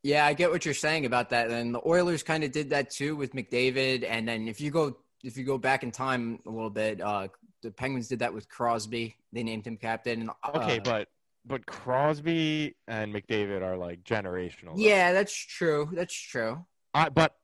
Yeah, 0.02 0.26
I 0.26 0.34
get 0.34 0.52
what 0.52 0.64
you're 0.64 0.74
saying 0.74 1.06
about 1.06 1.32
that. 1.32 1.52
And 1.52 1.76
the 1.76 1.82
Oilers 1.86 2.24
kind 2.24 2.44
of 2.44 2.52
did 2.52 2.70
that 2.70 2.92
too 2.92 3.16
with 3.16 3.34
McDavid. 3.34 4.06
And 4.08 4.28
then 4.28 4.48
if 4.48 4.62
you 4.62 4.72
go 4.72 4.98
if 5.22 5.38
you 5.38 5.44
go 5.44 5.58
back 5.58 5.84
in 5.84 5.92
time 5.92 6.40
a 6.46 6.50
little 6.50 6.70
bit, 6.70 7.02
uh, 7.02 7.28
the 7.62 7.72
Penguins 7.72 8.08
did 8.08 8.20
that 8.20 8.34
with 8.34 8.48
Crosby. 8.50 9.16
They 9.34 9.44
named 9.44 9.66
him 9.66 9.78
captain. 9.78 10.30
Uh, 10.44 10.52
okay, 10.56 10.80
but 10.80 11.08
but 11.46 11.66
Crosby 11.66 12.76
and 12.88 13.14
McDavid 13.14 13.62
are 13.62 13.78
like 13.78 14.04
generational. 14.04 14.76
though. 14.76 14.82
yeah, 14.82 15.12
that's 15.14 15.34
true. 15.34 15.90
That's 15.94 16.14
true. 16.14 16.66
I, 16.94 17.10
but 17.10 17.36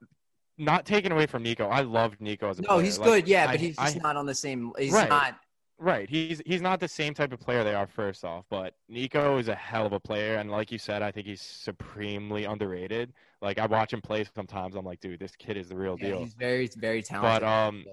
not 0.57 0.85
taken 0.85 1.11
away 1.11 1.25
from 1.25 1.43
Nico. 1.43 1.67
I 1.67 1.81
loved 1.81 2.21
Nico 2.21 2.49
as 2.49 2.59
a 2.59 2.61
No, 2.63 2.67
player. 2.69 2.83
he's 2.83 2.97
Like, 2.99 3.07
good. 3.07 3.27
Yeah, 3.27 3.47
but 3.47 3.59
he's 3.59 3.75
just 3.77 3.97
I- 3.97 3.99
not 3.99 4.15
on 4.17 4.25
the 4.25 4.35
same. 4.35 4.71
He's 4.77 4.91
Right. 4.93 5.09
not. 5.09 5.39
Right. 5.77 6.09
He's 6.09 6.41
he's 6.45 6.61
not 6.61 6.79
the 6.79 6.87
same 6.87 7.13
type 7.13 7.33
of 7.33 7.39
player 7.41 7.65
they 7.65 7.73
are 7.73 7.85
first 7.85 8.23
off, 8.23 8.45
but 8.49 8.75
Nico 8.87 9.37
is 9.39 9.49
a 9.49 9.55
hell 9.55 9.85
of 9.85 9.91
a 9.91 9.99
player 9.99 10.37
and 10.37 10.49
like 10.49 10.71
you 10.71 10.77
said, 10.77 11.01
I 11.01 11.11
think 11.11 11.27
he's 11.27 11.41
supremely 11.41 12.45
underrated. 12.45 13.11
Like 13.41 13.59
I 13.59 13.65
watch 13.65 13.91
him 13.91 14.01
play 14.01 14.25
sometimes 14.33 14.75
I'm 14.75 14.85
like, 14.85 15.01
dude, 15.01 15.19
this 15.19 15.35
kid 15.35 15.57
is 15.57 15.67
the 15.67 15.75
real 15.75 15.97
Yeah, 15.99 16.07
deal. 16.11 16.19
he's 16.19 16.33
very, 16.33 16.67
very 16.77 17.01
talented. 17.03 17.41
But 17.41 17.45
um 17.45 17.83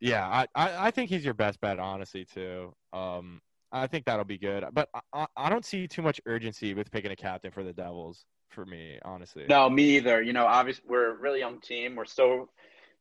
yeah, 0.00 0.26
I, 0.26 0.46
I 0.54 0.86
I 0.86 0.90
think 0.90 1.10
he's 1.10 1.24
your 1.24 1.34
best 1.34 1.60
bet 1.60 1.78
honestly 1.78 2.24
too. 2.24 2.74
Um 2.92 3.40
I 3.70 3.86
think 3.86 4.06
that'll 4.06 4.24
be 4.24 4.38
good. 4.38 4.64
But 4.72 4.88
I, 4.94 5.00
I, 5.12 5.26
I 5.36 5.50
don't 5.50 5.64
see 5.64 5.86
too 5.86 6.02
much 6.02 6.20
urgency 6.26 6.74
with 6.74 6.90
picking 6.90 7.10
a 7.10 7.16
captain 7.16 7.50
for 7.50 7.62
the 7.62 7.72
Devils 7.72 8.24
for 8.48 8.64
me, 8.64 8.98
honestly. 9.04 9.44
No, 9.48 9.68
me 9.68 9.96
either. 9.96 10.22
You 10.22 10.32
know, 10.32 10.46
obviously 10.46 10.84
we're 10.88 11.10
a 11.12 11.14
really 11.14 11.40
young 11.40 11.60
team. 11.60 11.94
We're 11.94 12.06
still 12.06 12.48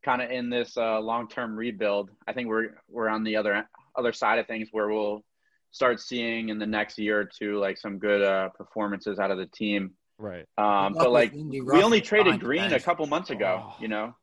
kind 0.03 0.21
of 0.21 0.29
in 0.29 0.49
this 0.49 0.77
uh, 0.77 0.99
long-term 0.99 1.55
rebuild. 1.55 2.09
I 2.27 2.33
think 2.33 2.49
we're 2.49 2.81
we're 2.89 3.09
on 3.09 3.23
the 3.23 3.37
other 3.37 3.67
other 3.95 4.13
side 4.13 4.39
of 4.39 4.47
things 4.47 4.69
where 4.71 4.89
we'll 4.89 5.23
start 5.71 5.99
seeing 5.99 6.49
in 6.49 6.59
the 6.59 6.65
next 6.65 6.97
year 6.97 7.19
or 7.21 7.25
two 7.25 7.59
like 7.59 7.77
some 7.77 7.97
good 7.97 8.21
uh, 8.21 8.49
performances 8.49 9.19
out 9.19 9.31
of 9.31 9.37
the 9.37 9.47
team. 9.47 9.91
Right. 10.17 10.45
Um, 10.57 10.93
but 10.93 11.11
like 11.11 11.33
we 11.33 11.83
only 11.83 12.01
traded 12.01 12.39
Green 12.39 12.73
a 12.73 12.79
couple 12.79 13.05
months 13.07 13.29
ago. 13.29 13.67
Oh. 13.67 13.75
You 13.79 13.87
know. 13.87 14.15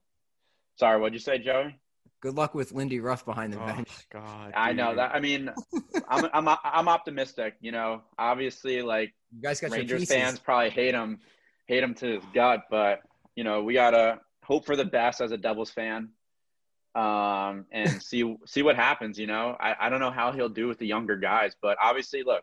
Sorry, 0.76 1.00
what'd 1.00 1.14
you 1.14 1.20
say, 1.20 1.38
Joey? 1.38 1.78
Good 2.24 2.36
luck 2.36 2.54
with 2.54 2.72
Lindy 2.72 3.00
Ruff 3.00 3.26
behind 3.26 3.52
the 3.52 3.60
Oh 3.60 3.66
bench. 3.66 3.90
god. 4.10 4.54
I 4.56 4.72
know 4.72 4.94
that. 4.96 5.14
I 5.14 5.20
mean, 5.20 5.50
I'm 6.08 6.24
I'm 6.32 6.56
I'm 6.64 6.88
optimistic. 6.88 7.56
You 7.60 7.70
know, 7.70 8.00
obviously, 8.18 8.80
like 8.80 9.12
You 9.30 9.42
guys 9.42 9.60
got 9.60 9.68
your 9.72 9.80
Rangers 9.80 10.08
fans 10.08 10.38
probably 10.38 10.70
hate 10.70 10.94
him, 10.94 11.20
hate 11.66 11.82
him 11.82 11.92
to 11.96 12.14
his 12.14 12.24
gut, 12.32 12.62
but 12.70 13.02
you 13.36 13.44
know 13.44 13.62
we 13.62 13.74
gotta 13.74 14.20
hope 14.42 14.64
for 14.64 14.74
the 14.74 14.86
best 14.86 15.20
as 15.20 15.32
a 15.32 15.36
Devils 15.36 15.70
fan, 15.70 16.12
um, 16.94 17.66
and 17.70 18.02
see 18.02 18.34
see 18.46 18.62
what 18.62 18.76
happens. 18.76 19.18
You 19.18 19.26
know, 19.26 19.54
I, 19.60 19.74
I 19.78 19.88
don't 19.90 20.00
know 20.00 20.10
how 20.10 20.32
he'll 20.32 20.48
do 20.48 20.66
with 20.66 20.78
the 20.78 20.86
younger 20.86 21.18
guys, 21.18 21.52
but 21.60 21.76
obviously, 21.78 22.22
look, 22.22 22.42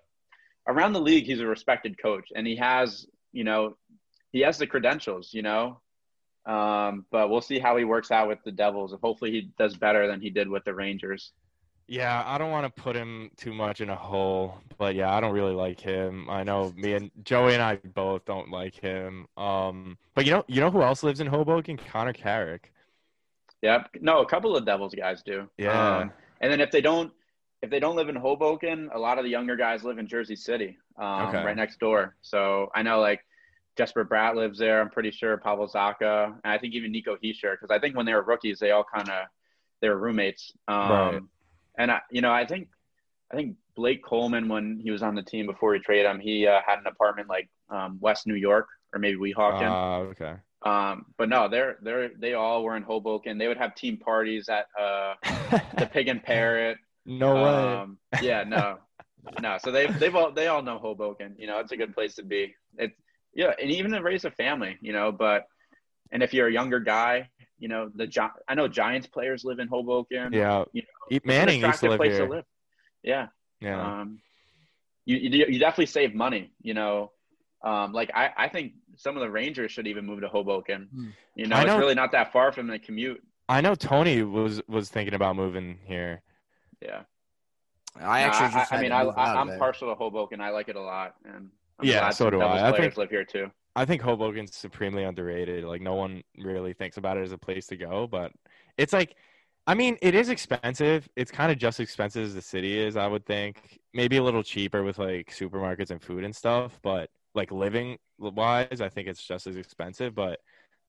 around 0.68 0.94
the 0.94 1.02
league, 1.02 1.26
he's 1.26 1.40
a 1.40 1.48
respected 1.48 2.00
coach, 2.00 2.28
and 2.36 2.46
he 2.46 2.58
has 2.58 3.08
you 3.32 3.44
know 3.44 3.78
he 4.32 4.42
has 4.42 4.60
the 4.60 4.68
credentials. 4.68 5.34
You 5.34 5.42
know, 5.42 5.82
um, 6.46 7.06
but 7.12 7.30
we'll 7.30 7.42
see 7.42 7.60
how 7.60 7.78
he 7.78 7.84
works 7.84 8.12
out 8.12 8.28
with 8.28 8.40
the 8.44 8.52
Devils. 8.52 8.96
Hopefully, 9.02 9.32
he 9.32 9.52
does 9.58 9.76
better 9.76 10.08
than 10.08 10.22
he 10.22 10.30
did 10.30 10.48
with 10.50 10.64
the 10.64 10.74
Rangers. 10.74 11.32
Yeah, 11.88 12.24
I 12.26 12.38
don't 12.38 12.52
want 12.52 12.74
to 12.74 12.82
put 12.82 12.96
him 12.96 13.32
too 13.36 13.54
much 13.54 13.82
in 13.82 13.90
a 13.90 13.96
hole, 13.96 14.56
but 14.78 14.96
yeah, 14.96 15.14
I 15.14 15.20
don't 15.20 15.34
really 15.34 15.54
like 15.54 15.80
him. 15.80 16.30
I 16.30 16.44
know 16.44 16.72
me 16.78 16.94
and 16.94 17.12
Joey 17.24 17.54
and 17.54 17.62
I 17.62 17.76
both 17.76 18.24
don't 18.24 18.50
like 18.50 18.80
him. 18.80 19.28
Um, 19.36 19.98
but 20.16 20.26
you 20.26 20.32
know, 20.32 20.46
you 20.48 20.62
know 20.62 20.72
who 20.72 20.82
else 20.84 21.04
lives 21.04 21.20
in 21.20 21.28
Hoboken? 21.28 21.78
Connor 21.78 22.14
Carrick. 22.14 22.72
Yep. 23.62 23.90
No, 24.00 24.22
a 24.22 24.26
couple 24.26 24.56
of 24.56 24.66
Devils 24.66 24.96
guys 24.96 25.22
do. 25.24 25.50
Yeah. 25.58 25.98
Um, 25.98 26.12
and 26.40 26.52
then 26.52 26.62
if 26.62 26.72
they 26.72 26.82
don't, 26.82 27.12
if 27.62 27.70
they 27.70 27.80
don't 27.80 27.96
live 27.98 28.10
in 28.10 28.16
Hoboken, 28.16 28.90
a 28.94 28.98
lot 28.98 29.18
of 29.18 29.26
the 29.26 29.30
younger 29.30 29.58
guys 29.58 29.84
live 29.84 29.98
in 30.00 30.08
Jersey 30.08 30.36
City, 30.38 30.78
um, 30.98 31.28
Okay. 31.28 31.44
right 31.44 31.56
next 31.58 31.80
door. 31.80 32.16
So 32.22 32.72
I 32.74 32.84
know 32.84 33.02
like 33.02 33.20
Jesper 33.78 34.06
Bratt 34.06 34.36
lives 34.36 34.60
there. 34.60 34.82
I'm 34.82 34.90
pretty 34.90 35.12
sure 35.12 35.38
Pavel 35.38 35.68
Zacha, 35.68 36.26
and 36.26 36.52
I 36.54 36.58
think 36.58 36.74
even 36.74 36.92
Nico 36.92 37.16
Hischier, 37.16 37.54
because 37.54 37.70
I 37.72 37.80
think 37.80 37.96
when 37.96 38.06
they 38.06 38.14
were 38.14 38.24
rookies, 38.24 38.60
they 38.60 38.72
all 38.72 38.84
kind 38.84 39.10
of 39.10 39.26
they 39.82 39.90
were 39.90 39.98
roommates. 39.98 40.54
Um, 40.68 40.90
Right. 40.90 41.22
And 41.78 41.90
I, 41.90 42.02
you 42.12 42.22
know, 42.22 42.32
I 42.32 42.46
think 42.46 42.68
I 43.32 43.36
think 43.36 43.56
Blake 43.76 44.04
Coleman, 44.04 44.50
when 44.50 44.80
he 44.84 44.92
was 44.92 45.02
on 45.02 45.16
the 45.16 45.24
team 45.24 45.46
before 45.46 45.72
we 45.72 45.80
traded 45.80 46.06
him, 46.06 46.20
he 46.20 46.48
uh, 46.48 46.60
had 46.66 46.80
an 46.80 46.88
apartment 46.88 47.30
like 47.30 47.50
um, 47.70 47.98
West 48.02 48.28
New 48.28 48.36
York 48.36 48.68
or 48.94 49.00
maybe 49.00 49.18
Weehawken. 49.18 49.70
Ah, 49.70 49.96
okay. 50.00 50.36
Um, 50.64 51.06
but 51.18 51.30
no, 51.30 51.48
they're 51.48 51.78
they're 51.82 52.12
they 52.20 52.34
all 52.34 52.64
were 52.64 52.76
in 52.76 52.84
Hoboken. 52.84 53.38
They 53.38 53.48
would 53.48 53.58
have 53.58 53.74
team 53.74 53.98
parties 53.98 54.50
at 54.50 54.68
uh, 54.80 55.16
the 55.78 55.88
Pig 55.92 56.08
and 56.08 56.22
Parrot. 56.22 56.78
no 57.06 57.36
way. 57.36 57.42
Um, 57.42 57.98
yeah, 58.22 58.44
no, 58.44 58.78
no. 59.42 59.58
So 59.64 59.72
they've 59.72 59.98
they've 59.98 60.16
all 60.16 60.32
they 60.32 60.48
all 60.48 60.62
know 60.62 60.78
Hoboken. 60.78 61.36
You 61.40 61.48
know, 61.48 61.60
it's 61.60 61.72
a 61.72 61.78
good 61.78 61.96
place 61.96 62.16
to 62.16 62.24
be. 62.24 62.54
It's 62.78 62.96
yeah, 63.34 63.54
and 63.62 63.70
even 63.72 63.92
to 63.92 64.02
raise 64.02 64.26
a 64.26 64.32
family. 64.32 64.78
You 64.82 64.94
know, 64.94 65.12
but 65.12 65.46
and 66.12 66.22
if 66.24 66.34
you're 66.34 66.48
a 66.48 66.52
younger 66.52 66.80
guy, 66.80 67.30
you 67.60 67.68
know 67.68 67.90
the 67.94 68.08
Gi- 68.08 68.22
I 68.48 68.56
know 68.56 68.68
Giants 68.68 69.08
players 69.08 69.44
live 69.44 69.60
in 69.60 69.68
Hoboken. 69.68 70.34
yeah. 70.34 70.66
you 70.74 70.84
It's 71.10 71.24
an 71.26 71.28
Manning 71.28 71.62
used 71.62 71.80
to 71.82 71.88
attractive 71.88 71.90
live 71.92 71.98
place 72.00 72.14
here. 72.14 72.26
to 72.28 72.32
live. 72.32 72.46
Yeah. 73.04 73.28
Yeah. 73.60 74.02
Um, 74.02 74.20
you, 75.06 75.18
you 75.18 75.46
you 75.48 75.60
definitely 75.60 75.86
save 75.88 76.14
money. 76.14 76.52
You 76.62 76.74
know, 76.74 77.12
um, 77.64 77.94
like 77.94 78.12
I 78.14 78.32
I 78.38 78.48
think 78.50 78.74
some 78.98 79.16
of 79.18 79.22
the 79.22 79.30
Rangers 79.30 79.72
should 79.72 79.88
even 79.88 80.06
move 80.06 80.22
to 80.22 80.28
Hoboken. 80.28 80.88
Hmm. 80.94 81.10
You 81.36 81.48
know, 81.48 81.56
I 81.56 81.64
it's 81.64 81.74
really 81.80 81.96
not 81.96 82.12
that 82.12 82.32
far 82.34 82.52
from 82.52 82.68
the 82.68 82.80
commute. 82.80 83.22
I 83.50 83.62
know 83.62 83.76
Tony 83.76 84.24
was 84.24 84.62
was 84.68 84.90
thinking 84.90 85.14
about 85.14 85.36
moving 85.36 85.78
here. 85.86 86.22
Yeah. 86.82 87.02
I 88.00 88.22
actually 88.22 88.48
I, 88.48 88.52
just 88.54 88.72
I 88.72 88.76
had 88.76 88.82
mean, 88.82 88.92
I, 88.92 89.04
move 89.04 89.14
out 89.18 89.28
I, 89.28 89.42
of 89.42 89.50
I'm 89.50 89.60
partial 89.60 89.90
to 89.90 89.96
Hoboken. 89.96 90.40
I 90.40 90.50
like 90.50 90.70
it 90.70 90.76
a 90.78 90.82
lot, 90.82 91.16
and 91.26 91.50
I'm 91.82 91.88
Yeah, 91.88 92.10
so 92.12 92.30
do 92.30 92.42
I. 92.42 92.70
I 92.70 92.72
think- 92.78 92.98
live 92.98 93.10
here 93.10 93.26
too. 93.26 93.52
I 93.74 93.86
think 93.86 94.02
Hoboken's 94.02 94.54
supremely 94.56 95.04
underrated. 95.06 95.64
Like 95.64 95.82
no 95.82 95.96
one 95.96 96.24
really 96.38 96.74
thinks 96.74 96.98
about 96.98 97.18
it 97.18 97.24
as 97.24 97.32
a 97.32 97.38
place 97.38 97.68
to 97.68 97.78
go, 97.78 98.08
but 98.08 98.32
it's 98.78 98.94
like 98.94 99.16
I 99.68 99.76
mean, 99.76 99.98
it 100.02 100.16
is 100.16 100.30
expensive. 100.30 101.08
It's 101.16 101.32
kind 101.32 101.52
of 101.52 101.58
just 101.58 101.80
as 101.80 101.84
expensive 101.86 102.24
as 102.26 102.34
the 102.34 102.42
city 102.42 102.78
is, 102.80 102.98
I 102.98 103.08
would 103.08 103.26
think. 103.26 103.80
Maybe 103.94 104.18
a 104.18 104.24
little 104.24 104.44
cheaper 104.44 104.84
with 104.84 104.98
like 104.98 105.32
supermarkets 105.32 105.92
and 105.92 106.02
food 106.02 106.24
and 106.24 106.36
stuff, 106.36 106.80
but 106.82 107.10
like 107.36 107.52
living 107.52 107.98
wise, 108.18 108.82
I 108.82 108.90
think 108.90 109.08
it's 109.08 109.24
just 109.26 109.48
as 109.48 109.56
expensive, 109.56 110.16
but 110.16 110.40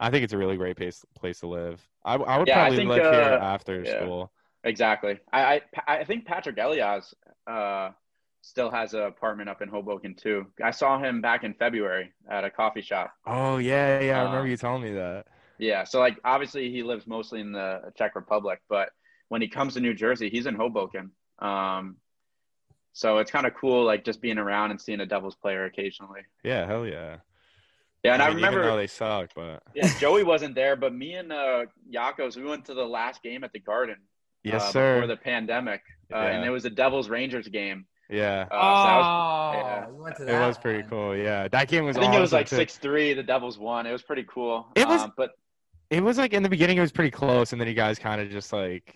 I 0.01 0.11
think 0.11 0.25
it's 0.25 0.33
a 0.33 0.39
really 0.39 0.57
great 0.57 0.77
place 0.77 1.05
place 1.15 1.41
to 1.41 1.47
live. 1.49 1.87
I, 2.05 2.15
I 2.17 2.39
would 2.39 2.49
Yeah, 2.49 2.65
I 2.65 2.71
probably 2.71 2.77
think, 2.79 2.89
live 2.91 3.03
here 3.03 3.39
uh, 3.41 3.45
after 3.45 3.83
yeah. 3.85 4.01
school. 4.01 4.33
Exactly. 4.65 5.21
I 5.33 5.63
I, 5.87 5.99
I 5.99 6.05
think 6.05 6.27
Patrik 6.27 6.59
Elias 6.63 7.15
uh, 7.47 7.91
still 8.43 8.71
has 8.71 8.93
an 8.93 9.03
apartment 9.03 9.49
up 9.49 9.63
in 9.63 9.69
Hoboken 9.69 10.15
too. 10.15 10.47
I 10.63 10.73
saw 10.73 10.99
him 10.99 11.21
back 11.21 11.45
in 11.45 11.55
February 11.55 12.13
at 12.29 12.45
a 12.45 12.51
coffee 12.51 12.83
shop. 12.83 13.13
Oh 13.27 13.57
yeah, 13.57 14.01
yeah, 14.01 14.19
I 14.19 14.25
Uh, 14.25 14.27
remember 14.27 14.49
you 14.49 14.57
telling 14.57 14.83
me 14.83 14.93
that. 14.93 15.27
Yeah. 15.59 15.85
So 15.85 16.01
like 16.01 16.19
obviously 16.25 16.71
he 16.71 16.83
lives 16.83 17.07
mostly 17.07 17.41
in 17.41 17.53
the 17.53 17.93
Czech 17.97 18.15
Republic, 18.17 18.61
but 18.69 18.91
when 19.29 19.41
he 19.41 19.49
comes 19.49 19.75
to 19.75 19.81
New 19.81 19.95
Jersey, 19.95 20.29
he's 20.29 20.47
in 20.47 20.55
Hoboken. 20.55 21.13
Um, 21.39 21.97
so 22.93 23.19
it's 23.19 23.31
kind 23.31 23.47
of 23.47 23.55
cool, 23.55 23.85
like 23.85 24.05
just 24.05 24.21
being 24.21 24.39
around 24.39 24.71
and 24.73 24.81
seeing 24.81 25.01
a 25.01 25.07
Devils 25.07 25.37
player 25.37 25.65
occasionally. 25.65 26.21
Yeah, 26.45 26.67
hell 26.67 26.87
yeah. 26.87 27.19
Yeah, 28.03 28.15
and 28.15 28.23
I, 28.23 28.29
mean, 28.29 28.39
even 28.39 28.51
remember 28.51 28.67
though 28.67 28.77
they 28.77 28.89
suck, 28.89 29.31
but 29.35 29.63
Yeah, 29.75 29.89
Joey 29.99 30.25
wasn't 30.25 30.57
there, 30.57 30.75
but 30.75 30.93
me 30.93 31.15
and 31.15 31.33
uh, 31.33 31.67
Yakos, 31.89 32.37
we 32.37 32.43
went 32.43 32.65
to 32.67 32.75
the 32.75 32.85
last 32.85 33.23
game 33.23 33.45
at 33.45 33.53
the 33.53 33.61
Garden. 33.61 33.99
yes, 34.43 34.63
uh, 34.63 34.73
sir. 34.73 34.95
Before 34.97 35.07
the 35.07 35.17
pandemic, 35.17 35.83
uh, 36.13 36.17
and 36.17 36.45
it 36.45 36.51
was 36.51 36.65
a 36.65 36.71
Devils 36.71 37.09
Rangers 37.09 37.47
game. 37.47 37.87
Yeah, 38.13 38.47
Uh, 38.51 38.55
so 38.55 38.89
that 38.89 38.97
was- 38.99 39.07
oh, 39.07 39.53
yeah. 39.59 39.89
we 39.89 40.03
went 40.03 40.17
to 40.17 40.23
it 40.29 40.47
was 40.47 40.59
pretty 40.59 40.81
one. 40.83 40.91
cool. 40.91 41.17
Yeah, 41.17 41.49
that 41.49 41.69
game 41.69 41.85
was. 41.85 41.97
I 41.97 42.01
think 42.01 42.15
it 42.15 42.21
was 42.21 42.33
like 42.33 42.47
six 42.49 42.77
three. 42.77 43.15
The 43.15 43.23
Devils 43.23 43.59
won. 43.59 43.87
It 43.87 43.93
was 43.93 44.03
pretty 44.03 44.25
cool. 44.29 44.67
It 44.77 44.87
was- 44.87 45.03
Um, 45.03 45.13
but 45.17 45.33
It 45.91 46.03
was 46.03 46.17
like 46.19 46.33
in 46.33 46.43
the 46.43 46.49
beginning, 46.49 46.79
it 46.79 46.81
was 46.81 46.93
pretty 46.93 47.11
close, 47.11 47.53
and 47.53 47.61
then 47.61 47.69
you 47.69 47.75
guys 47.75 47.99
kind 47.99 48.21
of 48.21 48.31
just 48.31 48.53
like 48.53 48.95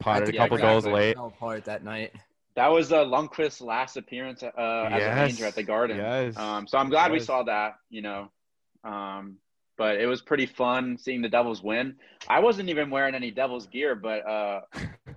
potted 0.00 0.28
a 0.30 0.32
couple 0.32 0.56
exactly. 0.56 0.60
goals 0.62 0.86
late. 0.86 1.14
Fell 1.16 1.26
apart 1.26 1.64
that 1.66 1.82
night. 1.84 2.12
that 2.54 2.68
was 2.68 2.92
uh, 2.92 3.04
Lundqvist's 3.04 3.60
last 3.60 3.96
appearance 3.96 4.42
uh, 4.42 4.48
as 4.90 4.98
Yes. 5.00 5.16
a 5.16 5.20
Ranger 5.22 5.44
at 5.46 5.54
the 5.54 5.62
Garden. 5.62 5.96
Yes. 5.98 6.36
Um, 6.36 6.66
so 6.66 6.76
I'm 6.78 6.88
glad 6.90 7.12
we 7.12 7.20
saw 7.20 7.42
that. 7.44 7.76
You 7.90 8.02
know, 8.02 8.30
um, 8.84 9.36
but 9.78 9.96
it 9.96 10.06
was 10.06 10.20
pretty 10.20 10.44
fun 10.44 10.98
seeing 10.98 11.22
the 11.22 11.28
Devils 11.28 11.62
win. 11.62 11.94
I 12.28 12.40
wasn't 12.40 12.68
even 12.68 12.90
wearing 12.90 13.14
any 13.14 13.30
Devils 13.30 13.68
gear, 13.68 13.94
but 13.94 14.28
uh, 14.28 14.60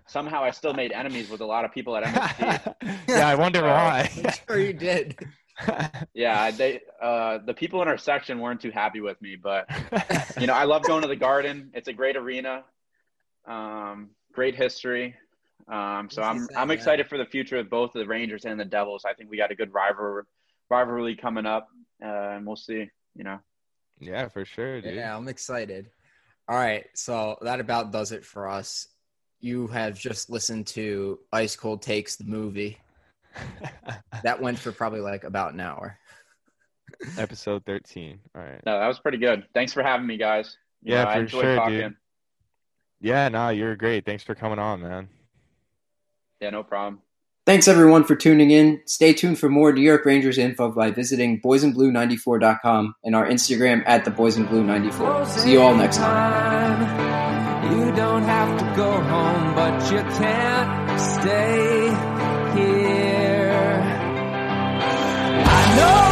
somehow 0.05 0.43
I 0.43 0.51
still 0.51 0.74
made 0.74 0.91
enemies 0.91 1.30
with 1.30 1.41
a 1.41 1.45
lot 1.45 1.66
of 1.66 1.74
people 1.74 1.97
at 1.97 2.03
MSG. 2.03 2.76
yeah, 3.09 3.28
I 3.28 3.36
wonder 3.36 3.64
why. 3.64 4.09
I'm 4.24 4.34
sure 4.47 4.59
you 4.59 4.74
did. 4.74 5.18
yeah, 6.14 6.51
they 6.51 6.82
uh, 7.01 7.39
the 7.39 7.53
people 7.53 7.82
in 7.82 7.88
our 7.88 7.97
section 7.97 8.39
weren't 8.39 8.62
too 8.62 8.72
happy 8.72 9.01
with 9.01 9.22
me, 9.22 9.36
but 9.36 9.70
you 10.39 10.47
know, 10.47 10.53
I 10.53 10.64
love 10.64 10.84
going 10.84 11.01
to 11.01 11.07
the 11.07 11.16
Garden. 11.16 11.72
It's 11.74 11.88
a 11.88 11.93
great 11.93 12.16
arena, 12.16 12.64
um, 13.47 14.12
great 14.34 14.55
history. 14.55 15.16
Um, 15.68 16.09
so 16.09 16.22
I'm 16.22 16.38
you 16.38 16.47
I'm 16.55 16.70
that. 16.70 16.76
excited 16.76 17.07
for 17.07 17.18
the 17.18 17.26
future 17.26 17.57
of 17.57 17.70
both 17.70 17.93
the 17.93 18.05
Rangers 18.05 18.45
and 18.45 18.59
the 18.59 18.66
Devils. 18.66 19.05
I 19.05 19.14
think 19.14 19.30
we 19.30 19.38
got 19.38 19.51
a 19.51 19.55
good 19.55 19.74
rivalry 19.74 20.24
rivalry 20.70 21.16
coming 21.16 21.45
up, 21.45 21.68
uh, 22.03 22.07
and 22.07 22.45
we'll 22.45 22.55
see. 22.55 22.89
You 23.16 23.24
know, 23.26 23.39
yeah, 24.02 24.28
for 24.28 24.43
sure, 24.45 24.82
dude. 24.82 24.95
Yeah, 24.95 25.16
I'm 25.16 25.28
excited. 25.28 25.89
All 26.49 26.58
right, 26.58 26.86
so 26.93 27.38
that 27.41 27.60
about 27.60 27.91
does 27.91 28.12
it 28.12 28.26
for 28.26 28.49
us. 28.49 28.88
You 29.39 29.68
have 29.68 29.97
just 29.97 30.30
listened 30.30 30.68
to 30.68 31.20
Ice 31.32 31.56
Cold 31.56 31.82
Takes 31.82 32.16
the 32.16 32.26
movie. 32.26 32.78
That 34.24 34.39
went 34.41 34.60
for 34.60 34.72
probably 34.72 34.99
like 34.99 35.24
about 35.24 35.54
an 35.54 35.60
hour. 35.62 35.97
Episode 37.18 37.66
13. 37.66 38.20
All 38.36 38.41
right. 38.43 38.62
no, 38.66 38.78
that 38.80 38.88
was 38.88 38.99
pretty 38.99 39.18
good. 39.18 39.45
Thanks 39.54 39.74
for 39.74 39.82
having 39.82 40.06
me, 40.06 40.18
guys. 40.18 40.58
You 40.84 40.93
Yeah, 40.93 41.06
know, 41.06 41.12
for 41.14 41.20
enjoyed 41.22 41.41
sure, 41.41 41.56
talking. 41.56 41.78
dude. 41.80 41.95
Yeah, 42.99 43.30
nah, 43.30 43.49
you're 43.49 43.76
great. 43.76 44.06
Thanks 44.06 44.24
for 44.24 44.36
coming 44.36 44.60
on, 44.60 44.82
man. 44.82 45.10
Yeah, 46.39 46.52
no 46.52 46.62
problem. 46.64 47.02
Thanks 47.44 47.68
everyone 47.68 48.04
for 48.04 48.16
tuning 48.16 48.52
in. 48.52 48.82
Stay 48.86 49.14
tuned 49.14 49.39
for 49.39 49.50
more 49.50 49.74
New 49.74 49.82
York 49.82 50.06
Rangers 50.06 50.38
info 50.38 50.72
by 50.72 50.92
visiting 50.92 51.42
boysandblue94.com 51.42 52.96
and 53.04 53.16
our 53.16 53.28
Instagram 53.28 53.82
at 53.88 54.06
the 54.06 54.12
boysandblue94. 54.12 55.28
See 55.28 55.54
you 55.54 55.62
all 55.62 55.74
next 55.74 55.98
time. 55.98 56.82
You 57.74 57.92
don't 57.96 58.24
have 58.24 58.60
to 58.60 58.76
go 58.76 58.92
home, 58.92 59.56
but 59.56 59.92
you 59.92 60.02
can't 60.18 61.02
stay 61.02 61.89
here. 62.60 63.82
I 65.44 65.76
know. 65.78 66.11